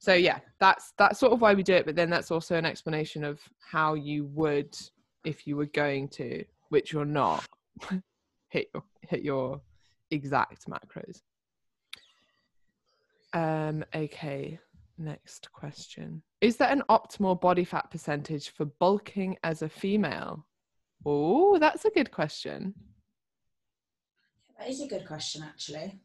So 0.00 0.14
yeah, 0.14 0.38
that's 0.60 0.92
that's 0.96 1.18
sort 1.18 1.32
of 1.32 1.40
why 1.40 1.54
we 1.54 1.62
do 1.62 1.74
it. 1.74 1.86
But 1.86 1.96
then 1.96 2.10
that's 2.10 2.30
also 2.30 2.56
an 2.56 2.64
explanation 2.64 3.24
of 3.24 3.40
how 3.60 3.94
you 3.94 4.26
would 4.26 4.76
if 5.24 5.46
you 5.46 5.56
were 5.56 5.66
going 5.66 6.08
to, 6.08 6.44
which 6.68 6.92
you're 6.92 7.04
not, 7.04 7.46
hit 8.48 8.68
your 8.72 8.82
hit 9.02 9.22
your 9.22 9.60
exact 10.10 10.66
macros. 10.68 11.20
Um, 13.32 13.84
okay, 13.94 14.58
next 14.96 15.52
question. 15.52 16.22
Is 16.40 16.56
there 16.56 16.70
an 16.70 16.82
optimal 16.88 17.40
body 17.40 17.64
fat 17.64 17.90
percentage 17.90 18.50
for 18.50 18.64
bulking 18.64 19.36
as 19.44 19.62
a 19.62 19.68
female? 19.68 20.46
Oh, 21.04 21.58
that's 21.58 21.84
a 21.84 21.90
good 21.90 22.10
question. 22.10 22.74
That 24.58 24.68
is 24.68 24.80
a 24.80 24.88
good 24.88 25.06
question, 25.06 25.42
actually. 25.42 26.00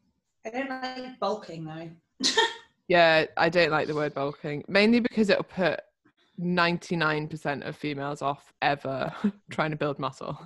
I 0.46 0.50
don't 0.50 0.68
like 0.68 1.18
bulking 1.18 1.64
though. 1.64 2.30
Yeah, 2.86 3.24
I 3.36 3.48
don't 3.48 3.70
like 3.70 3.86
the 3.86 3.94
word 3.94 4.14
bulking, 4.14 4.62
mainly 4.68 5.00
because 5.00 5.30
it'll 5.30 5.44
put 5.44 5.80
99% 6.38 7.66
of 7.66 7.76
females 7.76 8.20
off 8.20 8.52
ever 8.60 9.12
trying 9.50 9.70
to 9.70 9.76
build 9.76 9.98
muscle. 9.98 10.38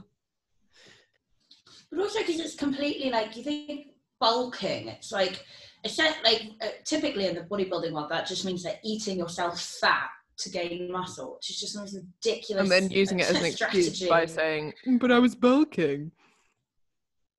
But 1.90 2.00
also 2.00 2.18
because 2.20 2.40
it's 2.40 2.54
completely 2.54 3.10
like 3.10 3.36
you 3.36 3.42
think 3.42 3.88
bulking. 4.20 4.88
It's 4.88 5.12
like 5.12 5.44
it's 5.84 5.98
like 5.98 6.42
uh, 6.60 6.66
typically 6.84 7.26
in 7.26 7.34
the 7.36 7.42
bodybuilding 7.42 7.92
world 7.92 8.10
that 8.10 8.26
just 8.26 8.44
means 8.44 8.62
that 8.64 8.80
eating 8.84 9.18
yourself 9.18 9.60
fat 9.60 10.08
to 10.38 10.50
gain 10.50 10.90
muscle, 10.92 11.34
which 11.36 11.50
is 11.50 11.60
just 11.60 11.74
the 11.74 11.80
most 11.80 11.96
ridiculous. 11.96 12.62
And 12.62 12.70
then 12.70 12.90
using 12.90 13.20
it 13.20 13.30
as 13.30 13.36
an 13.36 13.46
excuse 13.46 14.08
by 14.08 14.26
saying, 14.26 14.74
"Mm, 14.86 14.98
but 15.00 15.10
I 15.10 15.18
was 15.18 15.34
bulking. 15.34 16.12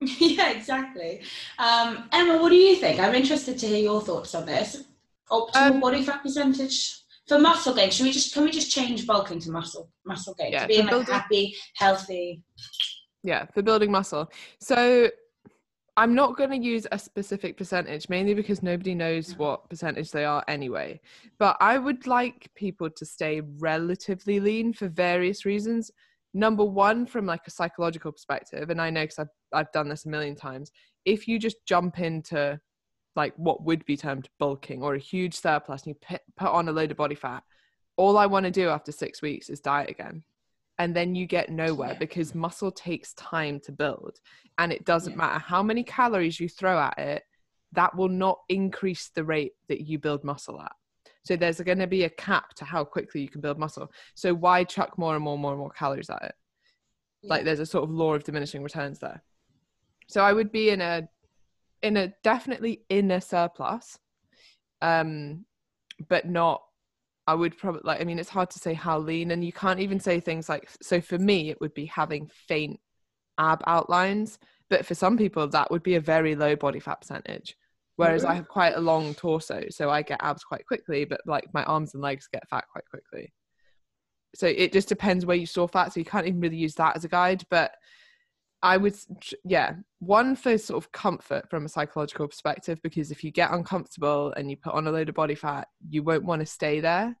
yeah, 0.00 0.50
exactly. 0.52 1.20
Um, 1.58 2.08
Emma, 2.12 2.38
what 2.38 2.48
do 2.48 2.56
you 2.56 2.76
think? 2.76 2.98
I'm 3.00 3.14
interested 3.14 3.58
to 3.58 3.66
hear 3.66 3.82
your 3.82 4.00
thoughts 4.00 4.34
on 4.34 4.46
this. 4.46 4.84
Optimal 5.30 5.54
Um, 5.74 5.80
body 5.80 6.02
fat 6.02 6.22
percentage 6.22 7.02
for 7.28 7.38
muscle 7.38 7.74
gain. 7.74 7.90
Should 7.90 8.06
we 8.06 8.12
just 8.12 8.32
can 8.34 8.44
we 8.44 8.50
just 8.50 8.70
change 8.72 9.06
bulking 9.06 9.38
to 9.40 9.50
muscle 9.50 9.92
muscle 10.04 10.34
gain 10.34 10.52
Yeah, 10.52 10.62
to 10.62 10.68
being 10.68 10.80
for 10.80 10.96
like 10.96 11.06
building- 11.06 11.14
happy, 11.14 11.56
healthy? 11.76 12.42
Yeah, 13.22 13.46
for 13.46 13.62
building 13.62 13.90
muscle. 13.90 14.30
So 14.60 15.10
I'm 15.96 16.14
not 16.14 16.36
going 16.36 16.50
to 16.50 16.56
use 16.56 16.86
a 16.90 16.98
specific 16.98 17.56
percentage, 17.56 18.08
mainly 18.08 18.32
because 18.32 18.62
nobody 18.62 18.94
knows 18.94 19.34
mm. 19.34 19.38
what 19.38 19.68
percentage 19.68 20.10
they 20.10 20.24
are 20.24 20.42
anyway. 20.48 21.00
But 21.38 21.56
I 21.60 21.78
would 21.78 22.06
like 22.06 22.50
people 22.54 22.88
to 22.90 23.04
stay 23.04 23.42
relatively 23.58 24.40
lean 24.40 24.72
for 24.72 24.88
various 24.88 25.44
reasons. 25.44 25.90
Number 26.32 26.64
one, 26.64 27.06
from 27.06 27.26
like 27.26 27.42
a 27.46 27.50
psychological 27.50 28.12
perspective, 28.12 28.70
and 28.70 28.80
I 28.80 28.88
know 28.88 29.02
because 29.02 29.18
I've 29.18 29.28
I've 29.52 29.72
done 29.72 29.88
this 29.88 30.06
a 30.06 30.08
million 30.08 30.36
times. 30.36 30.70
If 31.04 31.26
you 31.26 31.38
just 31.38 31.66
jump 31.66 31.98
into 31.98 32.58
like 33.16 33.34
what 33.36 33.64
would 33.64 33.84
be 33.84 33.96
termed 33.96 34.28
bulking 34.38 34.82
or 34.82 34.94
a 34.94 34.98
huge 34.98 35.34
surplus 35.34 35.82
and 35.82 35.94
you 35.94 35.94
put, 36.08 36.20
put 36.36 36.48
on 36.48 36.68
a 36.68 36.72
load 36.72 36.92
of 36.92 36.96
body 36.96 37.16
fat, 37.16 37.42
all 37.96 38.16
I 38.16 38.26
want 38.26 38.44
to 38.44 38.50
do 38.50 38.68
after 38.68 38.92
six 38.92 39.20
weeks 39.20 39.50
is 39.50 39.60
diet 39.60 39.90
again. 39.90 40.22
And 40.80 40.96
then 40.96 41.14
you 41.14 41.26
get 41.26 41.50
nowhere 41.50 41.90
Yeah. 41.90 41.98
because 41.98 42.34
muscle 42.34 42.72
takes 42.72 43.12
time 43.12 43.60
to 43.60 43.70
build. 43.70 44.18
And 44.56 44.72
it 44.72 44.86
doesn't 44.86 45.12
Yeah. 45.12 45.18
matter 45.18 45.38
how 45.38 45.62
many 45.62 45.84
calories 45.84 46.40
you 46.40 46.48
throw 46.48 46.80
at 46.80 46.98
it, 46.98 47.22
that 47.72 47.94
will 47.94 48.08
not 48.08 48.40
increase 48.48 49.10
the 49.10 49.22
rate 49.22 49.52
that 49.68 49.82
you 49.82 49.98
build 49.98 50.24
muscle 50.24 50.58
at. 50.60 50.72
So 51.22 51.36
there's 51.36 51.60
going 51.60 51.80
to 51.80 51.86
be 51.86 52.04
a 52.04 52.10
cap 52.10 52.54
to 52.54 52.64
how 52.64 52.82
quickly 52.84 53.20
you 53.20 53.28
can 53.28 53.42
build 53.42 53.58
muscle. 53.58 53.92
So 54.14 54.32
why 54.34 54.64
chuck 54.64 54.96
more 54.96 55.14
and 55.14 55.22
more 55.22 55.34
and 55.34 55.42
more 55.42 55.52
and 55.52 55.60
more 55.60 55.70
calories 55.70 56.08
at 56.08 56.22
it? 56.22 56.34
Like 57.22 57.44
there's 57.44 57.60
a 57.60 57.66
sort 57.66 57.84
of 57.84 57.90
law 57.90 58.14
of 58.14 58.24
diminishing 58.24 58.62
returns 58.62 59.00
there. 59.00 59.22
So 60.08 60.24
I 60.24 60.32
would 60.32 60.50
be 60.50 60.70
in 60.70 60.80
a 60.80 61.06
in 61.82 61.98
a 61.98 62.08
definitely 62.22 62.84
in 62.88 63.10
a 63.10 63.20
surplus. 63.20 63.98
Um 64.80 65.44
but 66.08 66.26
not 66.26 66.62
I 67.30 67.34
would 67.34 67.56
probably 67.56 67.82
like 67.84 68.00
I 68.00 68.04
mean 68.04 68.18
it's 68.18 68.28
hard 68.28 68.50
to 68.50 68.58
say 68.58 68.74
how 68.74 68.98
lean 68.98 69.30
and 69.30 69.44
you 69.44 69.52
can't 69.52 69.78
even 69.78 70.00
say 70.00 70.18
things 70.18 70.48
like 70.48 70.68
so 70.82 71.00
for 71.00 71.16
me 71.16 71.50
it 71.50 71.60
would 71.60 71.72
be 71.74 71.86
having 71.86 72.26
faint 72.26 72.80
ab 73.38 73.62
outlines 73.68 74.40
but 74.68 74.84
for 74.84 74.96
some 74.96 75.16
people 75.16 75.46
that 75.46 75.70
would 75.70 75.84
be 75.84 75.94
a 75.94 76.00
very 76.00 76.34
low 76.34 76.56
body 76.56 76.80
fat 76.80 77.00
percentage 77.00 77.56
whereas 77.94 78.24
I 78.24 78.32
Mhm. 78.32 78.36
have 78.38 78.48
quite 78.48 78.74
a 78.74 78.80
long 78.80 79.14
torso 79.14 79.62
so 79.70 79.90
I 79.90 80.02
get 80.02 80.18
abs 80.20 80.42
quite 80.42 80.66
quickly 80.66 81.04
but 81.04 81.20
like 81.24 81.46
my 81.54 81.62
arms 81.64 81.94
and 81.94 82.02
legs 82.02 82.26
get 82.26 82.48
fat 82.48 82.64
quite 82.72 82.88
quickly 82.90 83.32
so 84.34 84.48
it 84.48 84.72
just 84.72 84.88
depends 84.88 85.24
where 85.24 85.36
you 85.36 85.46
store 85.46 85.68
fat 85.68 85.92
so 85.92 86.00
you 86.00 86.06
can't 86.06 86.26
even 86.26 86.40
really 86.40 86.56
use 86.56 86.74
that 86.74 86.96
as 86.96 87.04
a 87.04 87.08
guide 87.08 87.44
but 87.48 87.70
I 88.62 88.76
would, 88.76 88.94
yeah, 89.44 89.76
one 90.00 90.36
for 90.36 90.58
sort 90.58 90.84
of 90.84 90.92
comfort 90.92 91.48
from 91.48 91.64
a 91.64 91.68
psychological 91.68 92.28
perspective, 92.28 92.78
because 92.82 93.10
if 93.10 93.24
you 93.24 93.30
get 93.30 93.52
uncomfortable 93.52 94.34
and 94.36 94.50
you 94.50 94.56
put 94.58 94.74
on 94.74 94.86
a 94.86 94.90
load 94.90 95.08
of 95.08 95.14
body 95.14 95.34
fat, 95.34 95.68
you 95.88 96.02
won't 96.02 96.26
want 96.26 96.40
to 96.40 96.46
stay 96.46 96.80
there. 96.80 97.16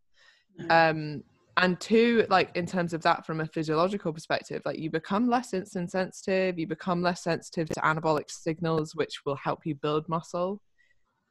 No. 0.68 0.90
Um, 0.90 1.24
and 1.56 1.78
two, 1.80 2.26
like 2.30 2.56
in 2.56 2.64
terms 2.64 2.94
of 2.94 3.02
that 3.02 3.26
from 3.26 3.40
a 3.40 3.46
physiological 3.46 4.12
perspective, 4.12 4.62
like 4.64 4.78
you 4.78 4.90
become 4.90 5.28
less 5.28 5.52
insulin 5.52 5.90
sensitive, 5.90 6.58
you 6.58 6.66
become 6.66 7.02
less 7.02 7.22
sensitive 7.22 7.68
to 7.70 7.80
anabolic 7.80 8.30
signals, 8.30 8.94
which 8.94 9.24
will 9.26 9.36
help 9.36 9.66
you 9.66 9.74
build 9.74 10.08
muscle. 10.08 10.62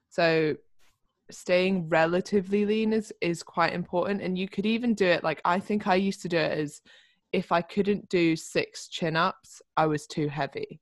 So 0.09 0.55
staying 1.31 1.87
relatively 1.89 2.65
lean 2.65 2.93
is 2.93 3.13
is 3.21 3.43
quite 3.43 3.73
important 3.73 4.21
and 4.21 4.37
you 4.37 4.47
could 4.47 4.65
even 4.65 4.93
do 4.93 5.05
it 5.05 5.23
like 5.23 5.39
i 5.45 5.59
think 5.59 5.87
i 5.87 5.95
used 5.95 6.21
to 6.21 6.27
do 6.27 6.37
it 6.37 6.57
as 6.57 6.81
if 7.31 7.51
i 7.51 7.61
couldn't 7.61 8.07
do 8.09 8.35
six 8.35 8.87
chin 8.87 9.15
ups 9.15 9.61
i 9.77 9.85
was 9.85 10.07
too 10.07 10.27
heavy 10.27 10.79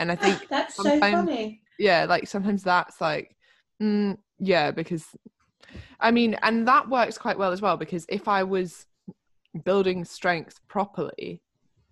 and 0.00 0.10
i 0.10 0.16
think 0.16 0.46
that's 0.50 0.74
so 0.74 0.98
funny. 0.98 1.62
yeah 1.78 2.04
like 2.08 2.26
sometimes 2.26 2.62
that's 2.62 3.00
like 3.00 3.36
mm, 3.80 4.16
yeah 4.38 4.70
because 4.70 5.06
i 6.00 6.10
mean 6.10 6.34
and 6.42 6.66
that 6.66 6.88
works 6.88 7.18
quite 7.18 7.38
well 7.38 7.52
as 7.52 7.60
well 7.60 7.76
because 7.76 8.06
if 8.08 8.28
i 8.28 8.42
was 8.42 8.86
building 9.64 10.04
strength 10.04 10.60
properly 10.68 11.42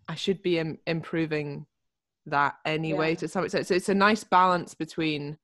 i 0.08 0.14
should 0.14 0.42
be 0.42 0.58
Im- 0.58 0.78
improving 0.86 1.66
that 2.30 2.56
anyway 2.64 3.10
Yeah. 3.10 3.16
to 3.16 3.28
some 3.28 3.44
extent. 3.44 3.66
So 3.66 3.74
it's 3.74 3.88
a 3.88 3.94
nice 3.94 4.24
balance 4.24 4.74
between 4.74 5.38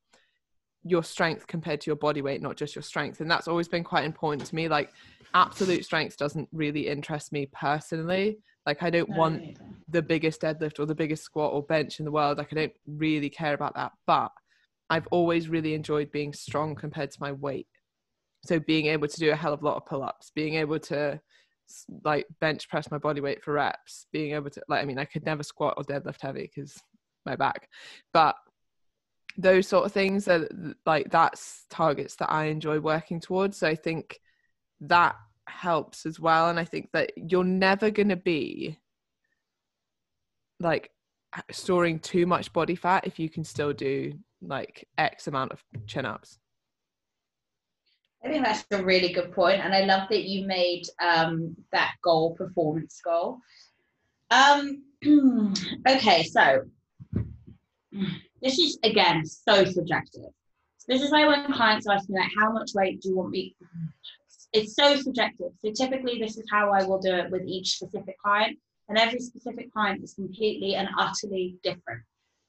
your 0.85 1.03
strength 1.03 1.47
compared 1.47 1.81
to 1.81 1.87
your 1.89 1.97
body 1.97 2.21
weight, 2.23 2.43
not 2.43 2.57
just 2.57 2.75
your 2.75 2.83
strength. 2.83 3.21
And 3.21 3.31
that's 3.31 3.49
always 3.49 3.69
been 3.69 3.85
quite 3.85 4.05
important 4.05 4.47
to 4.47 4.55
me. 4.55 4.69
Like 4.69 4.91
absolute 5.33 5.85
strength 5.85 6.17
doesn't 6.17 6.49
really 6.53 6.89
interest 6.89 7.33
me 7.33 7.47
personally. 7.53 8.39
Like 8.67 8.83
I 8.83 8.91
don't 8.91 9.09
want 9.09 9.43
the 9.89 10.03
biggest 10.03 10.43
deadlift 10.43 10.79
or 10.79 10.87
the 10.87 10.95
biggest 10.95 11.25
squat 11.25 11.53
or 11.53 11.63
bench 11.63 11.99
in 11.99 12.05
the 12.05 12.13
world. 12.13 12.39
Like 12.39 12.53
I 12.53 12.57
don't 12.57 12.73
really 12.87 13.31
care 13.31 13.55
about 13.55 13.75
that. 13.77 13.93
But 14.07 14.31
I've 14.91 15.07
always 15.11 15.49
really 15.49 15.75
enjoyed 15.75 16.13
being 16.13 16.33
strong 16.35 16.75
compared 16.75 17.11
to 17.13 17.19
my 17.21 17.33
weight. 17.33 17.67
So 18.45 18.61
being 18.61 18.87
able 18.87 19.09
to 19.09 19.19
do 19.19 19.31
a 19.31 19.37
hell 19.37 19.55
of 19.55 19.63
a 19.63 19.65
lot 19.65 19.77
of 19.77 19.87
pull-ups, 19.87 20.31
being 20.35 20.55
able 20.55 20.79
to 20.81 21.21
like 22.05 22.27
bench 22.41 22.69
press 22.69 22.91
my 22.91 22.99
body 22.99 23.21
weight 23.21 23.43
for 23.43 23.55
reps, 23.55 24.07
being 24.13 24.35
able 24.35 24.51
to 24.51 24.63
like 24.69 24.83
I 24.83 24.85
mean 24.85 24.99
I 24.99 25.07
could 25.07 25.25
never 25.25 25.43
squat 25.43 25.75
or 25.77 25.85
deadlift 25.85 26.21
heavy 26.21 26.51
because 26.55 26.79
my 27.25 27.37
back. 27.37 27.69
But 28.13 28.37
those 29.39 29.67
sort 29.67 29.87
of 29.87 29.93
things 29.93 30.29
are 30.29 30.47
like 30.85 31.11
that's 31.11 31.65
targets 31.71 32.17
that 32.17 32.31
I 32.31 32.45
enjoy 32.45 32.81
working 32.81 33.19
towards. 33.19 33.57
So 33.57 33.67
I 33.67 33.75
think 33.75 34.21
that 34.81 35.17
helps 35.49 36.05
as 36.05 36.21
well. 36.21 36.51
And 36.51 36.61
I 36.61 36.65
think 36.65 36.91
that 36.93 37.13
you're 37.17 37.45
never 37.45 37.91
gonna 37.91 38.17
be 38.17 38.79
like 40.61 40.91
storing 41.51 41.99
too 41.99 42.27
much 42.27 42.53
body 42.53 42.75
fat 42.75 43.07
if 43.07 43.19
you 43.19 43.31
can 43.31 43.43
still 43.43 43.73
do 43.73 44.13
like 44.43 44.87
X 44.99 45.29
amount 45.29 45.53
of 45.53 45.65
chin 45.87 46.05
ups. 46.05 46.39
I 48.25 48.29
think 48.29 48.45
that's 48.45 48.65
a 48.71 48.83
really 48.83 49.13
good 49.13 49.33
point, 49.33 49.61
and 49.61 49.75
I 49.75 49.85
love 49.85 50.09
that 50.09 50.25
you 50.25 50.47
made 50.47 50.85
um, 50.99 51.55
that 51.73 51.93
goal 52.03 52.35
performance 52.35 53.01
goal. 53.05 53.39
Um, 54.31 54.83
okay, 55.89 56.23
so 56.23 56.63
this 58.41 58.59
is 58.59 58.79
again 58.83 59.27
so 59.27 59.67
subjective. 59.67 60.31
This 60.89 61.03
is 61.03 61.13
why 61.13 61.27
when 61.27 61.53
clients 61.53 61.87
ask 61.87 62.09
me 62.09 62.19
like, 62.19 62.31
"How 62.39 62.51
much 62.51 62.71
weight 62.75 63.03
do 63.03 63.11
you 63.11 63.17
want 63.17 63.31
me?" 63.31 63.55
It's 64.55 64.75
so 64.75 64.97
subjective. 64.97 65.53
So 65.63 65.73
typically, 65.73 66.19
this 66.19 66.39
is 66.39 66.47
how 66.51 66.73
I 66.73 66.83
will 66.85 67.01
do 67.01 67.13
it 67.13 67.31
with 67.31 67.43
each 67.47 67.77
specific 67.77 68.17
client, 68.19 68.59
and 68.89 68.97
every 68.97 69.21
specific 69.21 69.71
client 69.71 70.03
is 70.03 70.15
completely 70.15 70.77
and 70.77 70.89
utterly 70.99 71.59
different. 71.63 72.03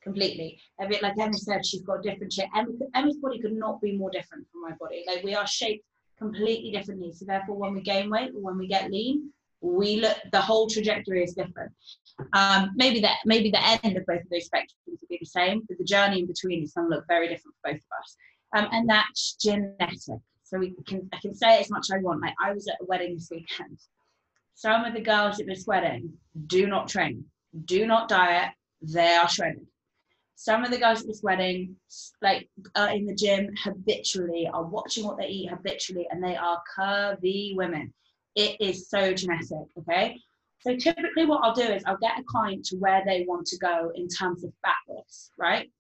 Completely. 0.05 0.59
Every, 0.79 0.99
like 1.01 1.17
Emma 1.19 1.33
said, 1.33 1.65
she's 1.65 1.81
got 1.81 2.03
different 2.03 2.31
shape. 2.31 2.49
Emma, 2.55 2.69
Emma's 2.93 3.17
body 3.17 3.39
could 3.39 3.57
not 3.57 3.81
be 3.81 3.97
more 3.97 4.11
different 4.11 4.45
from 4.51 4.61
my 4.61 4.71
body. 4.79 5.03
Like 5.07 5.23
we 5.23 5.33
are 5.33 5.47
shaped 5.47 5.83
completely 6.19 6.71
differently. 6.71 7.11
So 7.11 7.25
therefore, 7.25 7.55
when 7.57 7.73
we 7.73 7.81
gain 7.81 8.11
weight 8.11 8.31
or 8.35 8.41
when 8.41 8.57
we 8.57 8.67
get 8.67 8.91
lean, 8.91 9.31
we 9.61 9.97
look 9.97 10.15
the 10.31 10.39
whole 10.39 10.67
trajectory 10.67 11.23
is 11.23 11.33
different. 11.33 11.71
Um, 12.33 12.71
maybe 12.75 12.99
that 13.01 13.17
maybe 13.25 13.49
the 13.49 13.65
end 13.83 13.97
of 13.97 14.05
both 14.05 14.21
of 14.21 14.29
those 14.29 14.47
spectrums 14.47 14.85
will 14.85 15.07
be 15.09 15.17
the 15.19 15.25
same, 15.25 15.63
but 15.67 15.79
the 15.79 15.83
journey 15.83 16.19
in 16.19 16.27
between 16.27 16.63
is 16.63 16.73
going 16.73 16.89
to 16.89 16.95
look 16.95 17.05
very 17.07 17.27
different 17.27 17.55
for 17.61 17.71
both 17.71 17.81
of 17.81 17.99
us. 17.99 18.15
Um, 18.55 18.67
and 18.71 18.87
that's 18.87 19.35
genetic. 19.41 20.21
So 20.43 20.59
we 20.59 20.75
can 20.85 21.09
I 21.13 21.17
can 21.19 21.33
say 21.33 21.59
as 21.59 21.71
much 21.71 21.87
as 21.89 21.93
I 21.93 21.97
want. 21.97 22.21
Like 22.21 22.35
I 22.39 22.53
was 22.53 22.67
at 22.67 22.77
a 22.79 22.85
wedding 22.85 23.15
this 23.15 23.29
weekend. 23.31 23.79
Some 24.53 24.85
of 24.85 24.93
the 24.93 25.01
girls 25.01 25.39
at 25.39 25.47
this 25.47 25.65
wedding 25.65 26.13
do 26.45 26.67
not 26.67 26.87
train, 26.87 27.25
do 27.65 27.87
not 27.87 28.07
diet. 28.07 28.51
They 28.81 29.15
are 29.15 29.27
shredded. 29.27 29.65
Some 30.36 30.65
of 30.65 30.71
the 30.71 30.77
guys 30.77 31.01
at 31.01 31.07
this 31.07 31.23
wedding, 31.23 31.75
like 32.21 32.49
are 32.75 32.89
in 32.89 33.05
the 33.05 33.15
gym 33.15 33.49
habitually, 33.63 34.49
are 34.51 34.65
watching 34.65 35.05
what 35.05 35.17
they 35.17 35.27
eat 35.27 35.49
habitually, 35.49 36.07
and 36.11 36.23
they 36.23 36.36
are 36.36 36.61
curvy 36.77 37.55
women. 37.55 37.93
It 38.36 38.57
is 38.59 38.89
so 38.89 39.13
genetic, 39.13 39.67
okay? 39.79 40.19
So 40.59 40.75
typically, 40.75 41.25
what 41.25 41.43
I'll 41.43 41.53
do 41.53 41.61
is 41.61 41.83
I'll 41.86 41.97
get 41.97 42.19
a 42.19 42.23
client 42.23 42.65
to 42.65 42.77
where 42.77 43.01
they 43.05 43.23
want 43.27 43.47
to 43.47 43.57
go 43.57 43.91
in 43.95 44.07
terms 44.09 44.43
of 44.43 44.51
fat 44.61 44.75
loss, 44.89 45.31
right? 45.38 45.71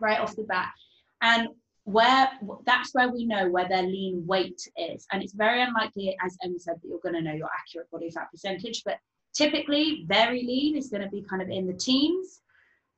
Right 0.00 0.18
off 0.18 0.34
the 0.34 0.44
bat, 0.44 0.72
and 1.20 1.48
where 1.84 2.28
that's 2.64 2.94
where 2.94 3.08
we 3.08 3.24
know 3.24 3.50
where 3.50 3.68
their 3.68 3.82
lean 3.82 4.24
weight 4.26 4.60
is, 4.76 5.06
and 5.12 5.22
it's 5.22 5.34
very 5.34 5.62
unlikely, 5.62 6.16
as 6.24 6.36
Emma 6.42 6.58
said, 6.58 6.76
that 6.82 6.88
you're 6.88 6.98
going 6.98 7.14
to 7.14 7.22
know 7.22 7.34
your 7.34 7.50
accurate 7.58 7.90
body 7.90 8.10
fat 8.10 8.30
percentage, 8.32 8.82
but 8.84 8.98
typically, 9.32 10.04
very 10.08 10.42
lean 10.42 10.76
is 10.76 10.88
going 10.88 11.02
to 11.02 11.08
be 11.08 11.22
kind 11.22 11.42
of 11.42 11.48
in 11.50 11.66
the 11.66 11.74
teens 11.74 12.41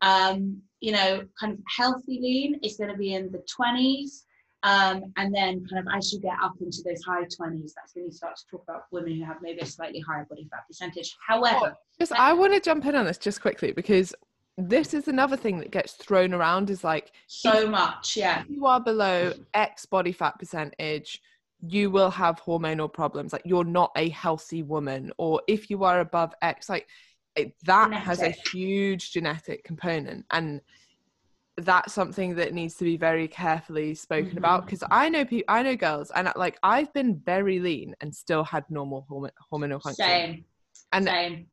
um, 0.00 0.60
you 0.80 0.92
know, 0.92 1.24
kind 1.38 1.52
of 1.52 1.58
healthy 1.76 2.18
lean 2.20 2.60
is 2.62 2.76
going 2.76 2.90
to 2.90 2.96
be 2.96 3.14
in 3.14 3.30
the 3.32 3.42
20s. 3.58 4.24
Um, 4.62 5.12
and 5.18 5.34
then 5.34 5.66
kind 5.70 5.86
of 5.86 5.94
as 5.94 6.10
you 6.10 6.20
get 6.20 6.36
up 6.42 6.54
into 6.60 6.78
those 6.84 7.02
high 7.02 7.24
20s, 7.24 7.72
that's 7.74 7.94
when 7.94 8.06
you 8.06 8.12
start 8.12 8.34
to 8.36 8.44
talk 8.50 8.64
about 8.66 8.84
women 8.90 9.14
who 9.14 9.24
have 9.24 9.36
maybe 9.42 9.60
a 9.60 9.66
slightly 9.66 10.00
higher 10.00 10.26
body 10.28 10.48
fat 10.50 10.66
percentage. 10.66 11.14
However, 11.26 11.76
Just 11.98 12.12
I 12.12 12.32
want 12.32 12.54
to 12.54 12.60
jump 12.60 12.86
in 12.86 12.94
on 12.94 13.04
this 13.04 13.18
just 13.18 13.42
quickly 13.42 13.72
because 13.72 14.14
this 14.56 14.94
is 14.94 15.08
another 15.08 15.36
thing 15.36 15.58
that 15.58 15.70
gets 15.70 15.92
thrown 15.94 16.32
around 16.32 16.70
is 16.70 16.82
like 16.82 17.12
so 17.26 17.68
much, 17.68 18.16
yeah. 18.16 18.40
if 18.40 18.48
you 18.48 18.64
are 18.66 18.80
below 18.80 19.32
X 19.52 19.84
body 19.84 20.12
fat 20.12 20.38
percentage, 20.38 21.20
you 21.60 21.90
will 21.90 22.10
have 22.10 22.40
hormonal 22.40 22.92
problems. 22.92 23.32
Like 23.32 23.42
you're 23.44 23.64
not 23.64 23.90
a 23.96 24.08
healthy 24.10 24.62
woman, 24.62 25.12
or 25.18 25.42
if 25.48 25.70
you 25.70 25.84
are 25.84 26.00
above 26.00 26.34
X, 26.40 26.68
like 26.68 26.86
it, 27.36 27.54
that 27.64 27.92
has 27.92 28.22
a 28.22 28.30
huge 28.30 29.12
genetic 29.12 29.64
component, 29.64 30.24
and 30.30 30.60
that's 31.56 31.92
something 31.92 32.34
that 32.34 32.52
needs 32.52 32.74
to 32.76 32.84
be 32.84 32.96
very 32.96 33.28
carefully 33.28 33.94
spoken 33.94 34.38
about. 34.38 34.62
Mhm. 34.62 34.66
Because 34.66 34.84
I 34.90 35.08
know 35.08 35.24
people, 35.24 35.44
I 35.54 35.62
know 35.62 35.76
girls, 35.76 36.10
and 36.10 36.32
like 36.36 36.58
I've 36.62 36.92
been 36.92 37.20
very 37.24 37.60
lean 37.60 37.94
and 38.00 38.14
still 38.14 38.44
had 38.44 38.64
normal 38.70 39.06
hormone, 39.08 39.30
hormonal 39.52 39.82
function, 39.82 40.04
Same, 40.04 40.44
and 40.92 41.04
same. 41.06 41.46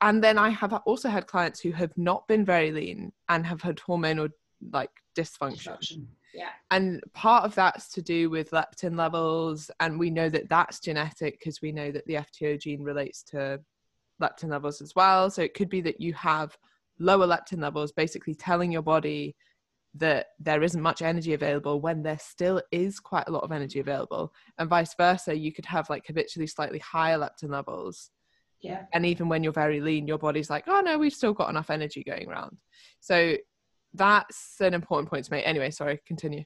and 0.00 0.22
then 0.22 0.38
I 0.38 0.50
have 0.50 0.72
also 0.84 1.08
had 1.08 1.26
clients 1.26 1.60
who 1.60 1.72
have 1.72 1.96
not 1.96 2.26
been 2.28 2.44
very 2.44 2.70
lean 2.72 3.12
and 3.28 3.46
have 3.46 3.62
had 3.62 3.76
hormonal 3.76 4.30
like 4.72 4.90
dysfunction. 5.14 6.06
Yeah. 6.34 6.50
and 6.70 7.02
part 7.14 7.44
of 7.44 7.54
that's 7.54 7.88
to 7.92 8.02
do 8.02 8.28
with 8.28 8.50
leptin 8.50 8.94
levels 8.98 9.70
and 9.80 9.98
we 9.98 10.10
know 10.10 10.28
that 10.28 10.50
that's 10.50 10.80
genetic 10.80 11.38
because 11.38 11.62
we 11.62 11.72
know 11.72 11.90
that 11.90 12.04
the 12.04 12.14
fto 12.14 12.60
gene 12.60 12.82
relates 12.82 13.22
to 13.22 13.58
leptin 14.20 14.50
levels 14.50 14.80
as 14.80 14.94
well. 14.94 15.30
So 15.30 15.42
it 15.42 15.54
could 15.54 15.68
be 15.68 15.80
that 15.82 16.00
you 16.00 16.12
have 16.14 16.56
lower 16.98 17.26
leptin 17.26 17.60
levels 17.60 17.92
basically 17.92 18.34
telling 18.34 18.72
your 18.72 18.82
body 18.82 19.36
that 19.94 20.26
there 20.38 20.62
isn't 20.62 20.82
much 20.82 21.02
energy 21.02 21.32
available 21.32 21.80
when 21.80 22.02
there 22.02 22.18
still 22.18 22.60
is 22.70 23.00
quite 23.00 23.28
a 23.28 23.30
lot 23.30 23.42
of 23.42 23.52
energy 23.52 23.80
available. 23.80 24.32
And 24.58 24.68
vice 24.68 24.94
versa 24.94 25.36
you 25.36 25.52
could 25.52 25.66
have 25.66 25.88
like 25.90 26.06
habitually 26.06 26.46
slightly 26.46 26.78
higher 26.78 27.18
leptin 27.18 27.50
levels. 27.50 28.10
Yeah. 28.62 28.84
and 28.94 29.04
even 29.04 29.28
when 29.28 29.44
you're 29.44 29.52
very 29.52 29.80
lean 29.82 30.08
your 30.08 30.16
body's 30.16 30.48
like 30.48 30.64
oh 30.66 30.80
no 30.80 30.96
we've 30.96 31.12
still 31.12 31.34
got 31.34 31.50
enough 31.50 31.70
energy 31.70 32.02
going 32.02 32.26
around. 32.28 32.56
So 33.00 33.36
that's 33.94 34.56
an 34.60 34.74
important 34.74 35.10
point 35.10 35.26
to 35.26 35.32
make. 35.32 35.46
Anyway 35.46 35.70
sorry 35.70 36.00
continue. 36.06 36.44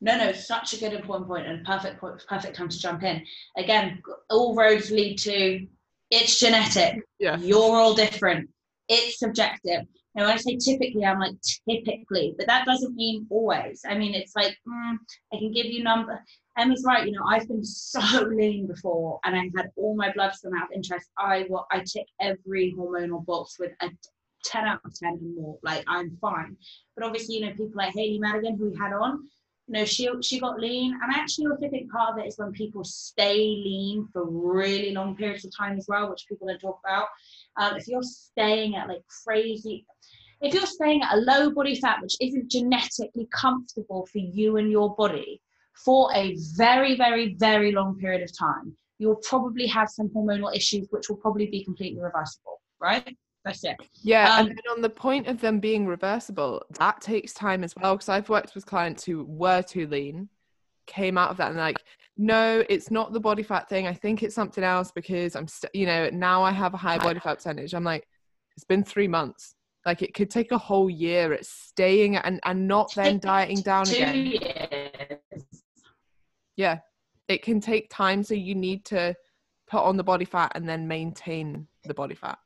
No, 0.00 0.16
no, 0.16 0.32
such 0.32 0.74
a 0.74 0.78
good 0.78 0.92
important 0.92 1.28
point 1.28 1.46
and 1.46 1.64
perfect 1.64 2.00
point, 2.00 2.24
perfect 2.28 2.56
time 2.56 2.68
to 2.68 2.78
jump 2.78 3.04
in. 3.04 3.24
Again, 3.56 4.02
all 4.30 4.56
roads 4.56 4.90
lead 4.90 5.16
to 5.18 5.64
it's 6.12 6.38
genetic. 6.38 7.02
yeah 7.18 7.38
You're 7.38 7.76
all 7.76 7.94
different. 7.94 8.48
It's 8.88 9.18
subjective. 9.18 9.82
Now, 10.14 10.24
when 10.26 10.32
I 10.32 10.36
say 10.36 10.56
typically, 10.56 11.06
I'm 11.06 11.18
like 11.18 11.36
typically, 11.68 12.34
but 12.36 12.46
that 12.46 12.66
doesn't 12.66 12.94
mean 12.94 13.26
always. 13.30 13.80
I 13.88 13.96
mean, 13.96 14.14
it's 14.14 14.36
like 14.36 14.54
mm, 14.68 14.96
I 15.32 15.38
can 15.38 15.52
give 15.52 15.66
you 15.66 15.82
number. 15.82 16.22
Emma's 16.58 16.84
right. 16.86 17.06
You 17.06 17.12
know, 17.12 17.24
I've 17.26 17.48
been 17.48 17.64
so 17.64 18.00
lean 18.28 18.66
before, 18.66 19.20
and 19.24 19.34
I 19.34 19.50
had 19.56 19.70
all 19.76 19.96
my 19.96 20.12
bloods 20.12 20.40
come 20.44 20.52
out 20.54 20.68
of 20.68 20.72
interest. 20.74 21.08
I 21.18 21.46
what 21.48 21.64
I 21.70 21.78
tick 21.78 22.06
every 22.20 22.74
hormonal 22.78 23.24
box 23.24 23.56
with 23.58 23.72
a 23.80 23.88
ten 24.44 24.66
out 24.66 24.80
of 24.84 24.92
ten 24.94 25.14
and 25.14 25.34
more. 25.34 25.58
Like 25.62 25.84
I'm 25.88 26.18
fine. 26.20 26.58
But 26.94 27.06
obviously, 27.06 27.36
you 27.36 27.46
know, 27.46 27.52
people 27.52 27.72
like 27.74 27.94
Haley 27.94 28.18
Madigan, 28.18 28.58
who 28.58 28.70
we 28.70 28.76
had 28.76 28.92
on, 28.92 29.26
you 29.68 29.74
know, 29.74 29.84
she 29.84 30.08
she 30.22 30.40
got 30.40 30.58
lean, 30.58 30.92
and 30.92 31.14
I 31.14 31.18
actually 31.18 31.46
also 31.46 31.68
think 31.68 31.90
part 31.90 32.12
of 32.12 32.18
it 32.18 32.26
is 32.26 32.36
when 32.36 32.52
people 32.52 32.84
stay 32.84 33.36
lean 33.36 34.08
for 34.12 34.24
really 34.28 34.92
long 34.92 35.16
periods 35.16 35.44
of 35.44 35.56
time 35.56 35.78
as 35.78 35.86
well, 35.88 36.10
which 36.10 36.26
people 36.28 36.48
don't 36.48 36.58
talk 36.58 36.80
about. 36.84 37.06
Um, 37.56 37.76
if 37.76 37.86
you're 37.86 38.02
staying 38.02 38.74
at 38.76 38.88
like 38.88 39.02
crazy, 39.24 39.86
if 40.40 40.52
you're 40.52 40.66
staying 40.66 41.02
at 41.02 41.14
a 41.14 41.20
low 41.20 41.50
body 41.50 41.76
fat, 41.76 42.02
which 42.02 42.16
isn't 42.20 42.50
genetically 42.50 43.28
comfortable 43.32 44.06
for 44.06 44.18
you 44.18 44.56
and 44.56 44.70
your 44.70 44.94
body 44.96 45.40
for 45.84 46.10
a 46.14 46.36
very, 46.56 46.96
very, 46.96 47.34
very 47.38 47.70
long 47.72 47.96
period 47.98 48.22
of 48.22 48.36
time, 48.36 48.76
you'll 48.98 49.22
probably 49.28 49.66
have 49.66 49.88
some 49.88 50.08
hormonal 50.08 50.54
issues, 50.54 50.88
which 50.90 51.08
will 51.08 51.16
probably 51.16 51.46
be 51.46 51.64
completely 51.64 52.00
reversible, 52.00 52.60
right? 52.80 53.16
That's 53.44 53.64
it. 53.64 53.76
Yeah, 54.02 54.34
Um, 54.34 54.46
and 54.46 54.48
then 54.50 54.72
on 54.72 54.82
the 54.82 54.88
point 54.90 55.26
of 55.26 55.40
them 55.40 55.58
being 55.58 55.86
reversible, 55.86 56.62
that 56.78 57.00
takes 57.00 57.32
time 57.32 57.64
as 57.64 57.74
well. 57.76 57.96
Because 57.96 58.08
I've 58.08 58.28
worked 58.28 58.54
with 58.54 58.66
clients 58.66 59.04
who 59.04 59.24
were 59.24 59.62
too 59.62 59.86
lean, 59.86 60.28
came 60.86 61.18
out 61.18 61.30
of 61.30 61.36
that 61.38 61.50
and 61.50 61.58
like, 61.58 61.82
no, 62.16 62.62
it's 62.68 62.90
not 62.90 63.12
the 63.12 63.20
body 63.20 63.42
fat 63.42 63.68
thing. 63.68 63.86
I 63.86 63.94
think 63.94 64.22
it's 64.22 64.34
something 64.34 64.62
else 64.62 64.92
because 64.92 65.34
I'm, 65.34 65.48
st- 65.48 65.74
you 65.74 65.86
know, 65.86 66.08
now 66.10 66.42
I 66.42 66.50
have 66.52 66.74
a 66.74 66.76
high 66.76 66.98
body 66.98 67.18
fat 67.20 67.36
percentage. 67.36 67.74
I'm 67.74 67.84
like, 67.84 68.06
it's 68.56 68.64
been 68.64 68.84
three 68.84 69.08
months. 69.08 69.54
Like 69.86 70.02
it 70.02 70.14
could 70.14 70.30
take 70.30 70.52
a 70.52 70.58
whole 70.58 70.88
year 70.88 71.32
at 71.32 71.44
staying 71.44 72.16
and 72.16 72.38
and 72.44 72.68
not 72.68 72.92
then 72.94 73.18
dieting 73.18 73.62
down 73.62 73.86
Two 73.86 73.94
again. 73.94 74.26
years. 74.26 75.44
Yeah, 76.54 76.78
it 77.26 77.42
can 77.42 77.60
take 77.60 77.90
time. 77.90 78.22
So 78.22 78.34
you 78.34 78.54
need 78.54 78.84
to 78.86 79.16
put 79.68 79.82
on 79.82 79.96
the 79.96 80.04
body 80.04 80.24
fat 80.24 80.52
and 80.54 80.68
then 80.68 80.86
maintain 80.86 81.66
the 81.84 81.94
body 81.94 82.14
fat. 82.14 82.38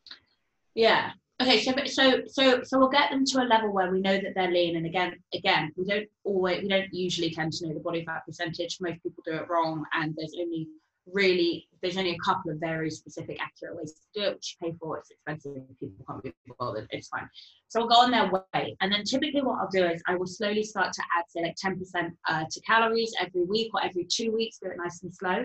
Yeah. 0.77 1.13
Okay, 1.41 1.63
so 1.63 1.73
so 1.87 2.23
so 2.29 2.63
so 2.63 2.79
we'll 2.79 2.89
get 2.89 3.11
them 3.11 3.25
to 3.25 3.43
a 3.43 3.45
level 3.45 3.73
where 3.73 3.91
we 3.91 4.01
know 4.01 4.19
that 4.19 4.33
they're 4.35 4.51
lean, 4.51 4.77
and 4.77 4.87
again, 4.87 5.17
again, 5.35 5.73
we 5.77 5.85
don't 5.85 6.09
always, 6.25 6.63
we 6.63 6.69
don't 6.69 6.93
usually 6.93 7.31
tend 7.31 7.53
to 7.55 7.67
know 7.67 7.75
the 7.75 7.81
body 7.81 8.05
fat 8.05 8.25
percentage. 8.25 8.79
Most 8.81 9.03
people 9.03 9.23
do 9.27 9.35
it 9.35 9.49
wrong, 9.49 9.85
and 9.93 10.15
there's 10.17 10.35
only 10.39 10.69
really 11.13 11.69
there's 11.83 11.97
only 11.97 12.13
a 12.13 12.19
couple 12.25 12.51
of 12.51 12.59
very 12.59 12.91
specific 12.91 13.39
accurate 13.41 13.77
ways 13.77 13.93
to 13.93 14.21
do 14.21 14.27
it 14.27 14.35
which 14.35 14.57
you 14.61 14.69
pay 14.69 14.77
for 14.81 14.99
it's 14.99 15.11
expensive 15.11 15.63
people 15.79 16.05
can't 16.09 16.23
be 16.23 16.33
bothered 16.59 16.87
it's 16.91 17.07
fine 17.07 17.29
so 17.69 17.79
we'll 17.79 17.89
go 17.89 18.01
on 18.01 18.11
their 18.11 18.29
way 18.29 18.77
and 18.81 18.93
then 18.93 19.05
typically 19.05 19.41
what 19.41 19.61
i'll 19.61 19.71
do 19.71 19.87
is 19.87 20.03
i 20.09 20.17
will 20.17 20.27
slowly 20.27 20.65
start 20.65 20.93
to 20.93 21.03
add 21.17 21.25
say 21.29 21.43
like 21.43 21.55
10% 21.65 22.11
uh, 22.29 22.45
to 22.51 22.61
calories 22.63 23.15
every 23.21 23.45
week 23.45 23.73
or 23.73 23.85
every 23.85 24.05
two 24.05 24.33
weeks 24.33 24.59
do 24.61 24.69
it 24.69 24.77
nice 24.79 25.01
and 25.05 25.15
slow 25.15 25.45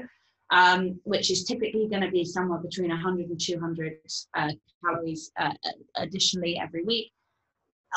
um, 0.51 0.99
which 1.03 1.31
is 1.31 1.43
typically 1.45 1.87
going 1.87 2.01
to 2.01 2.11
be 2.11 2.25
somewhere 2.25 2.59
between 2.59 2.89
100 2.89 3.29
and 3.29 3.39
200 3.39 3.93
uh, 4.37 4.49
calories 4.83 5.31
uh, 5.39 5.53
additionally 5.95 6.59
every 6.61 6.83
week. 6.83 7.11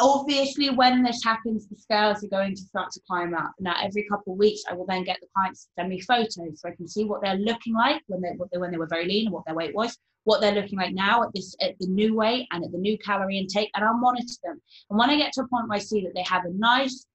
Obviously 0.00 0.70
when 0.70 1.04
this 1.04 1.22
happens 1.22 1.68
the 1.68 1.76
scales 1.76 2.24
are 2.24 2.28
going 2.28 2.54
to 2.54 2.62
start 2.62 2.90
to 2.92 3.00
climb 3.08 3.34
up. 3.34 3.52
Now 3.60 3.76
every 3.80 4.06
couple 4.10 4.32
of 4.32 4.38
weeks 4.38 4.62
i 4.68 4.74
will 4.74 4.86
then 4.86 5.04
get 5.04 5.18
the 5.20 5.28
clients 5.36 5.64
to 5.64 5.70
send 5.78 5.88
me 5.88 6.00
photos 6.00 6.60
so 6.60 6.68
i 6.68 6.74
can 6.74 6.88
see 6.88 7.04
what 7.04 7.22
they're 7.22 7.36
looking 7.36 7.74
like 7.74 8.02
when 8.08 8.20
they, 8.20 8.58
when 8.58 8.72
they 8.72 8.76
were 8.76 8.88
very 8.88 9.06
lean 9.06 9.26
and 9.26 9.32
what 9.32 9.44
their 9.46 9.54
weight 9.54 9.74
was 9.74 9.96
what 10.24 10.40
they're 10.40 10.54
looking 10.54 10.78
like 10.78 10.94
now 10.94 11.22
at 11.22 11.28
this 11.34 11.54
at 11.60 11.78
the 11.78 11.86
new 11.86 12.14
weight 12.16 12.48
and 12.50 12.64
at 12.64 12.72
the 12.72 12.78
new 12.78 12.98
calorie 12.98 13.38
intake 13.38 13.70
and 13.74 13.84
i'll 13.84 13.96
monitor 13.98 14.34
them. 14.42 14.60
And 14.90 14.98
when 14.98 15.10
i 15.10 15.16
get 15.16 15.32
to 15.34 15.42
a 15.42 15.48
point 15.48 15.68
where 15.68 15.76
i 15.76 15.80
see 15.80 16.02
that 16.02 16.12
they 16.14 16.22
have 16.22 16.44
a 16.44 16.50
nice 16.50 17.06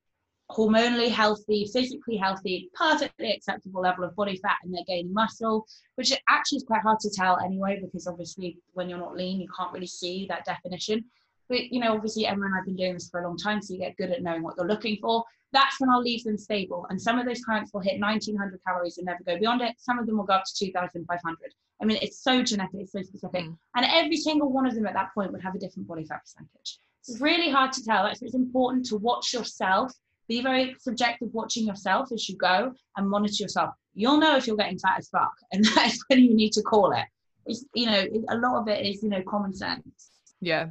hormonally 0.52 1.10
healthy 1.10 1.70
physically 1.72 2.18
healthy 2.18 2.70
perfectly 2.74 3.32
acceptable 3.32 3.82
level 3.82 4.04
of 4.04 4.16
body 4.16 4.36
fat 4.38 4.58
and 4.64 4.74
they're 4.74 4.84
gaining 4.88 5.14
muscle 5.14 5.66
which 5.96 6.12
actually 6.28 6.58
is 6.58 6.64
quite 6.64 6.82
hard 6.82 7.00
to 7.00 7.10
tell 7.12 7.38
anyway 7.40 7.80
because 7.82 8.08
obviously 8.08 8.58
when 8.74 8.90
you're 8.90 8.98
not 8.98 9.16
lean 9.16 9.40
you 9.40 9.48
can't 9.56 9.72
really 9.72 9.86
see 9.86 10.26
that 10.28 10.44
definition 10.46 11.06
but 11.50 11.72
you 11.72 11.80
know, 11.80 11.96
obviously 11.96 12.28
Emma 12.28 12.46
and 12.46 12.56
I've 12.56 12.66
been 12.66 12.76
doing 12.76 12.94
this 12.94 13.10
for 13.10 13.22
a 13.22 13.28
long 13.28 13.36
time, 13.36 13.62
so 13.62 13.74
you 13.74 13.80
get 13.80 13.98
good 13.98 14.12
at 14.12 14.22
knowing 14.22 14.44
what 14.44 14.54
you're 14.56 14.68
looking 14.68 14.98
for. 15.02 15.24
That's 15.52 15.80
when 15.80 15.90
I'll 15.90 16.02
leave 16.02 16.24
them 16.24 16.38
stable. 16.38 16.86
And 16.92 17.02
some 17.02 17.18
of 17.18 17.26
those 17.26 17.42
clients 17.42 17.74
will 17.74 17.82
hit 17.82 18.00
1900 18.00 18.60
calories 18.66 19.00
and 19.00 19.08
never 19.08 19.24
go 19.26 19.38
beyond 19.40 19.62
it. 19.62 19.74
Some 19.80 19.98
of 19.98 20.06
them 20.06 20.18
will 20.18 20.26
go 20.26 20.34
up 20.34 20.44
to 20.46 20.66
2500. 20.66 21.38
I 21.82 21.86
mean, 21.86 21.98
it's 22.04 22.22
so 22.22 22.44
genetic, 22.44 22.76
it's 22.76 22.92
so 22.92 23.02
specific. 23.02 23.46
Mm. 23.46 23.58
And 23.76 23.86
every 23.90 24.18
single 24.18 24.52
one 24.52 24.68
of 24.68 24.76
them 24.76 24.86
at 24.86 24.94
that 24.94 25.10
point 25.16 25.32
would 25.32 25.42
have 25.42 25.56
a 25.56 25.60
different 25.60 25.88
body 25.88 26.06
fat 26.06 26.22
percentage. 26.22 26.78
So 27.02 27.14
it's 27.14 27.22
really 27.22 27.50
hard 27.50 27.74
to 27.74 27.84
tell. 27.84 28.04
That's 28.04 28.22
it's 28.22 28.36
important 28.36 28.86
to 28.88 28.98
watch 28.98 29.34
yourself. 29.34 29.92
Be 30.30 30.42
very 30.42 30.76
subjective 30.80 31.28
watching 31.34 31.68
yourself 31.68 32.14
as 32.14 32.30
you 32.30 32.38
go 32.38 32.72
and 32.96 33.10
monitor 33.10 33.44
yourself. 33.44 33.74
You'll 33.94 34.20
know 34.20 34.38
if 34.38 34.48
you're 34.48 34.56
getting 34.56 34.80
fat 34.80 35.00
as 35.00 35.10
fuck, 35.10 35.34
and 35.52 35.66
that's 35.76 36.02
when 36.08 36.20
you 36.20 36.34
need 36.34 36.54
to 36.54 36.62
call 36.62 36.94
it. 36.94 37.06
It's, 37.46 37.66
you 37.74 37.88
know, 37.88 38.06
a 38.30 38.38
lot 38.38 38.62
of 38.62 38.68
it 38.70 38.86
is, 38.86 39.04
you 39.04 39.10
know, 39.10 39.24
common 39.28 39.54
sense. 39.54 40.12
Yeah, 40.40 40.68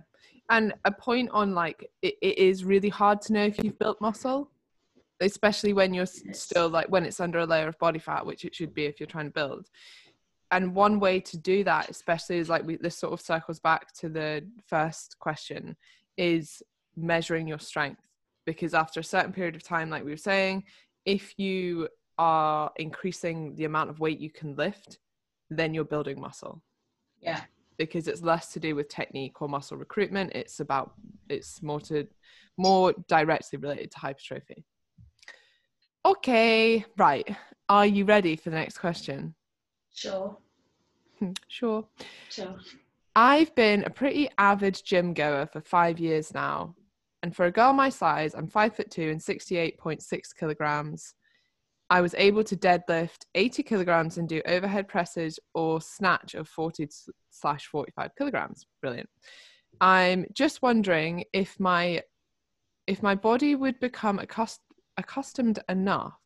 and 0.50 0.72
a 0.84 0.92
point 0.92 1.30
on 1.32 1.54
like 1.54 1.90
it, 2.02 2.14
it 2.22 2.38
is 2.38 2.64
really 2.64 2.88
hard 2.88 3.20
to 3.22 3.32
know 3.32 3.44
if 3.44 3.62
you've 3.62 3.78
built 3.78 4.00
muscle 4.00 4.50
especially 5.20 5.72
when 5.72 5.92
you're 5.92 6.06
still 6.06 6.68
like 6.68 6.88
when 6.88 7.04
it's 7.04 7.20
under 7.20 7.40
a 7.40 7.46
layer 7.46 7.68
of 7.68 7.78
body 7.78 7.98
fat 7.98 8.24
which 8.24 8.44
it 8.44 8.54
should 8.54 8.72
be 8.72 8.84
if 8.84 9.00
you're 9.00 9.06
trying 9.06 9.26
to 9.26 9.32
build 9.32 9.68
and 10.50 10.74
one 10.74 11.00
way 11.00 11.20
to 11.20 11.36
do 11.36 11.64
that 11.64 11.90
especially 11.90 12.38
is 12.38 12.48
like 12.48 12.64
we, 12.64 12.76
this 12.76 12.96
sort 12.96 13.12
of 13.12 13.20
circles 13.20 13.58
back 13.58 13.92
to 13.92 14.08
the 14.08 14.46
first 14.66 15.16
question 15.18 15.76
is 16.16 16.62
measuring 16.96 17.46
your 17.46 17.58
strength 17.58 18.07
because 18.48 18.72
after 18.72 18.98
a 18.98 19.04
certain 19.04 19.30
period 19.30 19.54
of 19.54 19.62
time 19.62 19.90
like 19.90 20.02
we 20.02 20.10
were 20.10 20.16
saying 20.16 20.64
if 21.04 21.38
you 21.38 21.86
are 22.16 22.72
increasing 22.76 23.54
the 23.56 23.66
amount 23.66 23.90
of 23.90 24.00
weight 24.00 24.18
you 24.18 24.30
can 24.30 24.56
lift 24.56 25.00
then 25.50 25.74
you're 25.74 25.84
building 25.84 26.18
muscle. 26.18 26.62
Yeah. 27.20 27.42
Because 27.76 28.08
it's 28.08 28.22
less 28.22 28.50
to 28.54 28.58
do 28.58 28.74
with 28.74 28.88
technique 28.88 29.42
or 29.42 29.50
muscle 29.50 29.76
recruitment 29.76 30.32
it's 30.32 30.60
about 30.60 30.94
it's 31.28 31.62
more 31.62 31.78
to 31.82 32.08
more 32.56 32.94
directly 33.06 33.58
related 33.58 33.90
to 33.90 33.98
hypertrophy. 33.98 34.64
Okay 36.06 36.86
right. 36.96 37.28
Are 37.68 37.84
you 37.86 38.06
ready 38.06 38.34
for 38.34 38.48
the 38.48 38.56
next 38.56 38.78
question? 38.78 39.34
Sure. 39.92 40.38
Hmm, 41.18 41.32
sure. 41.48 41.86
Sure. 42.30 42.56
I've 43.14 43.54
been 43.54 43.84
a 43.84 43.90
pretty 43.90 44.30
avid 44.38 44.80
gym 44.82 45.12
goer 45.12 45.46
for 45.52 45.60
five 45.60 46.00
years 46.00 46.32
now 46.32 46.76
and 47.22 47.34
for 47.34 47.46
a 47.46 47.50
girl 47.50 47.72
my 47.72 47.88
size 47.88 48.34
i'm 48.34 48.48
five 48.48 48.74
foot 48.74 48.90
two 48.90 49.10
and 49.10 49.20
68.6 49.20 50.34
kilograms 50.38 51.14
I 51.90 52.00
was 52.00 52.14
able 52.18 52.44
to 52.44 52.56
deadlift 52.56 53.24
80 53.34 53.62
kilograms 53.62 54.18
and 54.18 54.28
do 54.28 54.42
overhead 54.46 54.88
presses 54.88 55.38
or 55.54 55.80
snatch 55.80 56.34
of 56.34 56.48
40 56.48 56.88
slash 57.30 57.66
45 57.66 58.10
kilograms. 58.16 58.66
Brilliant. 58.82 59.08
I'm 59.80 60.26
just 60.32 60.60
wondering 60.60 61.24
if 61.32 61.58
my 61.58 62.02
if 62.86 63.02
my 63.02 63.14
body 63.14 63.54
would 63.54 63.78
become 63.80 64.18
accust- 64.18 64.62
accustomed 64.96 65.58
enough 65.68 66.18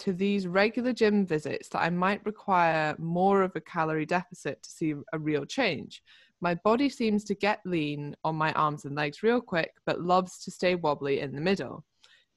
to 0.00 0.12
these 0.12 0.48
regular 0.48 0.92
gym 0.92 1.24
visits 1.24 1.68
that 1.68 1.80
I 1.80 1.90
might 1.90 2.26
require 2.26 2.96
more 2.98 3.42
of 3.42 3.54
a 3.54 3.60
calorie 3.60 4.06
deficit 4.06 4.62
to 4.64 4.70
see 4.70 4.94
a 5.12 5.18
real 5.18 5.44
change. 5.44 6.02
My 6.40 6.54
body 6.56 6.88
seems 6.88 7.24
to 7.24 7.34
get 7.34 7.60
lean 7.64 8.14
on 8.24 8.36
my 8.36 8.52
arms 8.52 8.84
and 8.84 8.94
legs 8.94 9.22
real 9.22 9.40
quick, 9.40 9.72
but 9.86 10.00
loves 10.00 10.44
to 10.44 10.50
stay 10.50 10.74
wobbly 10.74 11.20
in 11.20 11.34
the 11.34 11.40
middle. 11.40 11.84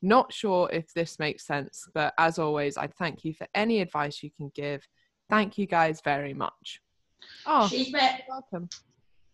Not 0.02 0.32
sure 0.32 0.70
if 0.72 0.94
this 0.94 1.20
makes 1.20 1.46
sense, 1.46 1.88
but 1.94 2.14
as 2.18 2.38
always, 2.38 2.78
I 2.78 2.88
thank 2.88 3.26
you 3.26 3.34
for 3.34 3.48
any 3.56 3.82
advice 3.82 4.22
you 4.22 4.30
can 4.38 4.52
give. 4.54 4.82
Thank 5.30 5.58
you 5.58 5.66
guys 5.66 6.02
very 6.04 6.34
much. 6.34 6.82
Oh, 7.46 7.68
she's 7.68 7.92
met. 7.92 8.24
welcome. 8.30 8.70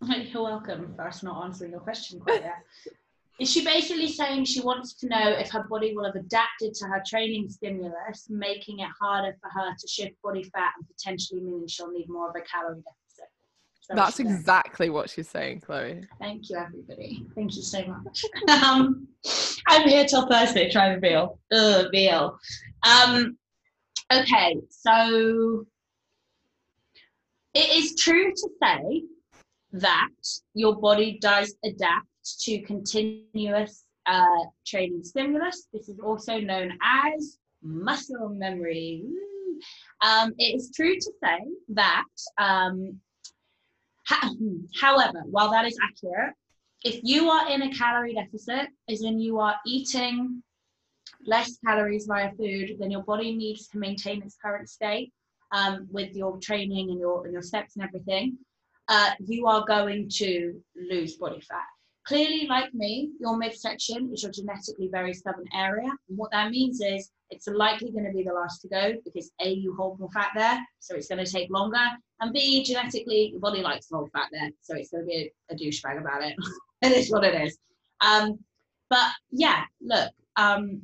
You're 0.32 0.44
welcome 0.44 0.94
for 0.96 1.08
us 1.08 1.24
not 1.24 1.44
answering 1.44 1.72
your 1.72 1.82
question 1.82 2.20
quite 2.20 2.42
yet. 2.42 2.64
Is 3.40 3.52
she 3.52 3.66
basically 3.66 4.08
saying 4.08 4.46
she 4.46 4.62
wants 4.62 4.94
to 4.96 5.08
know 5.08 5.30
if 5.30 5.50
her 5.52 5.66
body 5.68 5.96
will 5.96 6.06
have 6.06 6.16
adapted 6.16 6.74
to 6.76 6.86
her 6.86 7.02
training 7.06 7.50
stimulus, 7.50 8.28
making 8.30 8.80
it 8.80 8.90
harder 9.00 9.36
for 9.42 9.50
her 9.50 9.76
to 9.78 9.88
shift 9.88 10.22
body 10.22 10.44
fat 10.44 10.74
and 10.78 10.88
potentially 10.88 11.42
meaning 11.42 11.68
she'll 11.68 11.92
need 11.92 12.08
more 12.10 12.30
of 12.30 12.36
a 12.36 12.42
calorie 12.42 12.76
deficit? 12.76 13.03
That's 13.90 14.20
exactly 14.20 14.90
what 14.90 15.10
she's 15.10 15.30
saying, 15.30 15.62
Chloe. 15.62 16.08
Thank 16.20 16.50
you, 16.50 16.58
everybody. 16.58 17.26
Thank 17.36 17.56
you 17.56 17.62
so 17.62 17.86
much. 17.86 18.26
um, 18.64 19.08
I'm 19.68 19.88
here 19.88 20.06
till 20.06 20.28
Thursday 20.28 20.70
trying 20.70 20.96
to 20.96 21.00
veal. 21.00 21.40
Ugh, 21.52 21.88
veal. 21.92 22.38
Um, 22.86 23.38
okay, 24.12 24.58
so 24.70 25.66
it 27.54 27.70
is 27.70 27.96
true 27.96 28.32
to 28.32 28.50
say 28.62 29.04
that 29.74 30.10
your 30.54 30.76
body 30.76 31.18
does 31.22 31.56
adapt 31.66 32.08
to 32.42 32.60
continuous 32.62 33.84
uh, 34.06 34.46
training 34.66 35.04
stimulus. 35.04 35.68
This 35.74 35.90
is 35.90 36.00
also 36.00 36.40
known 36.40 36.78
as 36.84 37.38
muscle 37.62 38.30
memory. 38.30 39.04
Um, 40.02 40.34
it 40.38 40.56
is 40.56 40.72
true 40.76 40.96
to 40.96 41.12
say 41.24 41.40
that 41.70 42.06
um, 42.38 43.00
However, 44.06 45.24
while 45.26 45.52
that 45.52 45.66
is 45.66 45.78
accurate, 45.84 46.34
if 46.84 47.00
you 47.04 47.30
are 47.30 47.50
in 47.50 47.62
a 47.62 47.74
calorie 47.74 48.14
deficit, 48.14 48.68
as 48.90 49.04
in 49.04 49.20
you 49.20 49.40
are 49.40 49.56
eating 49.66 50.44
less 51.26 51.58
calories 51.66 52.06
via 52.06 52.32
food 52.32 52.78
than 52.80 52.92
your 52.92 53.04
body 53.04 53.36
needs 53.36 53.68
to 53.70 53.78
maintain 53.78 54.22
its 54.22 54.36
current 54.44 54.70
state 54.70 55.14
um, 55.52 55.88
with 55.92 56.14
your 56.16 56.38
training 56.40 56.90
and 56.90 57.00
your 57.00 57.24
and 57.24 57.32
your 57.32 57.42
steps 57.42 57.76
and 57.76 57.86
everything, 57.86 58.38
uh, 58.90 59.12
you 59.26 59.48
are 59.48 59.66
going 59.66 60.10
to 60.10 60.62
lose 60.76 61.16
body 61.16 61.40
fat. 61.40 61.64
Clearly, 62.06 62.48
like 62.48 62.74
me, 62.74 63.12
your 63.22 63.38
midsection 63.38 64.12
is 64.14 64.24
your 64.24 64.32
genetically 64.32 64.90
very 64.92 65.14
stubborn 65.14 65.48
area. 65.56 65.90
And 66.10 66.18
what 66.18 66.32
that 66.32 66.52
means 66.52 66.82
is 66.82 67.10
it's 67.30 67.48
likely 67.48 67.92
going 67.92 68.04
to 68.04 68.12
be 68.12 68.24
the 68.24 68.34
last 68.34 68.60
to 68.62 68.68
go 68.68 68.94
because 69.06 69.32
A, 69.40 69.50
you 69.50 69.74
hold 69.76 70.00
more 70.00 70.12
fat 70.12 70.32
there, 70.36 70.60
so 70.80 70.96
it's 70.96 71.08
going 71.08 71.24
to 71.24 71.32
take 71.32 71.50
longer. 71.50 71.86
And 72.24 72.32
B, 72.32 72.64
genetically, 72.64 73.32
your 73.32 73.42
body 73.42 73.62
likes 73.62 73.88
to 73.88 73.96
hold 73.96 74.12
fat 74.14 74.30
there, 74.32 74.50
so 74.62 74.78
it's 74.78 74.92
going 74.92 75.04
to 75.04 75.08
be 75.08 75.34
a, 75.50 75.54
a 75.54 75.58
douchebag 75.58 76.00
about 76.00 76.24
it. 76.24 76.34
it 76.82 76.94
is 76.94 77.12
what 77.12 77.26
it 77.26 77.36
is. 77.36 77.58
Um, 78.00 78.40
but 78.90 79.10
yeah, 79.30 79.66
look, 79.82 80.10
um, 80.38 80.84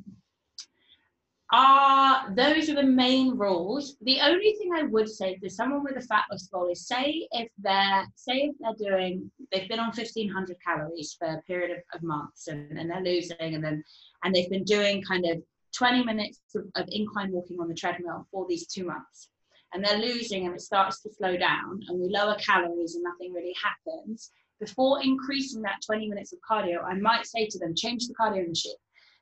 are 1.50 2.30
those 2.34 2.68
are 2.68 2.74
the 2.74 2.82
main 2.82 3.38
rules. 3.38 3.96
The 4.02 4.20
only 4.20 4.54
thing 4.58 4.72
I 4.76 4.82
would 4.82 5.08
say 5.08 5.36
to 5.36 5.48
someone 5.48 5.82
with 5.82 5.96
a 5.96 6.06
fat 6.06 6.24
loss 6.30 6.46
goal 6.48 6.70
is 6.70 6.86
say 6.86 7.26
if 7.32 7.48
they're 7.58 8.04
say 8.16 8.52
if 8.52 8.56
they're 8.60 8.90
doing 8.90 9.30
they've 9.50 9.68
been 9.68 9.80
on 9.80 9.86
1500 9.86 10.56
calories 10.64 11.16
for 11.18 11.26
a 11.26 11.42
period 11.42 11.70
of, 11.70 11.78
of 11.94 12.02
months 12.02 12.48
and, 12.48 12.78
and 12.78 12.90
they're 12.90 13.00
losing 13.00 13.54
and 13.54 13.64
then 13.64 13.82
and 14.22 14.34
they've 14.34 14.50
been 14.50 14.62
doing 14.62 15.02
kind 15.02 15.24
of 15.26 15.42
20 15.74 16.04
minutes 16.04 16.40
of, 16.54 16.64
of 16.76 16.86
incline 16.92 17.32
walking 17.32 17.58
on 17.60 17.66
the 17.66 17.74
treadmill 17.74 18.28
for 18.30 18.46
these 18.48 18.66
two 18.66 18.84
months 18.84 19.30
and 19.72 19.84
they're 19.84 19.98
losing 19.98 20.46
and 20.46 20.54
it 20.54 20.60
starts 20.60 21.02
to 21.02 21.12
slow 21.12 21.36
down 21.36 21.80
and 21.88 22.00
we 22.00 22.08
lower 22.08 22.36
calories 22.36 22.94
and 22.94 23.04
nothing 23.04 23.32
really 23.32 23.54
happens 23.62 24.30
before 24.58 25.02
increasing 25.02 25.62
that 25.62 25.80
20 25.84 26.08
minutes 26.08 26.32
of 26.32 26.38
cardio 26.48 26.82
i 26.84 26.94
might 26.94 27.26
say 27.26 27.46
to 27.46 27.58
them 27.58 27.74
change 27.74 28.06
the 28.06 28.14
cardio 28.14 28.46
machine 28.48 28.74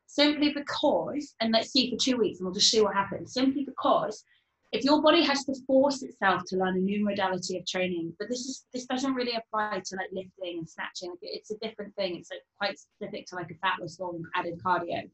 simply 0.09 0.53
because, 0.53 1.35
and 1.41 1.53
let's 1.53 1.71
see 1.71 1.91
for 1.91 1.97
two 2.03 2.17
weeks 2.17 2.41
and 2.41 2.47
we'll 2.47 2.55
just 2.55 2.71
see 2.71 2.81
what 2.81 2.95
happens, 2.95 3.33
simply 3.33 3.65
because 3.65 4.25
if 4.73 4.85
your 4.85 5.01
body 5.01 5.23
has 5.23 5.45
to 5.45 5.55
force 5.67 6.03
itself 6.03 6.43
to 6.47 6.57
learn 6.57 6.77
a 6.77 6.81
new 6.81 7.05
modality 7.05 7.59
of 7.59 7.67
training, 7.67 8.13
but 8.19 8.29
this 8.29 8.41
is 8.41 8.67
this 8.75 8.85
doesn't 8.85 9.15
really 9.15 9.33
apply 9.33 9.81
to 9.85 9.97
like 9.97 10.09
lifting 10.13 10.59
and 10.59 10.69
snatching. 10.69 11.15
It's 11.23 11.51
a 11.51 11.59
different 11.59 11.95
thing. 11.95 12.17
It's 12.17 12.31
like 12.31 12.43
quite 12.59 12.79
specific 12.79 13.27
to 13.29 13.37
like 13.37 13.51
a 13.51 13.55
fat 13.55 13.77
loss 13.81 13.99
long 13.99 14.23
added 14.35 14.61
cardio. 14.63 15.09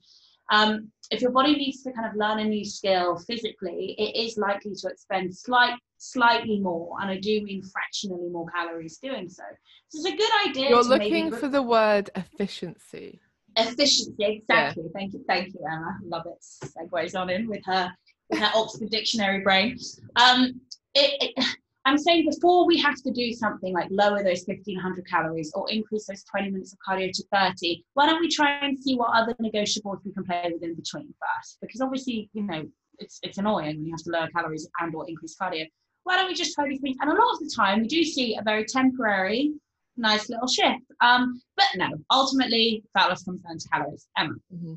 Um, 0.51 0.91
if 1.11 1.21
your 1.21 1.31
body 1.33 1.55
needs 1.55 1.83
to 1.83 1.93
kind 1.93 2.07
of 2.09 2.17
learn 2.17 2.39
a 2.39 2.45
new 2.45 2.65
skill 2.65 3.19
physically, 3.19 3.95
it 3.99 4.17
is 4.17 4.37
likely 4.37 4.75
to 4.75 4.89
expend 4.89 5.35
slight, 5.35 5.75
slightly 5.99 6.61
more, 6.61 6.97
and 7.01 7.11
I 7.11 7.19
do 7.19 7.43
mean 7.43 7.63
fractionally 7.63 8.29
more 8.31 8.47
calories 8.55 8.99
doing 8.99 9.29
so. 9.29 9.43
So 9.89 9.99
it's 9.99 10.15
a 10.15 10.17
good 10.17 10.49
idea. 10.49 10.71
You're 10.71 10.83
looking 10.83 11.33
for 11.33 11.49
the 11.49 11.63
word 11.63 12.11
efficiency. 12.15 13.21
Efficiency, 13.57 14.15
exactly. 14.19 14.85
Yeah. 14.85 14.91
Thank 14.95 15.13
you, 15.13 15.25
thank 15.29 15.55
you, 15.55 15.61
Emma. 15.71 15.99
Love 16.05 16.27
it. 16.27 16.43
Segues 16.43 17.19
on 17.19 17.31
in 17.31 17.49
with 17.49 17.63
her 17.65 17.91
with 18.31 18.41
her 18.41 18.51
Oxford 18.55 18.91
Dictionary 18.91 19.41
brain. 19.41 19.79
Um, 20.17 20.61
it, 20.95 21.35
it, 21.37 21.57
I'm 21.87 21.99
saying 21.99 22.27
before 22.31 22.67
we 22.67 22.79
have 22.79 22.97
to 23.03 23.11
do 23.11 23.33
something 23.33 23.75
like 23.75 23.89
lower 23.91 24.23
those 24.23 24.45
1500 24.47 25.07
calories 25.07 25.53
or 25.55 25.71
increase 25.71 26.07
those 26.07 26.25
20 26.25 26.51
minutes 26.51 26.73
of 26.73 26.79
cardio 26.87 27.11
to 27.13 27.25
30, 27.33 27.85
why 27.93 28.07
don't 28.07 28.21
we 28.21 28.29
try 28.29 28.59
and 28.63 28.79
see 28.79 28.97
what 28.97 29.11
other 29.15 29.35
negotiables 29.35 29.99
we 30.05 30.13
can 30.13 30.25
play 30.25 30.51
with 30.51 30.63
in 30.63 30.75
between 30.75 31.13
first? 31.13 31.59
Because 31.61 31.83
obviously, 31.83 32.31
you 32.33 32.43
know, 32.43 32.65
it's, 32.99 33.19
it's 33.23 33.37
annoying 33.37 33.77
when 33.77 33.87
you 33.87 33.93
have 33.93 34.03
to 34.05 34.11
lower 34.11 34.29
calories 34.29 34.67
and 34.81 34.95
or 34.95 35.07
increase 35.09 35.37
cardio. 35.41 35.67
Why 36.05 36.17
don't 36.17 36.29
we 36.29 36.35
just 36.35 36.55
try 36.55 36.67
these 36.67 36.81
things? 36.81 36.97
And 37.01 37.11
a 37.11 37.15
lot 37.15 37.35
of 37.35 37.41
the 37.41 37.53
time, 37.55 37.83
we 37.83 37.89
do 37.89 38.03
see 38.03 38.37
a 38.37 38.43
very 38.43 38.65
temporary, 38.65 39.53
nice 39.99 40.31
little 40.31 40.49
shift. 40.49 40.85
Um, 41.03 41.41
but 41.57 41.67
no, 41.77 41.89
ultimately, 42.11 42.83
fat 42.95 43.09
loss 43.09 43.25
comes 43.25 43.43
down 43.43 43.59
to 43.59 43.69
calories. 43.69 44.07
Emma. 44.17 44.35
Mm-hmm. 44.55 44.75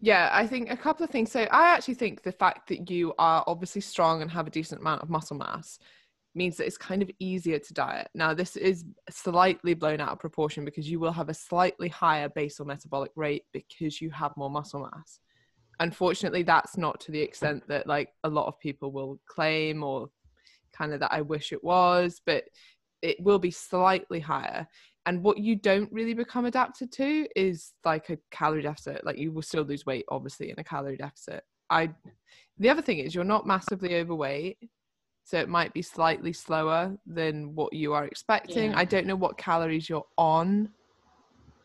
Yeah, 0.00 0.28
I 0.32 0.46
think 0.46 0.70
a 0.70 0.76
couple 0.76 1.04
of 1.04 1.10
things. 1.10 1.32
So 1.32 1.46
I 1.50 1.74
actually 1.74 1.94
think 1.94 2.22
the 2.22 2.32
fact 2.32 2.68
that 2.68 2.90
you 2.90 3.14
are 3.18 3.42
obviously 3.46 3.80
strong 3.80 4.20
and 4.20 4.30
have 4.30 4.46
a 4.46 4.50
decent 4.50 4.82
amount 4.82 5.02
of 5.02 5.08
muscle 5.08 5.36
mass 5.36 5.78
means 6.34 6.56
that 6.56 6.66
it's 6.66 6.76
kind 6.76 7.02
of 7.02 7.10
easier 7.18 7.58
to 7.58 7.74
diet. 7.74 8.08
Now, 8.14 8.34
this 8.34 8.56
is 8.56 8.84
slightly 9.10 9.74
blown 9.74 10.00
out 10.00 10.10
of 10.10 10.18
proportion 10.18 10.64
because 10.64 10.90
you 10.90 10.98
will 10.98 11.12
have 11.12 11.28
a 11.28 11.34
slightly 11.34 11.88
higher 11.88 12.28
basal 12.28 12.66
metabolic 12.66 13.12
rate 13.14 13.44
because 13.52 14.00
you 14.00 14.10
have 14.10 14.36
more 14.36 14.50
muscle 14.50 14.80
mass. 14.80 15.20
Unfortunately, 15.80 16.42
that's 16.42 16.76
not 16.76 17.00
to 17.00 17.12
the 17.12 17.20
extent 17.20 17.62
that 17.68 17.86
like 17.86 18.10
a 18.24 18.28
lot 18.28 18.46
of 18.46 18.58
people 18.58 18.92
will 18.92 19.20
claim 19.26 19.82
or 19.82 20.08
kind 20.72 20.92
of 20.92 21.00
that 21.00 21.12
I 21.12 21.20
wish 21.20 21.52
it 21.52 21.62
was, 21.62 22.20
but 22.24 22.44
it 23.02 23.20
will 23.20 23.38
be 23.38 23.50
slightly 23.50 24.20
higher. 24.20 24.66
And 25.06 25.22
what 25.22 25.38
you 25.38 25.56
don't 25.56 25.92
really 25.92 26.14
become 26.14 26.46
adapted 26.46 26.90
to 26.92 27.28
is 27.36 27.72
like 27.84 28.08
a 28.10 28.18
calorie 28.30 28.62
deficit. 28.62 29.04
Like 29.04 29.18
you 29.18 29.32
will 29.32 29.42
still 29.42 29.64
lose 29.64 29.84
weight, 29.84 30.06
obviously, 30.08 30.50
in 30.50 30.58
a 30.58 30.64
calorie 30.64 30.96
deficit. 30.96 31.44
I 31.70 31.90
the 32.58 32.70
other 32.70 32.82
thing 32.82 32.98
is 32.98 33.14
you're 33.14 33.24
not 33.24 33.46
massively 33.46 33.96
overweight 33.96 34.58
so 35.24 35.38
it 35.38 35.48
might 35.48 35.72
be 35.72 35.82
slightly 35.82 36.32
slower 36.32 36.96
than 37.06 37.54
what 37.54 37.72
you 37.72 37.94
are 37.94 38.04
expecting. 38.04 38.70
Yeah. 38.70 38.78
I 38.78 38.84
don't 38.84 39.06
know 39.06 39.16
what 39.16 39.38
calories 39.38 39.88
you're 39.88 40.06
on, 40.18 40.68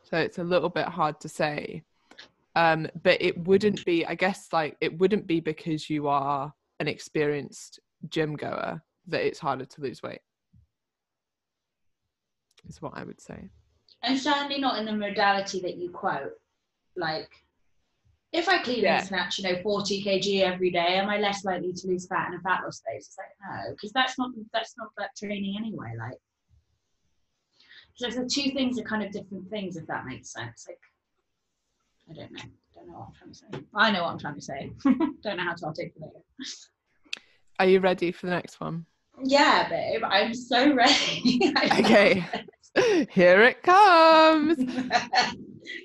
so 0.03 0.17
it's 0.17 0.37
a 0.37 0.43
little 0.43 0.69
bit 0.69 0.87
hard 0.87 1.19
to 1.21 1.29
say. 1.29 1.83
Um, 2.55 2.87
but 3.03 3.21
it 3.21 3.37
wouldn't 3.45 3.85
be, 3.85 4.05
I 4.05 4.15
guess, 4.15 4.47
like 4.51 4.77
it 4.81 4.97
wouldn't 4.97 5.27
be 5.27 5.39
because 5.39 5.89
you 5.89 6.07
are 6.07 6.53
an 6.79 6.87
experienced 6.87 7.79
gym 8.09 8.35
goer 8.35 8.81
that 9.07 9.25
it's 9.25 9.39
harder 9.39 9.65
to 9.65 9.81
lose 9.81 10.01
weight. 10.01 10.21
Is 12.67 12.81
what 12.81 12.93
I 12.95 13.03
would 13.03 13.21
say. 13.21 13.49
And 14.03 14.17
certainly 14.17 14.59
not 14.59 14.79
in 14.79 14.85
the 14.85 14.93
modality 14.93 15.59
that 15.61 15.77
you 15.77 15.89
quote. 15.89 16.33
Like 16.95 17.29
if 18.31 18.47
I 18.47 18.61
clean 18.61 18.83
yeah. 18.83 18.99
and 18.99 19.07
snatch, 19.07 19.39
you 19.39 19.43
know, 19.45 19.61
40 19.63 20.03
kg 20.03 20.41
every 20.41 20.69
day, 20.69 20.95
am 20.95 21.09
I 21.09 21.17
less 21.17 21.43
likely 21.43 21.73
to 21.73 21.87
lose 21.87 22.07
fat 22.07 22.27
in 22.27 22.35
a 22.35 22.41
fat 22.41 22.61
loss 22.63 22.81
phase? 22.85 23.07
It's 23.07 23.17
like 23.17 23.27
no, 23.41 23.73
because 23.73 23.91
that's 23.91 24.17
not 24.19 24.31
that's 24.53 24.75
not 24.77 24.89
that 24.97 25.15
training 25.17 25.55
anyway. 25.57 25.93
Like, 25.97 26.17
so 27.95 28.09
the 28.09 28.29
two 28.29 28.51
things 28.51 28.79
are 28.79 28.83
kind 28.83 29.03
of 29.03 29.11
different 29.11 29.49
things, 29.49 29.77
if 29.77 29.87
that 29.87 30.05
makes 30.05 30.31
sense. 30.31 30.67
Like, 30.67 30.79
I 32.09 32.21
don't 32.21 32.31
know, 32.31 32.43
don't 32.75 32.87
know 32.87 32.99
what 32.99 33.07
I'm 33.07 33.13
trying 33.15 33.31
to 33.31 33.37
say. 33.37 33.65
I 33.73 33.91
know 33.91 34.03
what 34.03 34.11
I'm 34.11 34.19
trying 34.19 34.35
to 34.35 34.41
say. 34.41 34.71
don't 35.23 35.37
know 35.37 35.43
how 35.43 35.55
to 35.55 35.65
articulate 35.65 36.11
it. 36.15 36.47
Are 37.59 37.65
you 37.65 37.79
ready 37.79 38.11
for 38.11 38.27
the 38.27 38.33
next 38.33 38.61
one? 38.61 38.85
Yeah, 39.23 39.67
babe, 39.67 40.01
I'm 40.03 40.33
so 40.33 40.73
ready. 40.73 41.51
okay, 41.79 42.25
here 43.09 43.41
it 43.41 43.63
comes. 43.63 44.59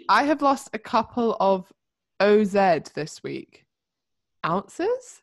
I 0.08 0.24
have 0.24 0.42
lost 0.42 0.70
a 0.72 0.78
couple 0.78 1.36
of 1.40 1.72
OZ 2.20 2.52
this 2.94 3.22
week. 3.22 3.64
Ounces? 4.44 5.22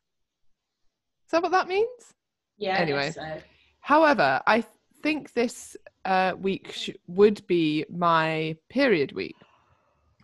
Is 1.32 1.32
that 1.32 1.44
what 1.44 1.52
that 1.52 1.68
means? 1.68 2.14
Yeah. 2.58 2.78
Anyway. 2.78 3.12
So. 3.12 3.38
However, 3.80 4.42
I 4.46 4.64
think 5.02 5.34
this 5.34 5.76
uh, 6.06 6.34
week 6.38 6.72
sh- 6.74 6.92
would 7.08 7.46
be 7.48 7.86
my 7.90 8.56
period 8.70 9.14
week. 9.14 9.36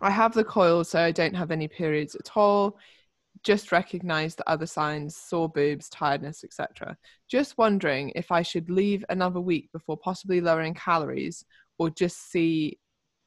I 0.00 0.10
have 0.10 0.32
the 0.34 0.44
coil, 0.44 0.84
so 0.84 1.00
I 1.00 1.10
don't 1.10 1.34
have 1.34 1.50
any 1.50 1.66
periods 1.66 2.14
at 2.14 2.36
all. 2.36 2.78
Just 3.42 3.72
recognize 3.72 4.34
the 4.34 4.48
other 4.48 4.66
signs, 4.66 5.16
sore 5.16 5.48
boobs, 5.48 5.88
tiredness, 5.88 6.44
etc. 6.44 6.96
Just 7.28 7.58
wondering 7.58 8.12
if 8.14 8.30
I 8.30 8.42
should 8.42 8.70
leave 8.70 9.04
another 9.08 9.40
week 9.40 9.70
before 9.72 9.96
possibly 9.96 10.40
lowering 10.40 10.74
calories 10.74 11.44
or 11.78 11.90
just 11.90 12.30
see 12.30 12.78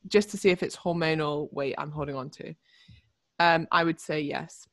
just 0.08 0.32
to 0.32 0.38
see 0.38 0.50
if 0.50 0.64
it's 0.64 0.76
hormonal 0.76 1.52
weight 1.54 1.76
I'm 1.78 1.92
holding 1.92 2.16
on 2.16 2.30
to. 2.32 2.54
Um, 3.42 3.68
I 3.72 3.84
would 3.84 4.00
say 4.00 4.22
yes. 4.22 4.68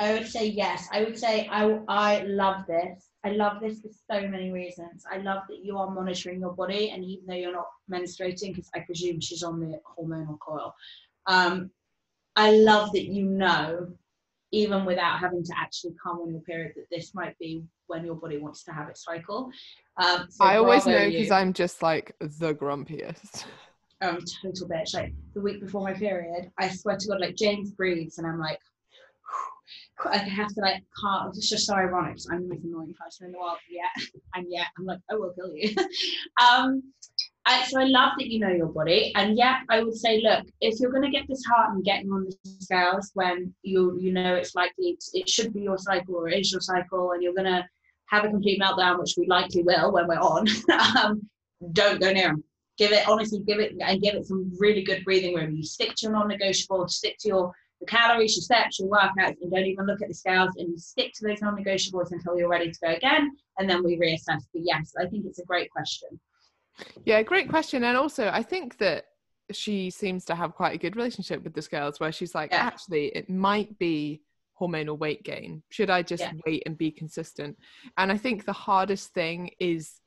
I 0.00 0.14
would 0.14 0.26
say 0.26 0.46
yes. 0.46 0.88
I 0.92 1.04
would 1.04 1.16
say 1.16 1.46
I 1.48 1.78
I 1.86 2.22
love 2.24 2.66
this. 2.66 3.10
I 3.24 3.30
love 3.30 3.60
this 3.60 3.80
for 3.80 3.90
so 4.10 4.26
many 4.26 4.50
reasons. 4.50 5.04
I 5.08 5.18
love 5.18 5.42
that 5.48 5.64
you 5.64 5.78
are 5.78 5.88
monitoring 5.88 6.40
your 6.40 6.54
body, 6.54 6.90
and 6.90 7.04
even 7.04 7.26
though 7.26 7.34
you're 7.34 7.52
not 7.52 7.68
menstruating, 7.88 8.52
because 8.52 8.68
I 8.74 8.80
presume 8.80 9.20
she's 9.20 9.44
on 9.44 9.60
the 9.60 9.78
hormonal 9.96 10.38
coil, 10.40 10.74
um, 11.26 11.70
I 12.34 12.50
love 12.50 12.90
that 12.94 13.04
you 13.04 13.26
know, 13.26 13.86
even 14.50 14.84
without 14.84 15.20
having 15.20 15.44
to 15.44 15.52
actually 15.56 15.94
come 16.02 16.18
on 16.18 16.32
your 16.32 16.40
period, 16.40 16.72
that 16.74 16.90
this 16.90 17.14
might 17.14 17.38
be 17.38 17.62
when 17.86 18.04
your 18.04 18.16
body 18.16 18.38
wants 18.38 18.64
to 18.64 18.72
have 18.72 18.88
its 18.88 19.04
cycle. 19.04 19.52
Um, 19.98 20.26
so 20.30 20.44
I 20.44 20.56
always 20.56 20.84
know 20.84 21.08
because 21.08 21.30
I'm 21.30 21.52
just 21.52 21.80
like 21.80 22.16
the 22.18 22.54
grumpiest. 22.54 23.44
um 24.00 24.18
total 24.42 24.68
bitch. 24.68 24.94
Like 24.94 25.12
the 25.34 25.40
week 25.40 25.60
before 25.60 25.82
my 25.82 25.94
period, 25.94 26.50
I 26.58 26.68
swear 26.68 26.96
to 26.96 27.08
God, 27.08 27.20
like 27.20 27.36
James 27.36 27.70
breathes, 27.70 28.18
and 28.18 28.26
I'm 28.26 28.38
like, 28.38 28.58
I 30.10 30.18
have 30.18 30.48
to 30.54 30.60
like 30.60 30.82
can't. 31.00 31.36
It's 31.36 31.48
just 31.48 31.66
so 31.66 31.74
ironic. 31.74 32.18
I'm 32.30 32.48
the 32.48 32.54
most 32.54 32.64
annoying 32.64 32.94
person 32.98 33.26
in 33.26 33.32
the 33.32 33.38
world. 33.38 33.58
Yeah, 33.68 34.04
and 34.34 34.46
yet 34.48 34.66
I'm 34.78 34.86
like, 34.86 35.00
I 35.10 35.14
will 35.14 35.32
kill 35.32 35.54
you. 35.54 35.74
um, 36.42 36.82
I, 37.46 37.64
so 37.64 37.80
I 37.80 37.84
love 37.84 38.12
that 38.18 38.28
you 38.28 38.38
know 38.38 38.50
your 38.50 38.68
body, 38.68 39.12
and 39.14 39.36
yeah, 39.36 39.60
I 39.68 39.82
would 39.82 39.96
say, 39.96 40.20
look, 40.22 40.46
if 40.60 40.78
you're 40.80 40.92
going 40.92 41.04
to 41.04 41.10
get 41.10 41.26
disheartened 41.26 41.84
getting 41.84 42.10
on 42.10 42.24
the 42.24 42.36
scales 42.60 43.10
when 43.14 43.54
you 43.62 43.98
you 44.00 44.12
know 44.12 44.34
it's 44.34 44.54
likely 44.54 44.98
it 45.12 45.28
should 45.28 45.52
be 45.52 45.62
your 45.62 45.78
cycle 45.78 46.16
or 46.16 46.28
it 46.28 46.40
is 46.40 46.52
your 46.52 46.60
cycle, 46.60 47.12
and 47.12 47.22
you're 47.22 47.34
going 47.34 47.52
to 47.52 47.64
have 48.06 48.24
a 48.24 48.28
complete 48.28 48.60
meltdown, 48.60 48.98
which 48.98 49.14
we 49.16 49.26
likely 49.26 49.62
will 49.62 49.92
when 49.92 50.08
we're 50.08 50.16
on. 50.16 50.46
um, 50.98 51.28
don't 51.72 52.00
go 52.00 52.10
near 52.10 52.28
them 52.28 52.42
give 52.80 52.92
it 52.92 53.06
honestly 53.06 53.40
give 53.46 53.60
it 53.60 53.74
and 53.78 54.02
give 54.02 54.14
it 54.14 54.26
some 54.26 54.50
really 54.58 54.82
good 54.82 55.04
breathing 55.04 55.34
room. 55.34 55.54
You 55.54 55.62
stick 55.62 55.94
to 55.96 56.06
your 56.06 56.12
non-negotiable 56.12 56.88
stick 56.88 57.16
to 57.20 57.28
your 57.28 57.52
the 57.78 57.86
calories 57.86 58.36
your 58.36 58.42
steps 58.42 58.78
your 58.78 58.88
workouts 58.88 59.36
and 59.40 59.50
don't 59.50 59.64
even 59.64 59.86
look 59.86 60.02
at 60.02 60.08
the 60.08 60.14
scales 60.14 60.54
and 60.56 60.70
you 60.70 60.78
stick 60.78 61.12
to 61.14 61.26
those 61.26 61.40
non-negotiables 61.42 62.10
until 62.10 62.38
you're 62.38 62.48
ready 62.48 62.70
to 62.70 62.78
go 62.82 62.92
again 62.92 63.30
and 63.58 63.68
then 63.68 63.84
we 63.84 63.98
reassess. 63.98 64.42
But 64.52 64.62
yes 64.64 64.94
i 64.98 65.06
think 65.06 65.26
it's 65.26 65.38
a 65.38 65.44
great 65.44 65.70
question. 65.70 66.08
Yeah 67.04 67.22
great 67.22 67.50
question. 67.50 67.84
And 67.84 67.96
also 67.96 68.30
i 68.32 68.42
think 68.42 68.78
that 68.78 69.04
she 69.52 69.90
seems 69.90 70.24
to 70.24 70.34
have 70.34 70.54
quite 70.54 70.74
a 70.74 70.78
good 70.78 70.96
relationship 70.96 71.42
with 71.42 71.52
the 71.52 71.62
scales 71.62 72.00
where 72.00 72.12
she's 72.12 72.34
like 72.34 72.50
yeah. 72.50 72.58
actually 72.58 73.06
it 73.08 73.28
might 73.28 73.78
be 73.78 74.22
hormonal 74.58 74.98
weight 74.98 75.22
gain. 75.22 75.62
Should 75.68 75.90
i 75.90 76.02
just 76.02 76.22
yeah. 76.22 76.32
wait 76.46 76.62
and 76.64 76.78
be 76.78 76.90
consistent? 76.90 77.58
And 77.98 78.10
i 78.10 78.16
think 78.16 78.46
the 78.46 78.54
hardest 78.54 79.12
thing 79.12 79.50
is 79.58 80.00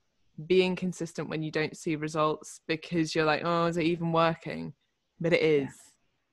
being 0.48 0.76
consistent 0.76 1.30
when 1.30 1.44
you 1.44 1.52
don't 1.52 1.78
see 1.78 1.96
results 1.96 2.62
because 2.68 3.14
you're 3.14 3.26
like, 3.26 3.42
oh, 3.44 3.66
is 3.66 3.78
it 3.78 3.84
even 3.84 4.12
working? 4.12 4.74
But 5.20 5.34
it 5.34 5.42
is. 5.42 5.70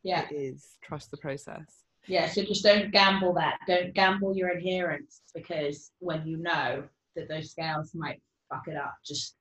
Yeah. 0.03 0.26
It 0.30 0.34
is. 0.34 0.66
Trust 0.82 1.11
the 1.11 1.16
process. 1.18 1.84
Yeah. 2.07 2.28
So 2.28 2.42
just 2.42 2.64
don't 2.64 2.90
gamble 2.92 3.34
that. 3.34 3.59
Don't 3.66 3.94
gamble 3.94 4.34
your 4.34 4.48
adherence 4.51 5.22
because 5.34 5.92
when 5.98 6.26
you 6.26 6.38
know 6.38 6.84
that 7.16 7.28
those 7.28 7.51
scales 7.51 7.94
might 7.94 8.20
fuck 8.48 8.66
it 8.66 8.76
up, 8.76 8.94
just. 9.05 9.36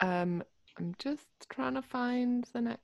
Um, 0.00 0.42
I'm 0.78 0.94
just 0.98 1.26
trying 1.48 1.74
to 1.74 1.82
find 1.82 2.46
the 2.52 2.60
next. 2.60 2.82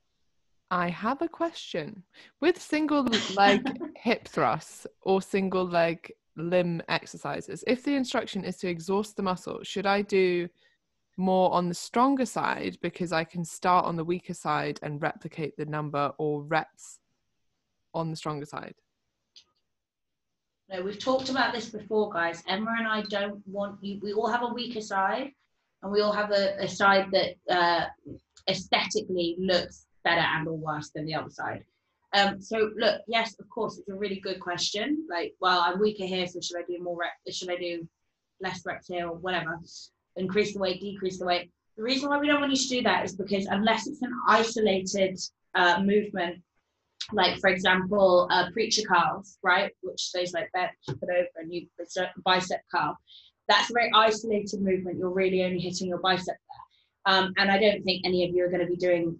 I 0.71 0.89
have 0.89 1.21
a 1.21 1.27
question. 1.27 2.03
With 2.41 2.61
single 2.61 3.07
leg 3.35 3.61
hip 3.95 4.27
thrusts 4.27 4.87
or 5.01 5.21
single 5.21 5.65
leg 5.65 6.11
limb 6.37 6.81
exercises. 6.89 7.63
If 7.67 7.83
the 7.83 7.95
instruction 7.95 8.43
is 8.43 8.57
to 8.57 8.67
exhaust 8.67 9.15
the 9.15 9.23
muscle, 9.23 9.59
should 9.63 9.85
I 9.85 10.01
do 10.01 10.47
more 11.17 11.51
on 11.53 11.69
the 11.69 11.75
stronger 11.75 12.25
side 12.25 12.77
because 12.81 13.13
I 13.13 13.23
can 13.23 13.45
start 13.45 13.85
on 13.85 13.95
the 13.95 14.03
weaker 14.03 14.33
side 14.33 14.79
and 14.81 15.01
replicate 15.01 15.55
the 15.55 15.65
number 15.65 16.11
or 16.17 16.43
reps 16.43 16.99
on 17.93 18.09
the 18.09 18.17
stronger 18.17 18.45
side? 18.45 18.75
no, 20.69 20.81
we've 20.81 20.99
talked 20.99 21.29
about 21.29 21.53
this 21.53 21.69
before, 21.69 22.11
guys. 22.11 22.43
Emma 22.47 22.73
and 22.77 22.87
I 22.87 23.03
don't 23.03 23.41
want 23.47 23.83
you. 23.83 23.99
We 24.01 24.13
all 24.13 24.29
have 24.29 24.41
a 24.43 24.53
weaker 24.53 24.81
side, 24.81 25.31
and 25.83 25.91
we 25.91 26.01
all 26.01 26.11
have 26.11 26.31
a, 26.31 26.55
a 26.59 26.67
side 26.67 27.11
that 27.11 27.35
uh, 27.49 27.85
aesthetically 28.49 29.35
looks 29.37 29.85
better 30.03 30.21
and 30.21 30.47
or 30.47 30.57
worse 30.57 30.89
than 30.89 31.05
the 31.05 31.13
other 31.13 31.29
side. 31.29 31.63
Um, 32.15 32.41
so 32.41 32.71
look, 32.77 33.01
yes, 33.07 33.35
of 33.39 33.49
course, 33.49 33.77
it's 33.77 33.89
a 33.89 33.93
really 33.93 34.21
good 34.21 34.39
question. 34.39 35.05
Like, 35.09 35.33
well, 35.41 35.59
I'm 35.59 35.79
weaker 35.79 36.05
here, 36.05 36.25
so 36.25 36.39
should 36.39 36.57
I 36.57 36.63
do 36.65 36.81
more 36.81 36.97
rep? 36.97 37.11
Should 37.29 37.51
I 37.51 37.57
do 37.57 37.87
less 38.39 38.65
reps 38.65 38.87
here 38.87 39.09
or 39.09 39.17
whatever? 39.17 39.59
Increase 40.15 40.53
the 40.53 40.59
weight, 40.59 40.79
decrease 40.79 41.19
the 41.19 41.25
weight. 41.25 41.51
The 41.75 41.83
reason 41.83 42.09
why 42.09 42.17
we 42.17 42.27
don't 42.27 42.39
want 42.39 42.53
you 42.53 42.57
to 42.57 42.69
do 42.69 42.81
that 42.83 43.03
is 43.03 43.15
because 43.15 43.47
unless 43.47 43.85
it's 43.85 44.01
an 44.01 44.13
isolated 44.29 45.19
uh, 45.55 45.81
movement, 45.81 46.41
like 47.11 47.37
for 47.39 47.49
example, 47.49 48.29
uh, 48.31 48.49
preacher 48.51 48.83
curls, 48.83 49.37
right, 49.43 49.71
which 49.81 50.01
stays 50.01 50.33
like 50.33 50.49
that, 50.53 50.71
put 50.87 51.09
over 51.09 51.27
and 51.35 51.53
you 51.53 51.67
bicep 52.23 52.61
curl. 52.73 52.97
That's 53.49 53.69
a 53.69 53.73
very 53.73 53.91
isolated 53.93 54.61
movement. 54.61 54.97
You're 54.97 55.09
really 55.09 55.43
only 55.43 55.59
hitting 55.59 55.87
your 55.87 55.99
bicep 55.99 56.27
there. 56.27 56.64
Um, 57.07 57.33
and 57.37 57.51
I 57.51 57.59
don't 57.59 57.83
think 57.83 58.01
any 58.03 58.27
of 58.27 58.33
you 58.33 58.43
are 58.43 58.49
going 58.49 58.65
to 58.65 58.67
be 58.67 58.75
doing 58.75 59.19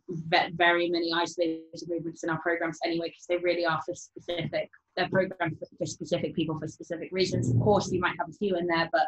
very 0.55 0.89
many 0.89 1.11
isolated 1.13 1.61
movements 1.87 2.23
in 2.23 2.31
our 2.31 2.41
programs 2.41 2.79
anyway, 2.83 3.09
because 3.09 3.25
they 3.29 3.37
really 3.37 3.65
are 3.65 3.79
for 3.85 3.93
specific. 3.93 4.69
They're 4.95 5.09
programmed 5.09 5.57
for, 5.77 5.85
specific 5.85 6.35
people 6.35 6.57
for 6.59 6.67
specific 6.67 7.09
reasons. 7.11 7.51
Of 7.51 7.59
course, 7.59 7.91
you 7.91 7.99
might 7.99 8.15
have 8.17 8.29
a 8.29 8.33
few 8.33 8.55
in 8.57 8.65
there, 8.65 8.89
but 8.91 9.07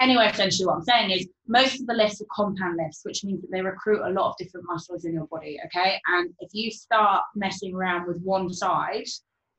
anyway, 0.00 0.28
essentially 0.28 0.66
what 0.66 0.76
I'm 0.76 0.82
saying 0.82 1.10
is 1.10 1.28
most 1.46 1.80
of 1.80 1.86
the 1.86 1.94
lifts 1.94 2.20
are 2.20 2.26
compound 2.34 2.76
lifts, 2.76 3.00
which 3.04 3.24
means 3.24 3.40
that 3.40 3.50
they 3.50 3.62
recruit 3.62 4.02
a 4.02 4.10
lot 4.10 4.30
of 4.30 4.36
different 4.36 4.66
muscles 4.68 5.04
in 5.06 5.14
your 5.14 5.26
body. 5.28 5.58
Okay. 5.66 6.00
And 6.08 6.30
if 6.40 6.50
you 6.52 6.70
start 6.70 7.22
messing 7.34 7.74
around 7.74 8.06
with 8.06 8.20
one 8.22 8.52
side, 8.52 9.06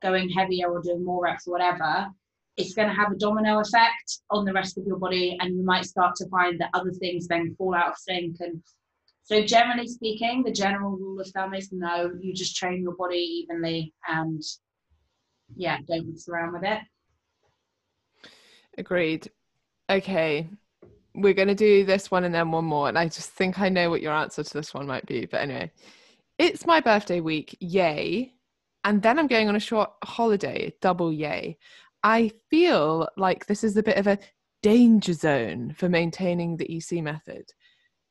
going 0.03 0.29
heavier 0.29 0.69
or 0.69 0.81
doing 0.81 1.03
more 1.03 1.23
reps 1.23 1.47
or 1.47 1.51
whatever, 1.51 2.07
it's 2.57 2.73
going 2.73 2.87
to 2.87 2.93
have 2.93 3.11
a 3.11 3.15
domino 3.15 3.59
effect 3.59 4.19
on 4.29 4.45
the 4.45 4.53
rest 4.53 4.77
of 4.77 4.85
your 4.85 4.97
body 4.97 5.37
and 5.39 5.57
you 5.57 5.63
might 5.63 5.85
start 5.85 6.15
to 6.15 6.27
find 6.29 6.59
that 6.59 6.69
other 6.73 6.91
things 6.91 7.27
then 7.27 7.55
fall 7.57 7.73
out 7.73 7.89
of 7.89 7.97
sync. 7.97 8.37
And 8.39 8.61
so 9.23 9.43
generally 9.43 9.87
speaking 9.87 10.43
the 10.43 10.51
general 10.51 10.91
rule 10.91 11.19
of 11.19 11.27
thumb 11.29 11.53
is 11.53 11.71
no 11.71 12.11
you 12.19 12.33
just 12.33 12.55
train 12.55 12.83
your 12.83 12.95
body 12.95 13.45
evenly 13.47 13.93
and 14.07 14.41
yeah 15.55 15.77
don't 15.87 16.07
mess 16.07 16.27
around 16.27 16.53
with 16.53 16.63
it. 16.63 16.79
Agreed. 18.77 19.29
Okay. 19.89 20.47
We're 21.15 21.33
going 21.33 21.47
to 21.47 21.55
do 21.55 21.85
this 21.85 22.11
one 22.11 22.23
and 22.23 22.33
then 22.33 22.51
one 22.51 22.65
more 22.65 22.87
and 22.89 22.97
i 22.97 23.07
just 23.07 23.29
think 23.31 23.59
i 23.59 23.69
know 23.69 23.89
what 23.89 24.01
your 24.01 24.13
answer 24.13 24.43
to 24.43 24.53
this 24.53 24.73
one 24.73 24.87
might 24.87 25.05
be 25.05 25.25
but 25.25 25.41
anyway. 25.41 25.71
It's 26.37 26.65
my 26.65 26.81
birthday 26.81 27.19
week 27.19 27.55
yay. 27.59 28.33
And 28.83 29.01
then 29.01 29.17
i'm 29.17 29.27
going 29.27 29.49
on 29.49 29.55
a 29.55 29.59
short 29.59 29.91
holiday 30.03 30.73
double 30.81 31.11
yay 31.11 31.57
I 32.03 32.31
feel 32.49 33.07
like 33.15 33.45
this 33.45 33.63
is 33.63 33.77
a 33.77 33.83
bit 33.83 33.97
of 33.97 34.07
a 34.07 34.19
danger 34.61 35.13
zone 35.13 35.73
for 35.77 35.87
maintaining 35.87 36.57
the 36.57 36.77
EC 36.77 37.01
method. 37.01 37.45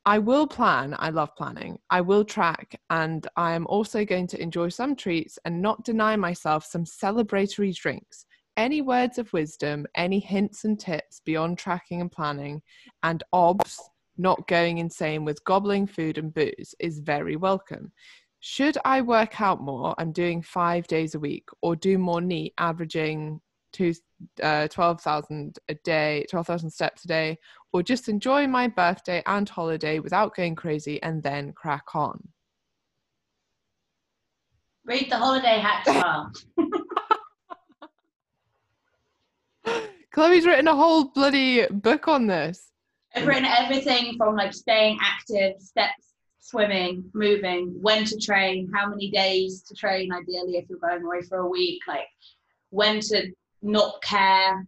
I 0.04 0.18
will 0.18 0.46
plan, 0.46 0.96
I 0.98 1.10
love 1.10 1.36
planning, 1.36 1.78
I 1.90 2.00
will 2.00 2.24
track, 2.24 2.80
and 2.90 3.26
I 3.36 3.52
am 3.52 3.66
also 3.68 4.04
going 4.04 4.26
to 4.28 4.42
enjoy 4.42 4.70
some 4.70 4.96
treats 4.96 5.38
and 5.44 5.62
not 5.62 5.84
deny 5.84 6.16
myself 6.16 6.64
some 6.64 6.84
celebratory 6.84 7.74
drinks. 7.76 8.26
Any 8.56 8.82
words 8.82 9.18
of 9.18 9.32
wisdom, 9.32 9.86
any 9.94 10.18
hints 10.18 10.64
and 10.64 10.80
tips 10.80 11.20
beyond 11.24 11.58
tracking 11.58 12.00
and 12.00 12.10
planning, 12.10 12.62
and 13.02 13.22
obs 13.32 13.78
not 14.18 14.48
going 14.48 14.78
insane 14.78 15.24
with 15.24 15.44
gobbling 15.44 15.86
food 15.86 16.18
and 16.18 16.34
booze 16.34 16.74
is 16.80 16.98
very 16.98 17.36
welcome. 17.36 17.92
Should 18.40 18.76
I 18.84 19.02
work 19.02 19.40
out 19.40 19.62
more? 19.62 19.94
I'm 19.98 20.12
doing 20.12 20.42
five 20.42 20.86
days 20.86 21.14
a 21.14 21.20
week, 21.20 21.48
or 21.60 21.76
do 21.76 21.96
more 21.96 22.20
NEAT, 22.20 22.54
averaging 22.58 23.40
to 23.72 23.94
uh, 24.42 24.68
12,000 24.68 25.58
a 25.68 25.74
day, 25.74 26.26
12,000 26.30 26.70
steps 26.70 27.04
a 27.04 27.08
day, 27.08 27.38
or 27.72 27.82
just 27.82 28.08
enjoy 28.08 28.46
my 28.46 28.68
birthday 28.68 29.22
and 29.26 29.48
holiday 29.48 29.98
without 29.98 30.34
going 30.34 30.54
crazy 30.54 31.02
and 31.02 31.22
then 31.22 31.52
crack 31.52 31.94
on. 31.94 32.28
Read 34.84 35.10
the 35.10 35.16
holiday 35.16 35.58
hack 35.58 35.84
file. 35.86 36.32
Chloe's 40.12 40.44
written 40.44 40.68
a 40.68 40.76
whole 40.76 41.04
bloody 41.04 41.66
book 41.68 42.08
on 42.08 42.26
this. 42.26 42.68
I've 43.14 43.26
written 43.26 43.44
everything 43.44 44.16
from 44.16 44.36
like 44.36 44.52
staying 44.52 44.98
active, 45.00 45.60
steps, 45.60 46.12
swimming, 46.40 47.04
moving, 47.14 47.74
when 47.80 48.04
to 48.04 48.18
train, 48.18 48.70
how 48.74 48.88
many 48.88 49.10
days 49.10 49.62
to 49.62 49.74
train, 49.74 50.12
ideally 50.12 50.56
if 50.56 50.68
you're 50.68 50.78
going 50.78 51.04
away 51.04 51.22
for 51.22 51.38
a 51.38 51.48
week, 51.48 51.80
like 51.86 52.08
when 52.70 53.00
to 53.00 53.32
not 53.62 54.02
care 54.02 54.66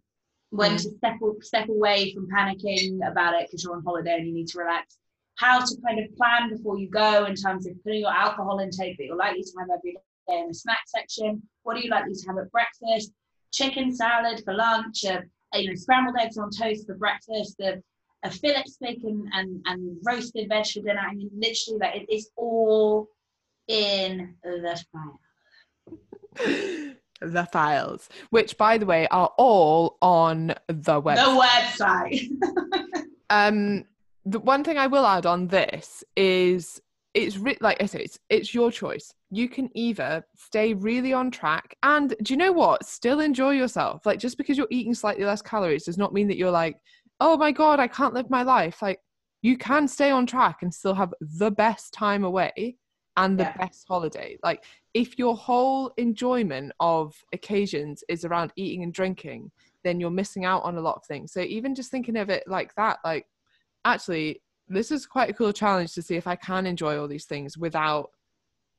when 0.50 0.72
mm. 0.72 0.82
to 0.82 0.90
step 0.96 1.14
step 1.40 1.68
away 1.68 2.12
from 2.14 2.28
panicking 2.28 2.98
about 3.10 3.34
it 3.34 3.46
because 3.46 3.64
you're 3.64 3.74
on 3.74 3.84
holiday 3.84 4.16
and 4.16 4.26
you 4.26 4.34
need 4.34 4.48
to 4.48 4.58
relax 4.58 4.98
how 5.36 5.58
to 5.58 5.76
kind 5.84 5.98
of 5.98 6.16
plan 6.16 6.48
before 6.48 6.78
you 6.78 6.88
go 6.88 7.24
in 7.24 7.34
terms 7.34 7.66
of 7.66 7.72
putting 7.82 8.00
your 8.00 8.12
alcohol 8.12 8.60
intake 8.60 8.96
that 8.96 9.04
you're 9.04 9.16
likely 9.16 9.42
to 9.42 9.52
have 9.58 9.68
every 9.76 9.92
day 9.92 10.40
in 10.40 10.48
the 10.48 10.54
snack 10.54 10.80
section 10.86 11.42
what 11.64 11.76
are 11.76 11.80
you 11.80 11.90
likely 11.90 12.14
to 12.14 12.26
have 12.26 12.38
at 12.38 12.50
breakfast 12.52 13.12
chicken 13.52 13.94
salad 13.94 14.40
for 14.44 14.54
lunch 14.54 15.04
uh, 15.04 15.20
you 15.54 15.68
know 15.68 15.74
scrambled 15.74 16.16
eggs 16.20 16.38
on 16.38 16.50
toast 16.50 16.86
for 16.86 16.94
breakfast 16.94 17.56
the 17.58 17.82
a 18.24 18.30
fillet 18.30 18.64
steak 18.66 19.00
and, 19.04 19.28
and, 19.32 19.62
and 19.66 19.98
roasted 20.02 20.48
veg 20.48 20.66
for 20.66 20.80
dinner. 20.80 21.00
I 21.00 21.14
mean, 21.14 21.30
literally, 21.34 21.78
like 21.78 21.96
it 21.96 22.12
is 22.12 22.30
all 22.36 23.08
in 23.68 24.34
the 24.42 24.84
file. 24.92 25.20
the 27.32 27.46
files, 27.46 28.08
which, 28.30 28.56
by 28.56 28.78
the 28.78 28.86
way, 28.86 29.06
are 29.10 29.30
all 29.38 29.98
on 30.02 30.48
the 30.68 31.00
website. 31.00 31.78
The 31.78 32.28
website. 32.30 33.04
um, 33.30 33.84
the 34.24 34.40
one 34.40 34.64
thing 34.64 34.78
I 34.78 34.86
will 34.86 35.06
add 35.06 35.26
on 35.26 35.48
this 35.48 36.02
is 36.16 36.80
it's 37.14 37.38
re- 37.38 37.58
like 37.60 37.82
I 37.82 37.86
say, 37.86 38.00
it's 38.00 38.18
it's 38.28 38.54
your 38.54 38.70
choice. 38.70 39.14
You 39.30 39.48
can 39.48 39.70
either 39.74 40.24
stay 40.36 40.74
really 40.74 41.12
on 41.12 41.30
track 41.30 41.76
and 41.82 42.14
do 42.22 42.32
you 42.32 42.36
know 42.36 42.52
what? 42.52 42.84
Still 42.84 43.20
enjoy 43.20 43.52
yourself. 43.52 44.04
Like 44.04 44.18
just 44.18 44.36
because 44.36 44.58
you're 44.58 44.66
eating 44.70 44.94
slightly 44.94 45.24
less 45.24 45.42
calories 45.42 45.84
does 45.84 45.98
not 45.98 46.12
mean 46.12 46.28
that 46.28 46.36
you're 46.36 46.50
like, 46.50 46.76
oh 47.20 47.36
my 47.36 47.52
god, 47.52 47.78
I 47.78 47.86
can't 47.86 48.14
live 48.14 48.30
my 48.30 48.42
life. 48.42 48.82
Like 48.82 48.98
you 49.42 49.56
can 49.56 49.86
stay 49.86 50.10
on 50.10 50.26
track 50.26 50.62
and 50.62 50.72
still 50.74 50.94
have 50.94 51.14
the 51.20 51.50
best 51.50 51.92
time 51.92 52.24
away 52.24 52.76
and 53.16 53.38
the 53.38 53.44
yeah. 53.44 53.56
best 53.56 53.86
holiday. 53.86 54.38
Like 54.42 54.64
if 54.92 55.18
your 55.18 55.36
whole 55.36 55.92
enjoyment 55.96 56.72
of 56.80 57.14
occasions 57.32 58.02
is 58.08 58.24
around 58.24 58.52
eating 58.56 58.82
and 58.82 58.92
drinking, 58.92 59.50
then 59.84 60.00
you're 60.00 60.10
missing 60.10 60.44
out 60.44 60.62
on 60.62 60.76
a 60.76 60.80
lot 60.80 60.96
of 60.96 61.04
things. 61.04 61.32
So 61.32 61.40
even 61.40 61.74
just 61.74 61.90
thinking 61.90 62.16
of 62.16 62.30
it 62.30 62.44
like 62.46 62.74
that, 62.76 62.98
like 63.04 63.26
actually 63.84 64.42
this 64.68 64.90
is 64.90 65.06
quite 65.06 65.30
a 65.30 65.34
cool 65.34 65.52
challenge 65.52 65.92
to 65.94 66.02
see 66.02 66.16
if 66.16 66.26
I 66.26 66.36
can 66.36 66.66
enjoy 66.66 66.98
all 66.98 67.08
these 67.08 67.26
things 67.26 67.58
without 67.58 68.10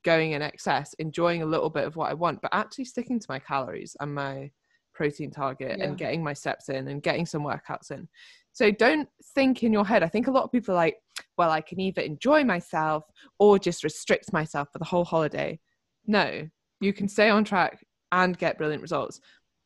going 0.03 0.31
in 0.31 0.41
excess, 0.41 0.93
enjoying 0.99 1.41
a 1.41 1.45
little 1.45 1.69
bit 1.69 1.85
of 1.85 1.95
what 1.95 2.09
I 2.09 2.13
want, 2.13 2.41
but 2.41 2.53
actually 2.53 2.85
sticking 2.85 3.19
to 3.19 3.25
my 3.29 3.39
calories 3.39 3.95
and 3.99 4.13
my 4.13 4.51
protein 4.93 5.31
target 5.31 5.77
yeah. 5.77 5.85
and 5.85 5.97
getting 5.97 6.23
my 6.23 6.33
steps 6.33 6.69
in 6.69 6.87
and 6.87 7.03
getting 7.03 7.25
some 7.25 7.43
workouts 7.43 7.91
in. 7.91 8.07
So 8.55 8.71
don't 8.71 9.09
think 9.33 9.63
in 9.63 9.73
your 9.73 9.85
head. 9.85 10.01
I 10.01 10.07
think 10.07 10.27
a 10.27 10.31
lot 10.31 10.45
of 10.45 10.51
people 10.51 10.73
are 10.73 10.77
like, 10.77 10.95
well, 11.37 11.51
I 11.51 11.59
can 11.59 11.77
either 11.77 12.01
enjoy 12.01 12.45
myself 12.45 13.03
or 13.37 13.59
just 13.59 13.83
restrict 13.83 14.31
myself 14.31 14.69
for 14.71 14.79
the 14.79 14.85
whole 14.85 15.03
holiday. 15.03 15.59
No, 16.07 16.47
you 16.79 16.93
can 16.93 17.09
stay 17.09 17.29
on 17.29 17.43
track 17.43 17.85
and 18.13 18.37
get 18.37 18.57
brilliant 18.57 18.81
results. 18.81 19.19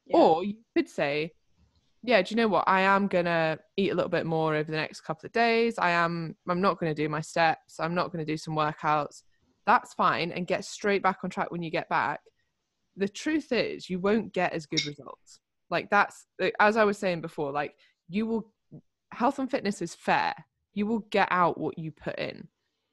Yeah. 0.07 0.17
Or 0.17 0.43
you 0.43 0.55
could 0.75 0.89
say, 0.89 1.33
yeah, 2.01 2.19
do 2.23 2.31
you 2.31 2.37
know 2.37 2.47
what? 2.47 2.63
I 2.67 2.81
am 2.81 3.05
gonna 3.05 3.59
eat 3.77 3.91
a 3.91 3.95
little 3.95 4.09
bit 4.09 4.25
more 4.25 4.55
over 4.55 4.71
the 4.71 4.77
next 4.77 5.01
couple 5.01 5.27
of 5.27 5.33
days. 5.33 5.77
I 5.77 5.91
am 5.91 6.35
I'm 6.49 6.59
not 6.59 6.79
gonna 6.79 6.95
do 6.95 7.07
my 7.09 7.21
steps, 7.21 7.79
I'm 7.79 7.93
not 7.93 8.11
gonna 8.11 8.25
do 8.25 8.37
some 8.37 8.55
workouts. 8.55 9.21
That's 9.67 9.93
fine 9.93 10.31
and 10.31 10.47
get 10.47 10.65
straight 10.65 11.03
back 11.03 11.19
on 11.23 11.29
track 11.29 11.51
when 11.51 11.61
you 11.61 11.69
get 11.69 11.89
back. 11.89 12.21
The 12.97 13.07
truth 13.07 13.51
is 13.51 13.87
you 13.87 13.99
won't 13.99 14.33
get 14.33 14.53
as 14.53 14.65
good 14.65 14.83
results. 14.87 15.41
Like 15.69 15.91
that's 15.91 16.25
as 16.59 16.75
I 16.75 16.85
was 16.85 16.97
saying 16.97 17.21
before, 17.21 17.51
like 17.51 17.75
you 18.07 18.25
will 18.25 18.51
health 19.11 19.39
and 19.39 19.49
fitness 19.49 19.81
is 19.81 19.95
fair. 19.95 20.33
You 20.73 20.85
will 20.85 20.99
get 21.11 21.27
out 21.31 21.57
what 21.57 21.77
you 21.77 21.91
put 21.91 22.17
in. 22.19 22.47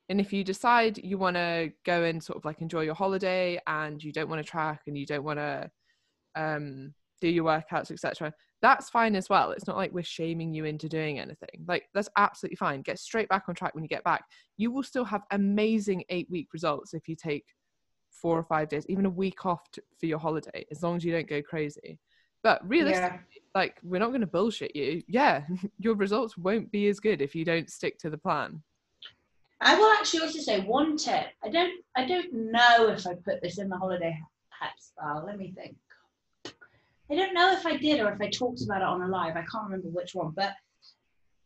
And 0.09 0.21
if 0.21 0.33
you 0.33 0.45
decide 0.45 0.99
you 0.99 1.19
want 1.19 1.37
to 1.37 1.73
go 1.85 2.05
and 2.05 2.23
sort 2.23 2.39
of 2.39 2.45
like 2.45 2.61
enjoy 2.61 2.83
your 2.83 2.95
holiday 2.95 3.61
and 3.67 4.03
you 4.03 4.13
don't 4.13 4.29
want 4.29 4.45
to 4.45 4.49
track 4.49 4.83
and 4.87 4.97
you 4.97 5.05
don't 5.05 5.25
want 5.25 5.39
to 5.39 5.71
um, 6.37 6.95
do 7.21 7.29
your 7.29 7.45
workouts, 7.45 7.91
etc., 7.91 8.33
that's 8.63 8.89
fine 8.89 9.17
as 9.17 9.29
well. 9.29 9.51
It's 9.51 9.67
not 9.67 9.77
like 9.77 9.93
we're 9.93 10.05
shaming 10.05 10.55
you 10.55 10.65
into 10.65 10.89
doing 10.89 11.19
anything. 11.19 11.65
Like 11.67 11.89
that's 11.93 12.09
absolutely 12.17 12.57
fine. 12.57 12.83
Get 12.83 12.99
straight 12.99 13.29
back 13.29 13.45
on 13.49 13.55
track 13.55 13.75
when 13.75 13.85
you 13.85 13.89
get 13.89 14.05
back. 14.05 14.25
You 14.57 14.71
will 14.71 14.83
still 14.83 15.05
have 15.05 15.23
amazing 15.31 16.05
eight 16.09 16.29
week 16.31 16.49
results 16.53 16.95
if 16.95 17.09
you 17.09 17.17
take 17.17 17.45
four 18.11 18.39
or 18.39 18.43
five 18.43 18.69
days, 18.69 18.87
even 18.89 19.07
a 19.07 19.11
week 19.11 19.45
off 19.45 19.71
to, 19.73 19.83
for 19.99 20.07
your 20.07 20.19
holiday, 20.19 20.65
as 20.71 20.83
long 20.83 20.97
as 20.97 21.05
you 21.05 21.13
don't 21.13 21.29
go 21.29 21.43
crazy. 21.43 21.99
But 22.43 22.67
realistically, 22.67 23.19
yeah. 23.35 23.43
Like 23.57 23.79
we're 23.83 23.99
not 23.99 24.09
going 24.09 24.21
to 24.21 24.27
bullshit 24.27 24.77
you. 24.77 25.03
Yeah, 25.09 25.43
your 25.79 25.95
results 25.95 26.37
won't 26.37 26.71
be 26.71 26.89
as 26.89 27.01
good 27.01 27.23
if 27.23 27.35
you 27.35 27.45
don't 27.45 27.71
stick 27.71 27.99
to 28.01 28.11
the 28.11 28.19
plan. 28.19 28.63
I 29.63 29.75
will 29.75 29.91
actually 29.93 30.21
also 30.21 30.39
say 30.41 30.61
one 30.61 30.99
tip. 30.99 31.29
I 31.43 31.49
don't 31.49 31.73
I 31.97 32.07
don't 32.07 32.33
know 32.53 32.89
if 32.89 33.07
I 33.07 33.15
put 33.15 33.41
this 33.43 33.59
in 33.59 33.71
the 33.71 33.79
holiday 33.79 34.15
hacks 34.51 34.93
file. 35.01 35.25
Let 35.27 35.39
me 35.39 35.55
think. 35.57 35.77
I 37.11 37.15
don't 37.15 37.33
know 37.33 37.53
if 37.53 37.65
I 37.65 37.77
did 37.77 38.01
or 38.01 38.13
if 38.13 38.21
I 38.21 38.29
talked 38.29 38.63
about 38.63 38.83
it 38.83 38.89
on 38.89 39.01
a 39.01 39.09
live. 39.09 39.37
I 39.37 39.45
can't 39.51 39.65
remember 39.65 39.89
which 39.89 40.15
one, 40.15 40.33
but 40.37 40.53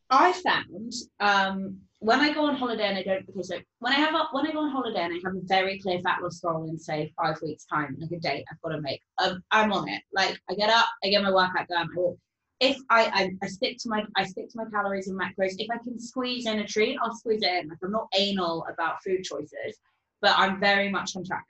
I 0.09 0.33
found 0.33 0.93
um, 1.21 1.79
when 2.01 2.21
I 2.21 2.33
go 2.33 2.47
on 2.47 2.57
holiday 2.57 2.89
and 2.89 2.99
I 2.99 3.03
don't 3.03 3.29
okay, 3.29 3.43
so 3.43 3.59
when 3.79 3.93
I 3.93 3.97
have 3.97 4.15
a, 4.15 4.25
when 4.33 4.47
I 4.47 4.53
go 4.53 4.61
on 4.61 4.71
holiday 4.71 5.03
and 5.03 5.13
I 5.13 5.21
have 5.23 5.37
a 5.37 5.47
very 5.47 5.79
clear 5.79 6.01
fat 6.01 6.23
loss 6.23 6.41
goal 6.41 6.69
in 6.69 6.79
say 6.79 7.13
five 7.17 7.37
weeks 7.43 7.67
time, 7.67 7.97
like 8.01 8.11
a 8.11 8.19
date 8.19 8.45
I've 8.51 8.61
got 8.63 8.71
to 8.71 8.81
make, 8.81 9.03
um, 9.23 9.43
I'm 9.51 9.73
on 9.73 9.89
it. 9.89 10.03
Like 10.13 10.39
I 10.49 10.55
get 10.55 10.71
up, 10.71 10.87
I 11.05 11.11
get 11.11 11.23
my 11.23 11.31
workout 11.31 11.69
done. 11.69 11.89
I 11.93 11.97
will, 11.97 12.19
if 12.59 12.79
I, 12.89 13.05
I 13.05 13.31
I 13.43 13.47
stick 13.49 13.77
to 13.81 13.91
my 13.91 14.05
I 14.17 14.25
stick 14.25 14.49
to 14.51 14.57
my 14.57 14.65
calories 14.71 15.09
and 15.09 15.21
macros. 15.21 15.55
If 15.59 15.71
I 15.71 15.77
can 15.79 16.01
squeeze 16.01 16.47
in 16.47 16.59
a 16.59 16.67
treat, 16.67 16.99
I'll 17.03 17.15
squeeze 17.15 17.43
it 17.43 17.65
in. 17.65 17.69
Like 17.69 17.79
I'm 17.85 17.93
not 17.93 18.09
anal 18.17 18.67
about 18.73 19.03
food 19.05 19.23
choices, 19.23 19.79
but 20.23 20.33
I'm 20.39 20.59
very 20.59 20.89
much 20.89 21.17
on 21.17 21.25
track 21.25 21.45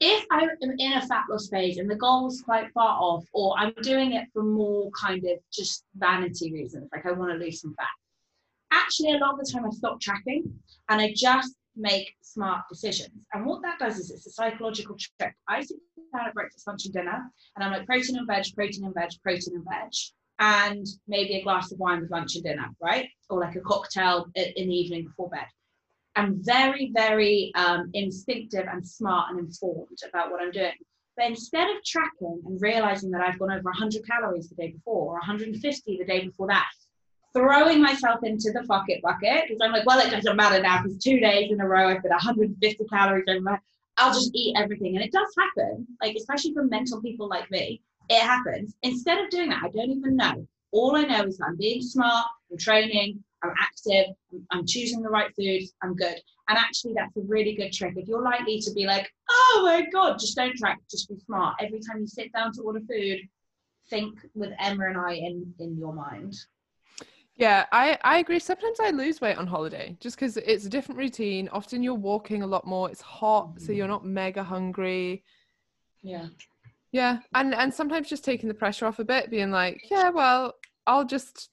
if 0.00 0.26
I'm 0.30 0.50
in 0.78 0.92
a 0.92 1.06
fat 1.06 1.24
loss 1.30 1.48
phase 1.48 1.78
and 1.78 1.90
the 1.90 1.96
goal 1.96 2.28
is 2.28 2.42
quite 2.42 2.70
far 2.72 2.98
off, 3.00 3.24
or 3.32 3.56
I'm 3.56 3.72
doing 3.82 4.12
it 4.12 4.28
for 4.32 4.42
more 4.42 4.90
kind 4.90 5.24
of 5.24 5.38
just 5.52 5.84
vanity 5.96 6.52
reasons, 6.52 6.88
like 6.92 7.06
I 7.06 7.12
want 7.12 7.32
to 7.32 7.38
lose 7.38 7.62
some 7.62 7.74
fat, 7.74 7.86
actually, 8.70 9.12
a 9.12 9.18
lot 9.18 9.34
of 9.34 9.40
the 9.40 9.50
time 9.52 9.64
I 9.64 9.70
stop 9.70 10.00
tracking 10.00 10.44
and 10.88 11.00
I 11.00 11.12
just 11.14 11.54
make 11.76 12.14
smart 12.22 12.62
decisions. 12.70 13.12
And 13.32 13.44
what 13.44 13.62
that 13.62 13.78
does 13.78 13.98
is 13.98 14.10
it's 14.10 14.26
a 14.26 14.30
psychological 14.30 14.96
trick. 14.96 15.34
I 15.48 15.62
sit 15.62 15.76
down 16.14 16.28
at 16.28 16.34
breakfast, 16.34 16.66
lunch, 16.66 16.86
and 16.86 16.94
dinner, 16.94 17.30
and 17.54 17.64
I'm 17.64 17.72
like 17.72 17.86
protein 17.86 18.16
and 18.16 18.26
veg, 18.26 18.44
protein 18.54 18.84
and 18.84 18.94
veg, 18.94 19.10
protein 19.22 19.54
and 19.54 19.64
veg, 19.64 19.92
and 20.38 20.86
maybe 21.06 21.36
a 21.36 21.42
glass 21.42 21.72
of 21.72 21.78
wine 21.78 22.00
with 22.00 22.10
lunch 22.10 22.34
and 22.34 22.44
dinner, 22.44 22.68
right? 22.80 23.08
Or 23.28 23.40
like 23.40 23.56
a 23.56 23.60
cocktail 23.60 24.26
in 24.34 24.68
the 24.68 24.74
evening 24.74 25.04
before 25.04 25.28
bed. 25.30 25.46
I'm 26.14 26.42
very, 26.42 26.90
very 26.94 27.52
um, 27.54 27.90
instinctive 27.92 28.66
and 28.70 28.86
smart 28.86 29.30
and 29.30 29.40
informed 29.40 29.98
about 30.08 30.30
what 30.30 30.40
I'm 30.40 30.50
doing. 30.50 30.72
But 31.16 31.26
instead 31.26 31.68
of 31.68 31.82
tracking 31.84 32.42
and 32.46 32.60
realizing 32.60 33.10
that 33.10 33.22
I've 33.22 33.38
gone 33.38 33.50
over 33.50 33.62
100 33.64 34.06
calories 34.06 34.48
the 34.48 34.54
day 34.54 34.72
before 34.72 35.12
or 35.12 35.18
150 35.18 35.98
the 35.98 36.04
day 36.04 36.26
before 36.26 36.46
that, 36.48 36.66
throwing 37.36 37.82
myself 37.82 38.20
into 38.22 38.50
the 38.50 38.64
fuck 38.64 38.84
it 38.88 39.02
bucket 39.02 39.44
because 39.46 39.60
I'm 39.62 39.72
like, 39.72 39.84
well, 39.84 40.00
it 40.00 40.10
doesn't 40.10 40.36
matter 40.36 40.60
now 40.62 40.82
because 40.82 40.96
two 40.96 41.20
days 41.20 41.52
in 41.52 41.60
a 41.60 41.68
row 41.68 41.88
I've 41.88 42.02
got 42.02 42.10
150 42.10 42.84
calories 42.86 43.24
over. 43.28 43.60
I'll 43.98 44.12
just 44.12 44.30
eat 44.34 44.56
everything, 44.58 44.96
and 44.96 45.04
it 45.04 45.12
does 45.12 45.34
happen. 45.38 45.86
Like 46.02 46.16
especially 46.16 46.54
for 46.54 46.64
mental 46.64 47.00
people 47.00 47.28
like 47.28 47.50
me, 47.50 47.82
it 48.08 48.22
happens. 48.22 48.74
Instead 48.82 49.18
of 49.22 49.30
doing 49.30 49.50
that, 49.50 49.62
I 49.62 49.68
don't 49.68 49.90
even 49.90 50.16
know. 50.16 50.46
All 50.72 50.96
I 50.96 51.02
know 51.02 51.24
is 51.24 51.40
I'm 51.40 51.56
being 51.56 51.82
smart, 51.82 52.26
I'm 52.50 52.58
training, 52.58 53.22
I'm 53.42 53.54
active, 53.58 54.14
I'm 54.50 54.66
choosing 54.66 55.02
the 55.02 55.08
right 55.08 55.34
foods, 55.34 55.72
I'm 55.82 55.94
good. 55.94 56.16
And 56.48 56.58
actually, 56.58 56.92
that's 56.94 57.16
a 57.16 57.22
really 57.22 57.54
good 57.54 57.72
trick. 57.72 57.94
If 57.96 58.08
you're 58.08 58.22
likely 58.22 58.60
to 58.60 58.72
be 58.72 58.86
like, 58.86 59.10
oh 59.30 59.62
my 59.64 59.86
God, 59.92 60.18
just 60.18 60.36
don't 60.36 60.56
track, 60.56 60.78
just 60.90 61.08
be 61.08 61.18
smart. 61.18 61.56
Every 61.60 61.80
time 61.80 62.00
you 62.00 62.06
sit 62.06 62.32
down 62.32 62.52
to 62.52 62.62
order 62.62 62.80
food, 62.80 63.20
think 63.88 64.18
with 64.34 64.50
Emma 64.58 64.88
and 64.88 64.98
I 64.98 65.14
in, 65.14 65.54
in 65.58 65.76
your 65.78 65.94
mind. 65.94 66.34
Yeah, 67.36 67.66
I, 67.70 67.98
I 68.02 68.18
agree. 68.18 68.38
Sometimes 68.38 68.80
I 68.80 68.90
lose 68.90 69.20
weight 69.20 69.36
on 69.36 69.46
holiday 69.46 69.96
just 70.00 70.16
because 70.16 70.38
it's 70.38 70.64
a 70.64 70.70
different 70.70 70.98
routine. 70.98 71.48
Often 71.52 71.82
you're 71.82 71.94
walking 71.94 72.42
a 72.42 72.46
lot 72.46 72.66
more. 72.66 72.90
It's 72.90 73.02
hot, 73.02 73.48
mm-hmm. 73.48 73.64
so 73.64 73.72
you're 73.72 73.88
not 73.88 74.06
mega 74.06 74.42
hungry. 74.42 75.22
Yeah. 76.02 76.28
Yeah, 76.92 77.18
and 77.34 77.54
and 77.54 77.74
sometimes 77.74 78.08
just 78.08 78.24
taking 78.24 78.48
the 78.48 78.54
pressure 78.54 78.86
off 78.86 79.00
a 79.00 79.04
bit, 79.04 79.30
being 79.30 79.50
like, 79.50 79.82
yeah, 79.90 80.08
well, 80.08 80.54
I'll 80.86 81.04
just 81.04 81.50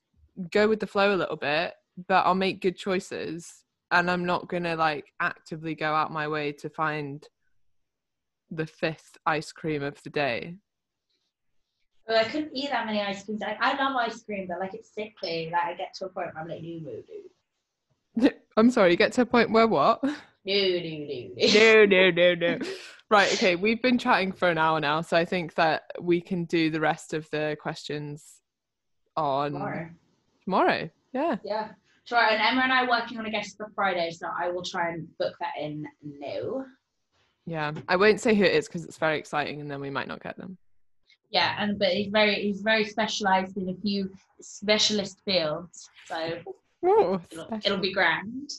go 0.52 0.70
with 0.70 0.80
the 0.80 0.88
flow 0.88 1.14
a 1.14 1.18
little 1.18 1.36
bit, 1.36 1.74
but 2.08 2.26
I'll 2.26 2.36
make 2.36 2.62
good 2.62 2.78
choices 2.78 3.64
and 3.92 4.10
I'm 4.10 4.26
not 4.26 4.48
going 4.48 4.64
to 4.64 4.76
like 4.76 5.06
actively 5.20 5.76
go 5.76 5.94
out 5.94 6.12
my 6.12 6.28
way 6.28 6.52
to 6.54 6.70
find 6.70 7.26
the 8.50 8.66
fifth 8.66 9.18
ice 9.26 9.52
cream 9.52 9.84
of 9.84 10.02
the 10.04 10.10
day. 10.10 10.56
Well, 12.08 12.20
I 12.20 12.26
couldn't 12.26 12.52
eat 12.54 12.70
that 12.70 12.86
many 12.86 13.02
ice 13.02 13.24
creams. 13.24 13.42
I, 13.42 13.58
I 13.60 13.82
love 13.82 13.96
ice 13.96 14.22
cream, 14.24 14.48
but 14.48 14.60
like 14.60 14.74
it's 14.74 14.94
sickly. 14.94 15.50
Like 15.52 15.64
I 15.64 15.74
get 15.76 15.94
to 15.96 16.06
a 16.06 16.10
point 16.10 16.34
where 16.34 16.44
I'm 16.44 16.50
like, 16.50 16.62
no, 16.62 16.92
no, 16.92 17.04
no. 18.24 18.30
I'm 18.58 18.72
sorry, 18.72 18.92
you 18.92 18.98
get 18.98 19.14
to 19.14 19.22
a 19.22 19.26
point 19.26 19.52
where 19.52 19.68
what? 19.68 20.04
No, 20.04 20.12
no, 20.54 20.80
no, 20.80 21.86
no, 21.86 21.86
no, 21.86 22.12
no, 22.12 22.36
no. 22.36 22.58
Right, 23.10 23.32
okay, 23.34 23.56
we've 23.56 23.82
been 23.82 23.98
chatting 23.98 24.32
for 24.32 24.50
an 24.50 24.58
hour 24.58 24.80
now, 24.80 25.02
so 25.02 25.16
I 25.16 25.24
think 25.24 25.56
that 25.56 25.84
we 26.02 26.20
can 26.20 26.46
do 26.46 26.70
the 26.70 26.80
rest 26.80 27.14
of 27.14 27.30
the 27.30 27.56
questions 27.62 28.42
on 29.16 29.54
tomorrow. 29.54 29.90
Tomorrow, 30.44 30.90
yeah. 31.14 31.38
Yeah. 31.46 31.70
Try 32.08 32.32
and 32.32 32.42
Emma 32.42 32.64
and 32.64 32.74
I 32.74 32.84
are 32.84 32.90
working 32.90 33.18
on 33.20 33.26
a 33.26 33.30
guest 33.30 33.56
for 33.56 33.72
Friday, 33.76 34.12
so 34.12 34.28
I 34.38 34.50
will 34.50 34.64
try 34.64 34.90
and 34.90 35.08
book 35.18 35.36
that 35.40 35.54
in 35.62 35.86
now. 36.04 36.66
Yeah, 37.46 37.72
I 37.88 37.96
won't 37.96 38.20
say 38.20 38.36
who 38.36 38.44
it 38.44 38.54
is 38.54 38.68
because 38.68 38.84
it's 38.84 38.98
very 38.98 39.18
exciting, 39.18 39.62
and 39.62 39.72
then 39.72 39.80
we 39.80 39.90
might 39.90 40.08
not 40.08 40.22
get 40.22 40.38
them. 40.38 40.58
Yeah, 41.34 41.56
and 41.58 41.80
but 41.80 41.90
he's 41.90 42.12
very 42.12 42.36
he's 42.36 42.62
very 42.62 42.86
specialised 42.86 43.58
in 43.58 43.68
a 43.68 43.74
few 43.82 44.12
specialist 44.40 45.20
fields, 45.26 45.90
so 46.06 46.40
Ooh, 46.86 47.20
it'll, 47.32 47.48
it'll, 47.66 47.78
be 47.80 47.92
grand. 47.92 48.52